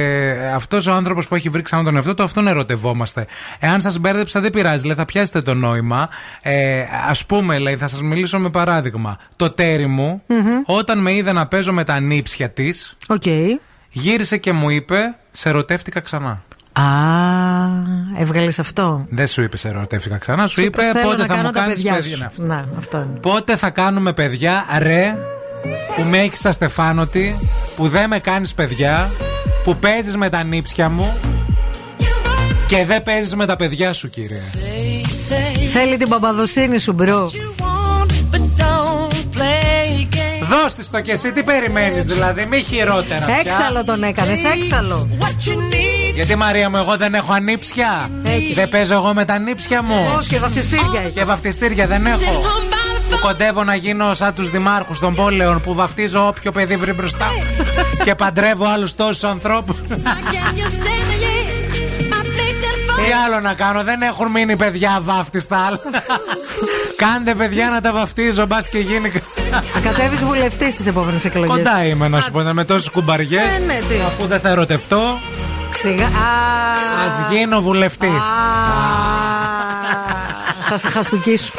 [0.54, 3.26] αυτός ο άνθρωπος που έχει βρει ξανά τον εαυτό του, αυτόν ερωτευόμαστε.
[3.60, 6.08] Εάν σας μπέρδεψα, δεν πειράζει, λέει, θα πιάσετε το νόημα.
[6.42, 9.16] Ε, Α πούμε, λέει, θα σας μιλήσω με παράδειγμα.
[9.36, 10.22] Το τέρι μου,
[10.66, 12.96] όταν με είδε να παίζω με τα νύψια της,
[13.94, 14.96] γύρισε και μου είπε,
[15.32, 16.42] σε ερωτεύτηκα ξανά.
[16.72, 16.82] Α,
[18.18, 19.06] έβγαλες αυτό.
[19.10, 21.60] Δεν σου είπε σε ερωτεύτηκα ξανά, σου είπε Θέλω πότε να θα κάνω μου τα
[21.60, 22.14] κάνεις παιδιά παιδιά.
[22.14, 22.18] σου.
[22.18, 22.46] Ναι, αυτό.
[22.46, 23.18] Ναι, αυτό είναι.
[23.20, 25.14] Πότε θα κάνουμε παιδιά, ρε,
[25.96, 27.36] που με έχεις αστεφάνωτη,
[27.76, 29.10] που δεν με κάνεις παιδιά,
[29.64, 31.16] που παίζεις με τα ανίψια μου
[32.66, 34.40] και δεν παίζεις με τα παιδιά σου, κύριε.
[35.72, 37.30] Θέλει την παπαδοσύνη σου, bro.
[40.48, 43.26] Δώστε στο το και εσύ, τι περιμένεις, δηλαδή, μη χειρότερα.
[43.44, 45.08] Έξαλλο τον έκανες, έξαλλο.
[46.14, 48.10] Γιατί Μαρία μου, εγώ δεν έχω ανήψια.
[48.24, 48.54] Έχεις.
[48.54, 50.14] Δεν παίζω εγώ με τα νύψια μου.
[50.18, 51.14] Όχι, και βαφτιστήρια έχεις.
[51.14, 52.42] Και βαφτιστήρια δεν έχω.
[53.10, 57.26] Που κοντεύω να γίνω σαν τους δημάρχους των πόλεων που βαφτίζω όποιο παιδί βρει μπροστά.
[58.04, 59.76] και παντρεύω άλλους τόσους ανθρώπους.
[63.04, 65.80] Τι άλλο να κάνω, δεν έχουν μείνει παιδιά βάφτιστα.
[67.02, 69.12] Κάντε παιδιά να τα βαφτίζω, μπας και γίνει.
[69.50, 71.56] Ακατεύει κατέβεις βουλευτής στις επόμενες εκλογές.
[71.56, 73.42] Κοντά είμαι να σου πω, με τόσε κουμπαριές.
[73.42, 73.94] Ναι, ναι, τι.
[74.06, 75.18] Αφού δεν θα ερωτευτώ.
[75.68, 76.06] Σιγά.
[76.06, 76.10] Α
[77.30, 78.22] γίνω βουλευτής.
[80.68, 81.52] Θα σε χαστουκίσω.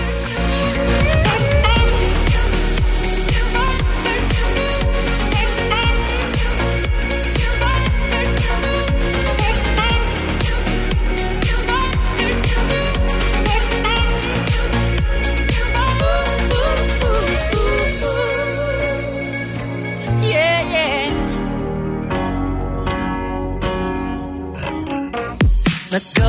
[25.96, 26.25] Let's go.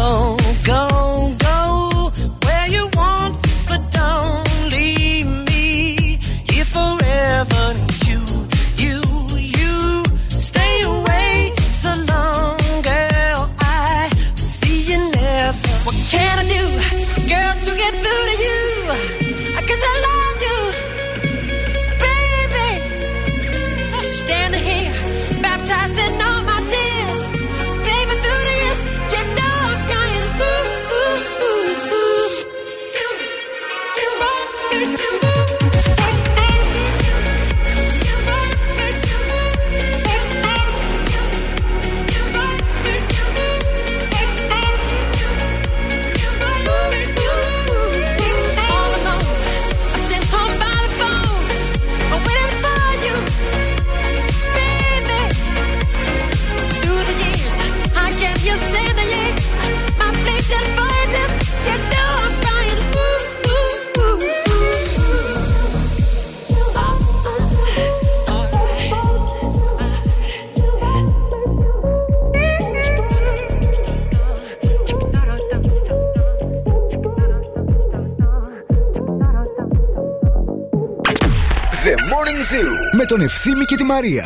[83.07, 84.25] τον Ευθύμη και τη Μαρία.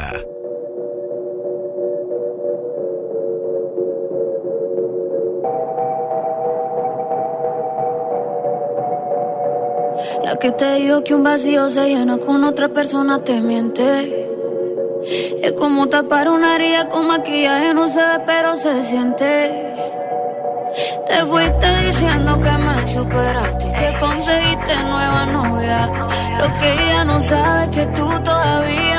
[10.25, 13.87] La que te digo que un vacío se llena con otra persona te miente.
[15.47, 19.31] Es como tapar una herida con maquillaje, no se ve, pero se siente.
[21.09, 26.10] Te fuiste diciendo que me superaste y que conseguiste nueva novia.
[26.41, 28.90] Lo que ella no sabe es que tú todavía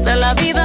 [0.00, 0.59] hasta la vida.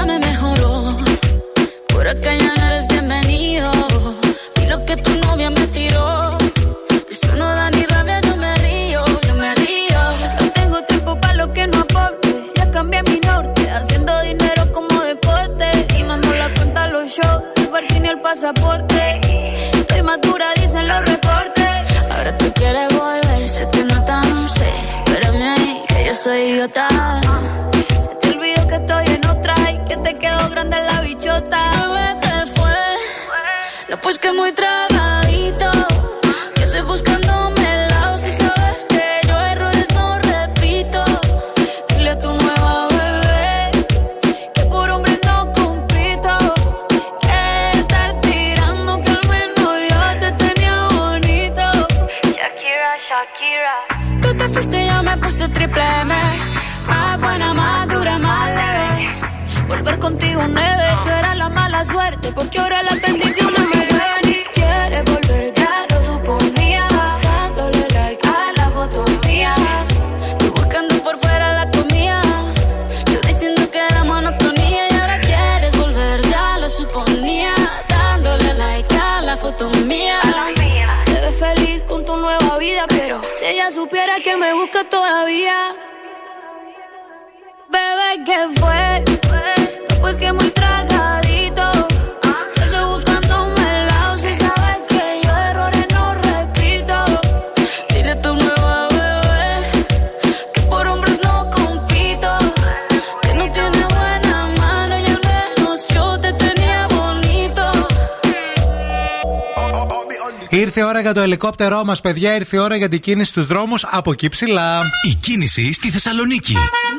[111.15, 112.35] Το ελικόπτερό μας, παιδιά.
[112.35, 114.81] Ήρθε η ώρα για την κίνηση στους δρόμους από εκεί ψηλά.
[115.09, 116.55] Η κίνηση στη Θεσσαλονίκη.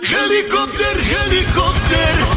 [0.06, 2.35] Χελικόπτερ, χελικόπτερ.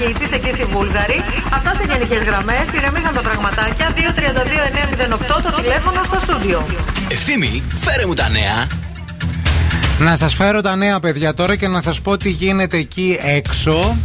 [0.00, 1.22] Στην αρχή της, εκεί στη Βούλγαρη.
[1.52, 2.70] Αυτά σε γενικές γραμμές.
[2.72, 3.88] Ηρεμήσαν τα πραγματάκια.
[3.94, 6.66] 232-908 το τηλέφωνο στο στούντιο.
[7.08, 8.66] Ευθύμη, φέρε μου τα νέα.
[9.98, 13.96] Να σας φέρω τα νέα παιδιά τώρα και να σας πω τι γίνεται εκεί έξω.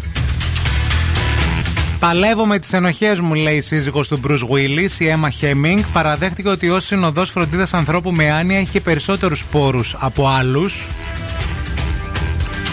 [1.99, 5.80] Παλεύω με τις ενοχές μου, λέει η σύζυγος του Bruce Willis, η Emma Hemming.
[5.93, 10.88] Παραδέχτηκε ότι ως συνοδός φροντίδας ανθρώπου με άνοια έχει περισσότερους πόρους από άλλους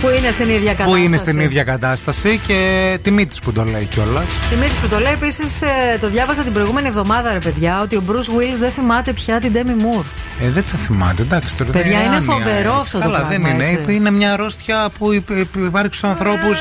[0.02, 0.90] Που είναι στην ίδια κατάσταση.
[0.90, 4.24] που είναι στην ίδια κατάσταση και τιμή της που το λέει κιόλας.
[4.50, 5.62] Τιμή της που το λέει επίσης,
[6.00, 9.52] το διάβασα την προηγούμενη εβδομάδα, ρε παιδιά, ότι ο Bruce Willis δεν θυμάται πια την
[9.54, 10.04] Demi Moore.
[10.40, 11.70] Ε, δεν τα θυμάται, εντάξει τώρα.
[11.70, 12.80] Παιδιά, δεν είναι άνοια, φοβερό ε.
[12.80, 13.68] αυτό το Καλά, πράγμα, δεν είναι.
[13.68, 13.94] έτσι.
[13.94, 16.58] Είναι μια αρρώστια που υπ- υπ- υπάρχει στους ανθρώπους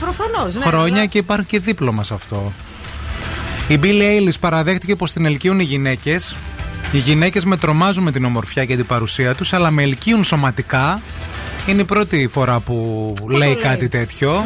[0.00, 0.64] Προφανώς, ναι.
[0.64, 2.52] χρόνια και υπάρχει και δίπλωμα σε αυτό.
[3.68, 6.36] Η Billie Eilish παραδέχτηκε πως την ελκύουν οι γυναίκες.
[6.92, 11.00] Οι γυναίκες με τρομάζουν με την ομορφιά και την παρουσία τους, αλλά με ελκύουν σωματικά.
[11.66, 13.56] Είναι η πρώτη φορά που, λέει, λέει.
[13.56, 14.44] κάτι τέτοιο.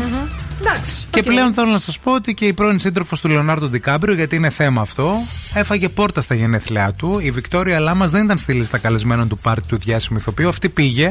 [0.61, 1.07] Εντάξει.
[1.11, 1.24] Και οκ.
[1.24, 4.51] πλέον θέλω να σας πω ότι και η πρώην σύντροφος του Λεωνάρντο Ντικάπριο, γιατί είναι
[4.51, 5.15] θέμα αυτό,
[5.55, 7.19] έφαγε πόρτα στα γενέθλιά του.
[7.23, 10.49] Η Βικτόρια Λάμας δεν ήταν στη λίστα καλεσμένων του πάρτι του διάσημου ηθοποιού.
[10.49, 11.11] Αυτή πήγε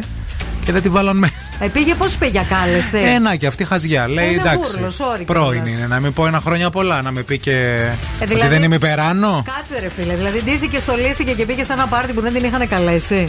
[0.63, 1.33] και δεν τη βάλαν μέσα.
[1.59, 4.07] Ε, πήγε πώς πήγε ακάλεστη; Ένα και αυτή χαζιά.
[4.07, 4.71] Λέει Είναι εντάξει.
[4.71, 5.77] βούρλος, sorry Πρώην κιόλας.
[5.77, 5.87] είναι.
[5.87, 7.01] Να μην πω ένα χρόνια πολλά.
[7.01, 7.87] Να με πει και.
[8.21, 9.43] Ότι δηλαδή- δεν είμαι υπεράνω.
[9.57, 12.67] Κάτσε ρε φίλε, δηλαδή ντύθηκε, στολίστηκε και πήγε σε ένα πάρτι που δεν την είχαν
[12.67, 13.27] καλέσει.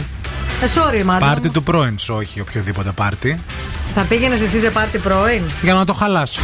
[0.61, 1.25] Ε, sorry, μάνα.
[1.25, 3.39] Πάρτι του πρώην σου, όχι οποιοδήποτε πάρτι.
[3.95, 6.41] Θα πήγαινες εσύ σε πάρτι πρώην; Για να το χαλάσω.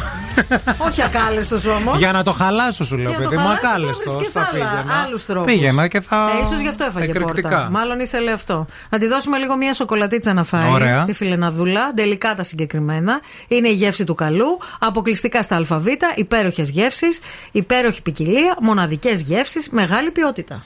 [0.78, 1.98] Όχι ακάλεστος όμως.
[1.98, 3.48] Για να το χαλάσω, σου λέω, Για να το παιδί μου.
[3.48, 4.12] χαλάσεις, θα Ακάλεστο.
[4.12, 5.02] βρίσκεις Θα άλλα- πήγαινα.
[5.06, 5.52] άλλους τρόπους.
[5.54, 6.30] Πήγαινα και θα.
[6.40, 7.50] Ε, ίσως γι' αυτό έφαγε εκρηκτικά.
[7.50, 7.68] πόρτα.
[7.72, 8.66] Μάλλον ήθελε αυτό.
[8.90, 10.70] Να τη δώσουμε λίγο μια σοκολατίτσα να φάει.
[10.72, 11.04] Ωραία.
[11.04, 13.20] Τη φιλεναδούλα, τελικά τα συγκεκριμένα.
[13.48, 14.60] Είναι η γεύση του καλού.
[14.80, 15.86] Αποκλειστικά στα ΑΒ.
[16.16, 17.20] Υπέροχες γεύσεις.
[17.52, 18.58] Υπέροχη ποικιλία.
[18.62, 19.70] Μοναδικές γεύσεις.
[19.70, 20.64] Μεγάλη ποιότητα.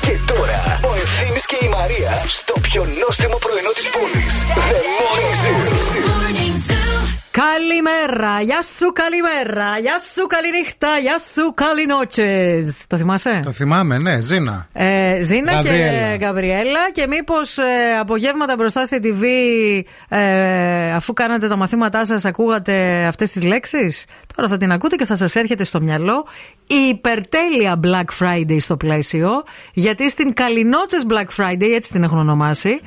[0.00, 4.32] Και τώρα ο Ευθύμη και η Μαρία στο πιο νόστιμο πρωινό της πόλης.
[4.70, 6.83] The Morning Zoo.
[7.30, 12.84] Καλημέρα, γεια σου, καλημέρα, γεια σου, καληνύχτα, γεια σου, καληνότσες.
[12.86, 14.68] Το θυμάσαι; Το θυμάμαι, ναι, Ζήνα.
[14.72, 16.16] Ε, Ζήνα και Γαβριέλα.
[16.16, 17.62] Γαβριέλα και μήπως ε,
[18.00, 19.24] απογεύματα μπροστά στη TV
[20.08, 24.06] ε, αφού κάνατε τα μαθήματά σας ακούγατε αυτές τις λέξεις;
[24.36, 26.26] Τώρα θα την ακούτε και θα σας έρχεται στο μυαλό
[26.66, 29.30] η υπερτέλεια Black Friday στο πλαίσιο
[29.72, 32.80] γιατί στην Καλινότσες Black Friday έτσι την έχουν ονομάσει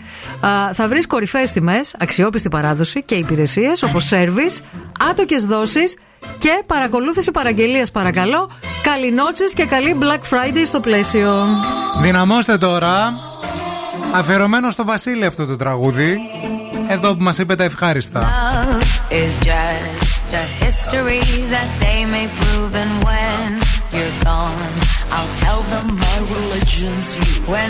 [0.46, 4.64] α, θα βρεις κορυφαίες τιμές, αξιόπιστη παράδοση και υπηρεσίες όπως service,
[5.10, 5.96] άτοκες δόσεις
[6.38, 8.50] και παρακολούθηση παραγγελίας παρακαλώ
[8.82, 11.46] Καλινότσες και καλή Black Friday στο πλαίσιο
[12.02, 13.14] Δυναμώστε τώρα.
[14.14, 16.20] Αφιερωμένο στο Βασίλη αυτό το τραγούδι.
[16.90, 18.20] Εδώ που μας είπε τα ευχάριστα.
[18.20, 18.82] Love
[19.12, 21.24] is just a history
[21.54, 23.48] that they may prove, and when
[23.96, 24.74] you're gone,
[25.16, 27.32] I'll tell them my religion's you.
[27.54, 27.70] When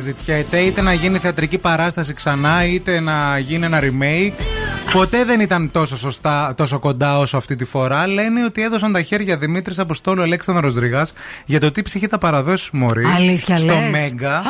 [0.00, 4.53] συζητιέται είτε να γίνει θεατρική παράσταση ξανά είτε να γίνει ένα remake.
[4.94, 8.06] Ποτέ δεν ήταν τόσο, σωστά, τόσο κοντά όσο αυτή τη φορά.
[8.06, 11.06] Λένε ότι έδωσαν τα χέρια Δημήτρης Αποστόλου Αλέξανδρος Ρηγά
[11.44, 14.42] για το τι ψυχή θα παραδώσει Μωρή Αλήθεια στο λες; Μέγκα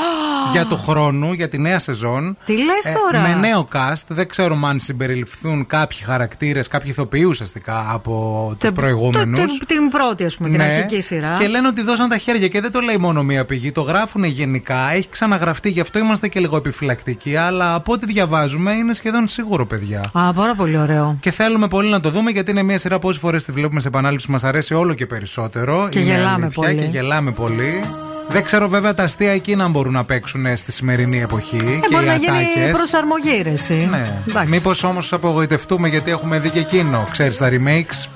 [0.52, 2.36] για του χρόνου, για τη νέα σεζόν.
[2.44, 4.02] Τι λες Ε, τώρα; με νέο cast.
[4.08, 9.40] Δεν ξέρουμε αν συμπεριληφθούν κάποιοι χαρακτήρες, κάποιοι ηθοποιοί ουσιαστικά από τους προηγούμενους.
[9.40, 10.64] Το- το- την πρώτη, ας πούμε, την Ναι.
[10.64, 11.34] αρχική σειρά.
[11.38, 13.72] Και λένε ότι δώσαν τα χέρια και δεν το λέει μόνο μία πηγή.
[13.72, 14.92] Το γράφουν γενικά.
[14.92, 17.36] Έχει ξαναγραφτεί, γι' αυτό είμαστε και λίγο επιφυλακτικοί.
[17.36, 20.00] Αλλά από ό,τι διαβάζουμε είναι σχεδόν σίγουρο, παιδιά.
[20.12, 21.16] Α, πάρα πολύ ωραίο.
[21.20, 23.80] Και θέλουμε πολύ να το δούμε γιατί είναι μια σειρά που όσες φορές τη βλέπουμε
[23.80, 25.88] σε επανάληψη μας αρέσει όλο και περισσότερο.
[25.90, 26.74] Και Είναι γελάμε αλήθεια πολύ.
[26.74, 27.84] Και γελάμε πολύ.
[28.28, 31.56] Δεν ξέρω βέβαια τα αστεία εκεί να μπορούν να παίξουν στη σημερινή εποχή.
[31.56, 32.76] Ε, και μπορεί οι να γίνει ατάκες.
[32.76, 33.88] προσαρμογή, ρε, εσύ.
[33.90, 34.12] Ναι.
[34.28, 34.50] Εντάξει.
[34.50, 37.08] Μήπως όμως απογοητευτούμε γιατί έχουμε δει και εκείνο.
[37.10, 38.08] Ξέρεις τα remakes.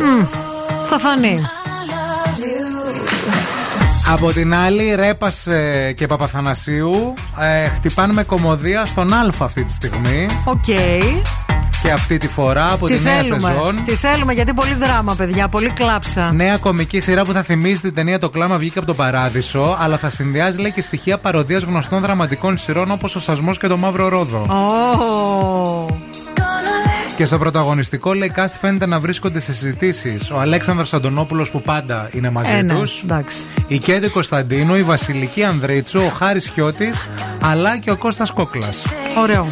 [0.00, 0.24] Μμ,
[0.88, 1.40] θα φανεί.
[4.12, 5.46] Από την άλλη, Ρέπας
[5.94, 10.26] και Παπαθανασίου ε, χτυπάνε με κωμωδία στον Α αυτή τη στιγμή.
[10.44, 10.64] Οκ.
[11.82, 13.48] Και αυτή τη φορά από Τι τη νέα θέλουμε.
[13.48, 13.82] σεζόν.
[13.84, 15.48] Τι θέλουμε, γιατί πολύ δράμα, παιδιά.
[15.48, 16.32] Πολύ κλάψα.
[16.32, 19.96] Νέα κωμική σειρά που θα θυμίζει την ταινία Το κλάμα βγήκε από τον παράδεισο, αλλά
[19.98, 24.08] θα συνδυάζει λέει και στοιχεία παροδίας γνωστών δραματικών σειρών όπως Ο Σασμός και το Μαύρο
[24.08, 24.38] Ρόδο.
[24.38, 25.96] Ω.
[27.16, 32.08] Και στο πρωταγωνιστικό λέει cast φαίνεται να βρίσκονται σε συζητήσεις ο Αλέξανδρος Αντωνόπουλος που πάντα
[32.12, 33.36] είναι μαζί Ε, ναι, τους εντάξει.
[33.66, 37.08] η Κέντη Κωνσταντίνου, η Βασιλική Ανδρίτσου, ο Χάρης Χιώτης
[37.40, 38.86] αλλά και ο Κώστας Κόκλας.
[39.22, 39.46] Ωραίο.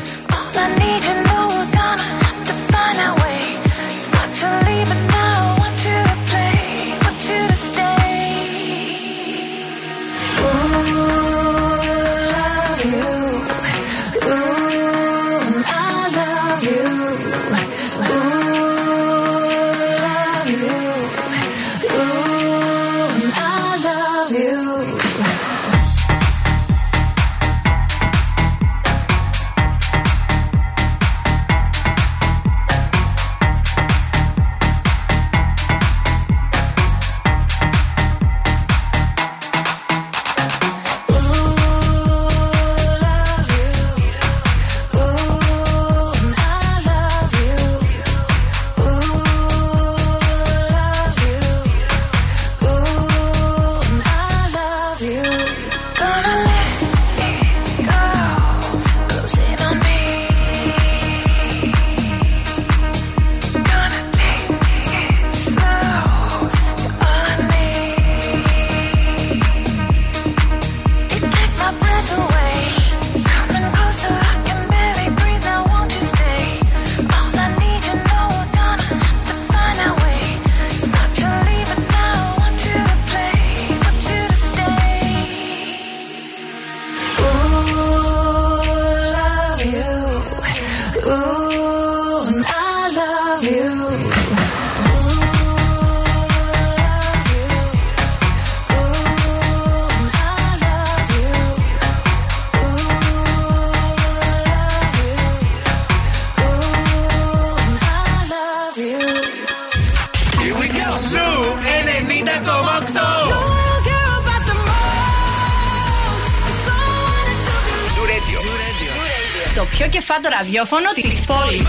[120.09, 121.67] Φατράδιό φωτο της πόλης.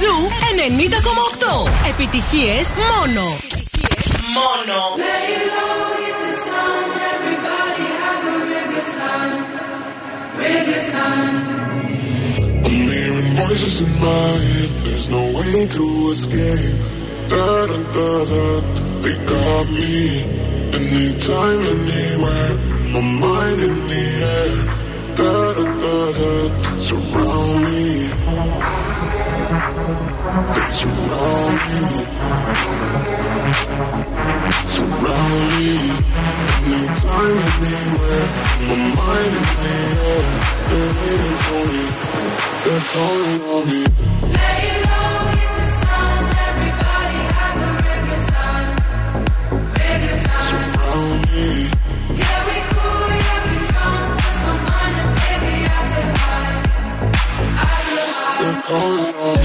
[0.00, 0.14] Ζω
[0.56, 1.20] 90 ακόμα
[1.62, 1.88] 8.
[1.88, 2.66] Επιτυχίες.
[2.76, 3.36] Μόνο.
[20.76, 22.52] Anytime, anywhere.
[22.92, 24.04] My mind in the
[24.36, 24.52] air.
[25.16, 26.32] Da da da da.
[26.78, 27.82] Surround me.
[30.52, 31.80] They surround me.
[34.74, 35.72] Surround me.
[36.66, 38.26] Anytime, anywhere.
[38.68, 39.76] My mind in the
[40.12, 40.24] air.
[40.68, 41.84] They're waiting for me.
[42.64, 44.85] They're calling on me.
[58.78, 59.32] Oh.
[59.32, 59.35] the.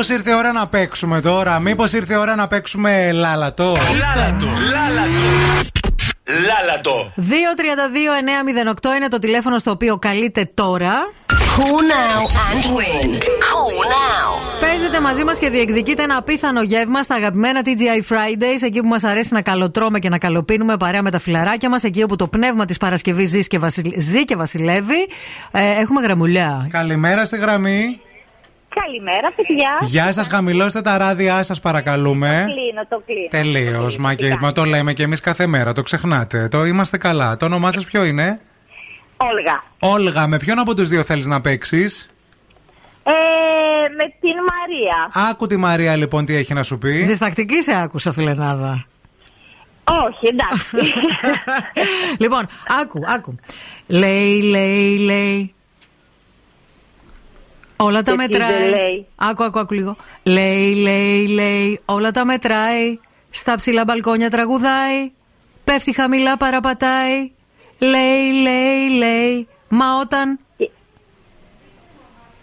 [0.00, 4.46] Μήπως ήρθε η ώρα να παίξουμε τώρα, Μήπως ήρθε η ώρα να παίξουμε λάλατο; Λάλατο,
[4.46, 5.22] λάλατο.
[6.46, 7.12] Λάλατο.
[7.16, 10.92] 232-908 είναι το τηλέφωνο στο οποίο καλείτε τώρα.
[11.32, 17.14] Call now and win; Call now; Παίζετε μαζί μας και διεκδικείτε ένα απίθανο γεύμα στα
[17.14, 21.18] αγαπημένα TGI Fridays, εκεί που μας αρέσει να καλοτρώμε και να καλοπίνουμε παρέα με τα
[21.18, 25.08] φιλαράκια μας, εκεί όπου το πνεύμα της Παρασκευής ζει, και βασιλ- ζει και βασιλεύει.
[25.50, 26.68] Ε, έχουμε γραμμουλιά.
[26.70, 28.00] Καλημέρα στη γραμμή.
[28.84, 29.78] Καλημέρα, παιδιά.
[29.80, 32.44] Γεια σας, χαμηλώστε τα ράδια σας, παρακαλούμε.
[32.44, 33.28] Κλείνω, το κλείνω.
[33.30, 33.96] Τελείως.
[33.96, 36.48] Μα, και, μα το λέμε και εμείς κάθε μέρα, το ξεχνάτε.
[36.48, 37.36] Το είμαστε καλά.
[37.36, 38.40] Το όνομά σας ποιο είναι,
[39.16, 39.62] Όλγα.
[39.78, 42.10] Όλγα, με ποιον από τους δύο θέλεις να παίξεις;
[43.02, 43.12] Ε,
[43.96, 45.28] με την Μαρία.
[45.30, 46.90] Άκου τη Μαρία λοιπόν τι έχει να σου πει.
[46.90, 48.86] Διστακτική σε άκουσα, φιλενάδα.
[49.84, 50.92] Όχι, εντάξει.
[52.22, 52.46] λοιπόν,
[52.82, 53.34] άκου, άκου.
[53.86, 55.54] Λέει, λέει, λέει.
[57.80, 58.58] Όλα τα Και τι μετράει.
[58.58, 59.06] δεν λέει.
[59.16, 59.96] Άκου, άκου, άκου λίγο.
[60.22, 61.80] Λέει, λέει, λέει.
[61.84, 62.98] Όλα τα μετράει.
[63.30, 65.10] Στα ψηλά μπαλκόνια τραγουδάει.
[65.64, 67.30] Πέφτει χαμηλά, παραπατάει.
[67.78, 69.48] Λέει, λέει, λέει.
[69.68, 70.38] Μα όταν.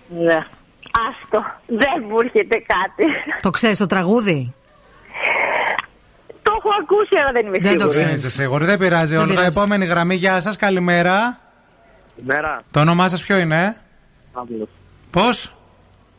[0.07, 0.45] ναι.
[1.09, 1.45] Άστο.
[1.67, 3.03] Δεν μου έρχεται κάτι.
[3.41, 4.53] Το ξέρεις το τραγούδι;
[6.43, 7.97] Το έχω ακούσει, αλλά δεν είμαι Δεν το σίγουρη.
[8.05, 9.05] Δεν είστε σίγουροι, δεν πειράζει.
[9.05, 9.57] Δεν Όλγα, πειράζει.
[9.57, 11.39] επόμενη γραμμή, γεια σας, καλημέρα.
[12.15, 12.63] Καλημέρα.
[12.71, 13.77] Το όνομά σας ποιο είναι,
[14.33, 14.67] Παύλος.
[15.15, 15.53] Πώς;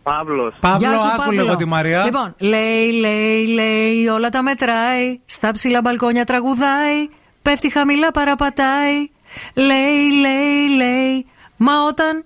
[0.03, 0.55] Παύλος.
[0.61, 1.43] Παύλο, Γεια σου, άκου Παύλο.
[1.43, 2.05] λίγο τη Μαρία.
[2.05, 5.21] Λοιπόν, λέει, λέει, λέει, όλα τα μετράει.
[5.25, 7.09] Στα ψηλά μπαλκόνια τραγουδάει.
[7.43, 9.11] Πέφτει χαμηλά, παραπατάει.
[9.55, 11.27] Λέει, λέει, λέει.
[11.57, 12.25] Μα όταν.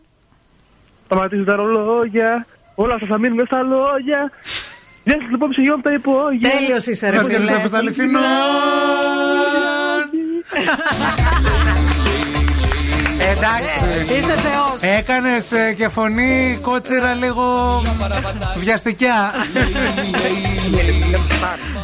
[1.05, 2.47] Σταματήσουν τα ρολόγια.
[2.75, 4.31] Όλα αυτά θα μείνουν μες στα λόγια.
[5.05, 6.51] Δεν σας λοιπόν ψυγείο από τα υπόγεια.
[6.51, 7.53] Τέλειος είσαι, ρε Μας και φίλε.
[7.53, 8.19] τους στα αληθινό.
[13.31, 14.15] Εντάξει.
[14.19, 14.83] Είσαι θεός.
[14.99, 17.43] Έκανες και φωνή κότσιρα λίγο
[18.57, 19.33] βιαστικιά.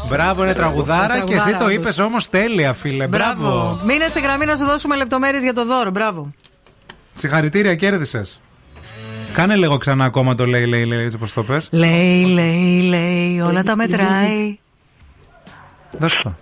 [0.08, 3.06] Μπράβο, είναι τραγουδάρα και εσύ το Τραγουδάρα είπες όμως τέλεια, φίλε.
[3.06, 3.80] Μπράβο.
[3.84, 5.90] Μείνε στη γραμμή να σου δώσουμε λεπτομέρειες για το δώρο.
[5.90, 6.32] Μπράβο.
[7.14, 8.40] Συγχαρητήρια, κέρδισες.
[9.32, 11.68] Κάνε λίγο ξανά ακόμα το λέει, λέει, λέει, έτσι όπως το πες.
[11.70, 14.58] Λέει, λέει, λέει, όλα τα μετράει.
[15.98, 16.34] Δώσ' το.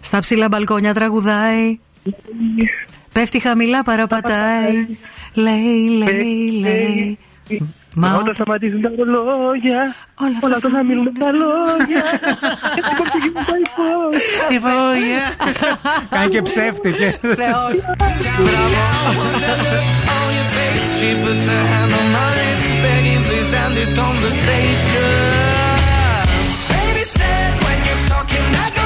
[0.00, 1.78] Στα ψηλά μπαλκόνια τραγουδάει.
[3.18, 4.86] Πέφτει χαμηλά, παραπατάει.
[5.34, 7.18] Λέει, λέει, λέει.
[7.94, 9.94] Μα Όταν σταματήσουν τα ρολόγια.
[10.14, 12.04] Όλα αυτά θα μείνουν τα λόγια.
[12.76, 14.56] Έτσι λοιπόν ψυγείο από τα υπόγεια.
[14.56, 15.24] Υπόγεια.
[16.10, 17.18] Κάνει και ψεύτηκε.
[17.20, 17.76] Θεός.
[21.00, 25.12] She puts her hand on my lips, begging please end this conversation.
[26.72, 28.77] Baby said when you're talking, I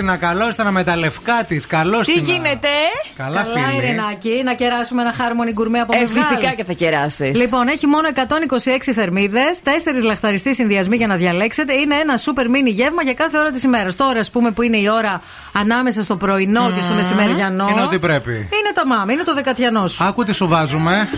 [0.00, 1.56] Καλώ την ακαλώστανα με τα λευκά τη.
[1.56, 2.24] Καλώ Τι την.
[2.24, 2.68] γίνεται,
[3.16, 3.76] Καλά, Καλά, φίλοι.
[3.86, 6.22] Ειρηνάκη, να κεράσουμε ένα χάρμονι γκουρμέ από Ε, Μεσβάλ.
[6.22, 7.24] φυσικά και θα κεράσει.
[7.24, 9.68] Λοιπόν, έχει μόνο 126 θερμίδε, 4
[10.04, 11.72] λαχταριστοί συνδυασμοί για να διαλέξετε.
[11.74, 13.92] Είναι ένα σούπερ μίνι γεύμα για κάθε ώρα τη ημέρα.
[13.96, 15.22] Τώρα, α πούμε, που είναι η ώρα
[15.52, 17.68] ανάμεσα στο πρωινό και στο μεσημεριανό.
[17.70, 18.32] Είναι ό,τι πρέπει.
[18.32, 20.04] Είναι το μάμ, είναι το δεκατιανό σου.
[20.04, 21.08] Άκου τι σου βάζουμε.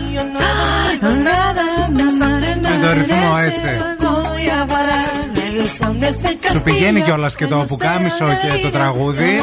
[2.61, 3.67] Με το ρυθμό έτσι.
[6.51, 9.41] Σου πηγαίνει κιόλας και το πουκάμισο και το τραγούδι.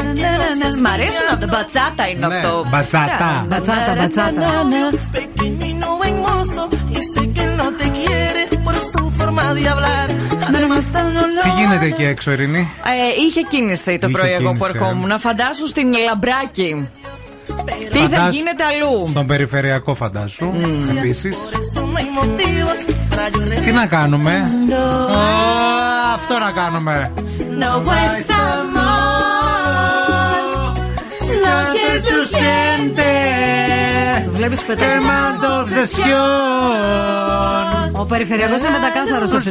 [0.81, 2.65] Μ' αρέσουν από τα μπατσάτα είναι Ναι, αυτό.
[2.69, 3.45] μπατσάτα.
[3.47, 4.41] Μπατσάτα, μπατσάτα.
[5.17, 6.61] Pequeño buen mozo
[6.95, 10.07] y sé que él no te quiere por su forma de hablar.
[10.47, 11.05] Además tan
[11.43, 14.77] Τι γίνεται εκεί έξω, Ειρήνη; Ε, είχε κίνηση το Είχε πρωί εγώ που κίνηση, ε.
[14.77, 15.19] ερχόμουν.
[15.19, 16.87] Φαντάσου στην Λαμπράκη.
[17.91, 20.51] Τι θα Φαντάσου- γίνεται αλλού; Στον περιφερειακό φαντάσου.
[20.97, 21.37] Επίσης.
[21.75, 22.79] no hay motivos
[23.11, 24.51] para yo Τι να κάνουμε;
[25.09, 25.17] Ω,
[26.13, 27.11] Αυτό να κάνουμε.
[27.61, 29.01] No pues amor,
[31.45, 33.11] lo que tú sientes.
[34.35, 34.87] Βλέπεις πετάει.
[37.91, 39.49] Ο περιφερειακός είναι μετακάθαρος αυτή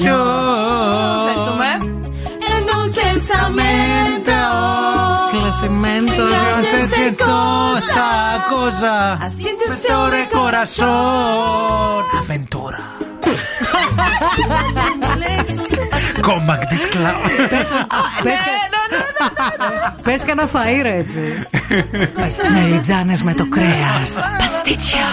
[5.50, 6.26] τη En un pensamiento.
[6.26, 7.24] Κλασιμέντο.
[7.24, 8.08] Cosa,
[8.50, 8.94] cosa.
[9.36, 12.04] Sientes Sobre corazón.
[12.20, 12.80] Aventura.
[16.20, 17.14] Κόμπακ τη κλαμπ.
[20.02, 21.46] Πε και ένα φαΐρε έτσι.
[22.52, 23.92] Μελιτζάνε με το κρέα.
[24.38, 25.06] Παστίτσια.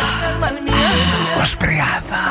[1.41, 2.21] Οσπριάδα.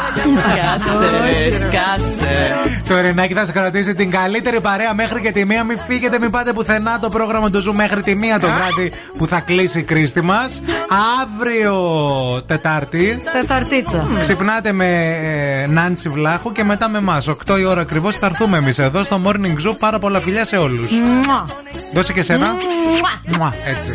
[0.43, 2.55] Σκάσε, σκάσε.
[2.89, 5.65] Το Ρενάκι θα σα κρατήσει την καλύτερη παρέα μέχρι και τη μία.
[5.65, 6.99] Μην φύγετε, μην πάτε πουθενά.
[6.99, 10.63] Το πρόγραμμα του Ζου μέχρι τη μία το βράδυ που θα κλείσει η κρίστη μας.
[11.23, 11.75] Αύριο
[12.47, 13.23] Τετάρτη.
[13.33, 14.07] Τεταρτίτσα.
[14.21, 14.87] Ξυπνάτε με
[15.63, 17.29] ε, Νάντσι Βλάχου και μετά με εμάς.
[17.29, 19.75] 8 η ώρα ακριβώς θα έρθουμε εμείς εδώ στο Morning Zoo.
[19.79, 20.91] Πάρα πολλά φιλιά σε όλους.
[20.91, 21.47] Μουα.
[21.95, 22.47] Δώσε και σένα.
[23.39, 23.91] Μουα, Έτσι.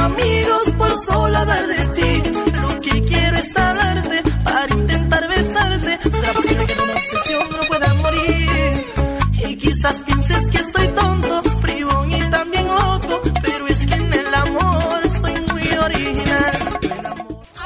[0.00, 2.10] amigos por solo hablar de ti.
[2.62, 5.98] Lo que quiero es hablarte para intentar besarte.
[6.16, 8.84] ¿Será posible que de una obsesión no pueda morir?
[9.48, 13.14] Y quizás pienses que soy tonto, bribón y también loco.
[13.42, 16.54] Pero es que en el amor soy muy original.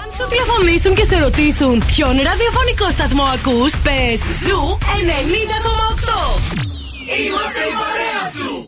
[0.00, 6.41] Αν σου τηλεφωνήσουν και σε ρωτήσουν ποιον ραδιοφωνικό σταθμό ακούς, πες Ζου 90,8.
[7.18, 8.59] Είμαστε η παρέα.